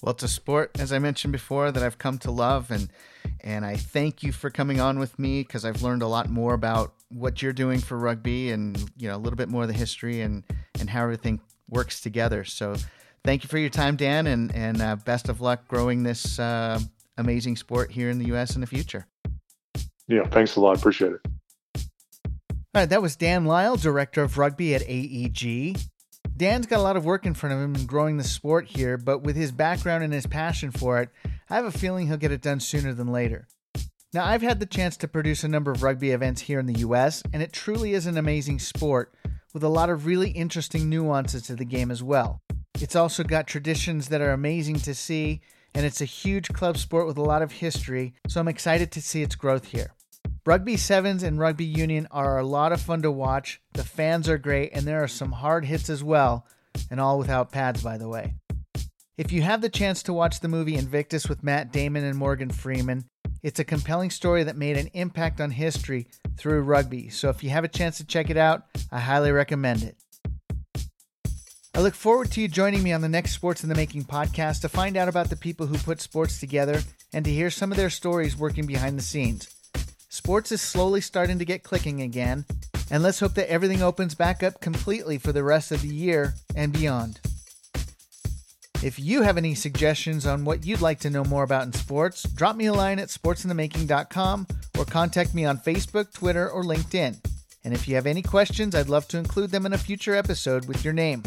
Well, 0.02 0.12
it's 0.12 0.24
a 0.24 0.28
sport, 0.28 0.72
as 0.78 0.92
I 0.92 0.98
mentioned 0.98 1.32
before, 1.32 1.70
that 1.70 1.82
I've 1.82 1.98
come 1.98 2.18
to 2.18 2.30
love, 2.32 2.70
and 2.70 2.90
and 3.40 3.64
I 3.64 3.76
thank 3.76 4.24
you 4.24 4.32
for 4.32 4.50
coming 4.50 4.80
on 4.80 4.98
with 4.98 5.18
me 5.18 5.42
because 5.42 5.64
I've 5.64 5.82
learned 5.82 6.02
a 6.02 6.08
lot 6.08 6.28
more 6.28 6.54
about 6.54 6.94
what 7.10 7.42
you're 7.42 7.52
doing 7.52 7.78
for 7.78 7.96
rugby, 7.96 8.50
and 8.50 8.76
you 8.96 9.08
know 9.08 9.14
a 9.14 9.18
little 9.18 9.36
bit 9.36 9.48
more 9.48 9.62
of 9.62 9.68
the 9.68 9.74
history 9.74 10.22
and 10.22 10.42
and 10.80 10.90
how 10.90 11.04
everything 11.04 11.40
works 11.68 12.00
together. 12.00 12.42
So, 12.42 12.74
thank 13.24 13.44
you 13.44 13.48
for 13.48 13.58
your 13.58 13.70
time, 13.70 13.94
Dan, 13.94 14.26
and 14.26 14.52
and 14.52 14.82
uh, 14.82 14.96
best 14.96 15.28
of 15.28 15.40
luck 15.40 15.68
growing 15.68 16.02
this 16.02 16.40
uh, 16.40 16.80
amazing 17.16 17.54
sport 17.54 17.92
here 17.92 18.10
in 18.10 18.18
the 18.18 18.26
U.S. 18.26 18.56
in 18.56 18.60
the 18.60 18.66
future. 18.66 19.06
Yeah, 20.08 20.24
thanks 20.28 20.56
a 20.56 20.60
lot. 20.60 20.76
Appreciate 20.78 21.12
it. 21.12 21.35
Right, 22.76 22.90
that 22.90 23.00
was 23.00 23.16
Dan 23.16 23.46
Lyle, 23.46 23.76
director 23.76 24.22
of 24.22 24.36
rugby 24.36 24.74
at 24.74 24.82
AEG. 24.82 25.78
Dan's 26.36 26.66
got 26.66 26.78
a 26.78 26.82
lot 26.82 26.98
of 26.98 27.06
work 27.06 27.24
in 27.24 27.32
front 27.32 27.54
of 27.54 27.60
him 27.62 27.74
in 27.74 27.86
growing 27.86 28.18
the 28.18 28.22
sport 28.22 28.66
here, 28.66 28.98
but 28.98 29.22
with 29.22 29.34
his 29.34 29.50
background 29.50 30.04
and 30.04 30.12
his 30.12 30.26
passion 30.26 30.70
for 30.70 31.00
it, 31.00 31.08
I 31.48 31.54
have 31.54 31.64
a 31.64 31.72
feeling 31.72 32.06
he'll 32.06 32.18
get 32.18 32.32
it 32.32 32.42
done 32.42 32.60
sooner 32.60 32.92
than 32.92 33.10
later. 33.10 33.48
Now, 34.12 34.26
I've 34.26 34.42
had 34.42 34.60
the 34.60 34.66
chance 34.66 34.98
to 34.98 35.08
produce 35.08 35.42
a 35.42 35.48
number 35.48 35.70
of 35.70 35.82
rugby 35.82 36.10
events 36.10 36.42
here 36.42 36.58
in 36.58 36.66
the 36.66 36.80
US, 36.80 37.22
and 37.32 37.42
it 37.42 37.50
truly 37.50 37.94
is 37.94 38.04
an 38.04 38.18
amazing 38.18 38.58
sport 38.58 39.14
with 39.54 39.64
a 39.64 39.70
lot 39.70 39.88
of 39.88 40.04
really 40.04 40.32
interesting 40.32 40.90
nuances 40.90 41.44
to 41.44 41.56
the 41.56 41.64
game 41.64 41.90
as 41.90 42.02
well. 42.02 42.42
It's 42.78 42.94
also 42.94 43.24
got 43.24 43.46
traditions 43.46 44.08
that 44.08 44.20
are 44.20 44.32
amazing 44.32 44.80
to 44.80 44.94
see, 44.94 45.40
and 45.74 45.86
it's 45.86 46.02
a 46.02 46.04
huge 46.04 46.50
club 46.50 46.76
sport 46.76 47.06
with 47.06 47.16
a 47.16 47.22
lot 47.22 47.40
of 47.40 47.52
history, 47.52 48.12
so 48.28 48.38
I'm 48.38 48.48
excited 48.48 48.92
to 48.92 49.00
see 49.00 49.22
its 49.22 49.34
growth 49.34 49.68
here. 49.68 49.94
Rugby 50.46 50.76
Sevens 50.76 51.24
and 51.24 51.40
Rugby 51.40 51.64
Union 51.64 52.06
are 52.12 52.38
a 52.38 52.46
lot 52.46 52.70
of 52.70 52.80
fun 52.80 53.02
to 53.02 53.10
watch. 53.10 53.60
The 53.72 53.82
fans 53.82 54.28
are 54.28 54.38
great, 54.38 54.70
and 54.72 54.86
there 54.86 55.02
are 55.02 55.08
some 55.08 55.32
hard 55.32 55.64
hits 55.64 55.90
as 55.90 56.04
well, 56.04 56.46
and 56.88 57.00
all 57.00 57.18
without 57.18 57.50
pads, 57.50 57.82
by 57.82 57.98
the 57.98 58.08
way. 58.08 58.34
If 59.18 59.32
you 59.32 59.42
have 59.42 59.60
the 59.60 59.68
chance 59.68 60.04
to 60.04 60.12
watch 60.12 60.38
the 60.38 60.46
movie 60.46 60.76
Invictus 60.76 61.28
with 61.28 61.42
Matt 61.42 61.72
Damon 61.72 62.04
and 62.04 62.16
Morgan 62.16 62.50
Freeman, 62.50 63.06
it's 63.42 63.58
a 63.58 63.64
compelling 63.64 64.10
story 64.10 64.44
that 64.44 64.56
made 64.56 64.76
an 64.76 64.86
impact 64.94 65.40
on 65.40 65.50
history 65.50 66.06
through 66.38 66.62
rugby. 66.62 67.08
So 67.08 67.28
if 67.28 67.42
you 67.42 67.50
have 67.50 67.64
a 67.64 67.68
chance 67.68 67.96
to 67.96 68.06
check 68.06 68.30
it 68.30 68.36
out, 68.36 68.66
I 68.92 69.00
highly 69.00 69.32
recommend 69.32 69.82
it. 69.82 69.96
I 71.74 71.80
look 71.80 71.94
forward 71.94 72.30
to 72.30 72.40
you 72.40 72.46
joining 72.46 72.84
me 72.84 72.92
on 72.92 73.00
the 73.00 73.08
next 73.08 73.32
Sports 73.32 73.64
in 73.64 73.68
the 73.68 73.74
Making 73.74 74.04
podcast 74.04 74.60
to 74.60 74.68
find 74.68 74.96
out 74.96 75.08
about 75.08 75.28
the 75.28 75.34
people 75.34 75.66
who 75.66 75.76
put 75.76 76.00
sports 76.00 76.38
together 76.38 76.82
and 77.12 77.24
to 77.24 77.32
hear 77.32 77.50
some 77.50 77.72
of 77.72 77.76
their 77.76 77.90
stories 77.90 78.36
working 78.36 78.64
behind 78.64 78.96
the 78.96 79.02
scenes. 79.02 79.55
Sports 80.16 80.50
is 80.50 80.62
slowly 80.62 81.02
starting 81.02 81.38
to 81.38 81.44
get 81.44 81.62
clicking 81.62 82.00
again, 82.00 82.46
and 82.90 83.02
let's 83.02 83.20
hope 83.20 83.34
that 83.34 83.50
everything 83.50 83.82
opens 83.82 84.14
back 84.14 84.42
up 84.42 84.62
completely 84.62 85.18
for 85.18 85.30
the 85.30 85.44
rest 85.44 85.72
of 85.72 85.82
the 85.82 85.88
year 85.88 86.34
and 86.56 86.72
beyond. 86.72 87.20
If 88.82 88.98
you 88.98 89.20
have 89.20 89.36
any 89.36 89.54
suggestions 89.54 90.24
on 90.24 90.46
what 90.46 90.64
you'd 90.64 90.80
like 90.80 91.00
to 91.00 91.10
know 91.10 91.22
more 91.22 91.42
about 91.42 91.66
in 91.66 91.74
sports, 91.74 92.22
drop 92.22 92.56
me 92.56 92.64
a 92.64 92.72
line 92.72 92.98
at 92.98 93.08
sportsinthemaking.com 93.08 94.46
or 94.78 94.86
contact 94.86 95.34
me 95.34 95.44
on 95.44 95.58
Facebook, 95.58 96.14
Twitter, 96.14 96.48
or 96.48 96.64
LinkedIn. 96.64 97.22
And 97.64 97.74
if 97.74 97.86
you 97.86 97.94
have 97.96 98.06
any 98.06 98.22
questions, 98.22 98.74
I'd 98.74 98.88
love 98.88 99.06
to 99.08 99.18
include 99.18 99.50
them 99.50 99.66
in 99.66 99.74
a 99.74 99.78
future 99.78 100.14
episode 100.14 100.66
with 100.66 100.82
your 100.82 100.94
name. 100.94 101.24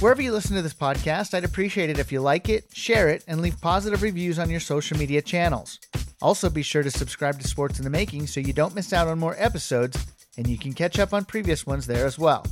Wherever 0.00 0.20
you 0.20 0.30
listen 0.30 0.54
to 0.56 0.62
this 0.62 0.74
podcast, 0.74 1.32
I'd 1.32 1.44
appreciate 1.44 1.88
it 1.88 1.98
if 1.98 2.12
you 2.12 2.20
like 2.20 2.50
it, 2.50 2.66
share 2.74 3.08
it, 3.08 3.24
and 3.26 3.40
leave 3.40 3.58
positive 3.62 4.02
reviews 4.02 4.38
on 4.38 4.50
your 4.50 4.60
social 4.60 4.98
media 4.98 5.22
channels. 5.22 5.80
Also, 6.20 6.50
be 6.50 6.62
sure 6.62 6.82
to 6.82 6.90
subscribe 6.90 7.40
to 7.40 7.48
Sports 7.48 7.78
in 7.78 7.84
the 7.84 7.90
Making 7.90 8.26
so 8.26 8.38
you 8.38 8.52
don't 8.52 8.74
miss 8.74 8.92
out 8.92 9.08
on 9.08 9.18
more 9.18 9.34
episodes 9.38 10.06
and 10.36 10.46
you 10.46 10.58
can 10.58 10.74
catch 10.74 10.98
up 10.98 11.14
on 11.14 11.24
previous 11.24 11.66
ones 11.66 11.86
there 11.86 12.04
as 12.04 12.18
well. 12.18 12.44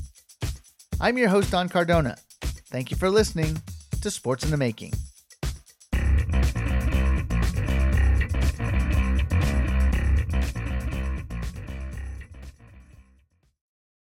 I'm 1.00 1.18
your 1.18 1.28
host, 1.28 1.50
Don 1.50 1.68
Cardona. 1.68 2.16
Thank 2.40 2.90
you 2.90 2.96
for 2.96 3.10
listening 3.10 3.60
to 4.00 4.10
Sports 4.10 4.44
in 4.44 4.50
the 4.50 4.56
Making. 4.56 4.94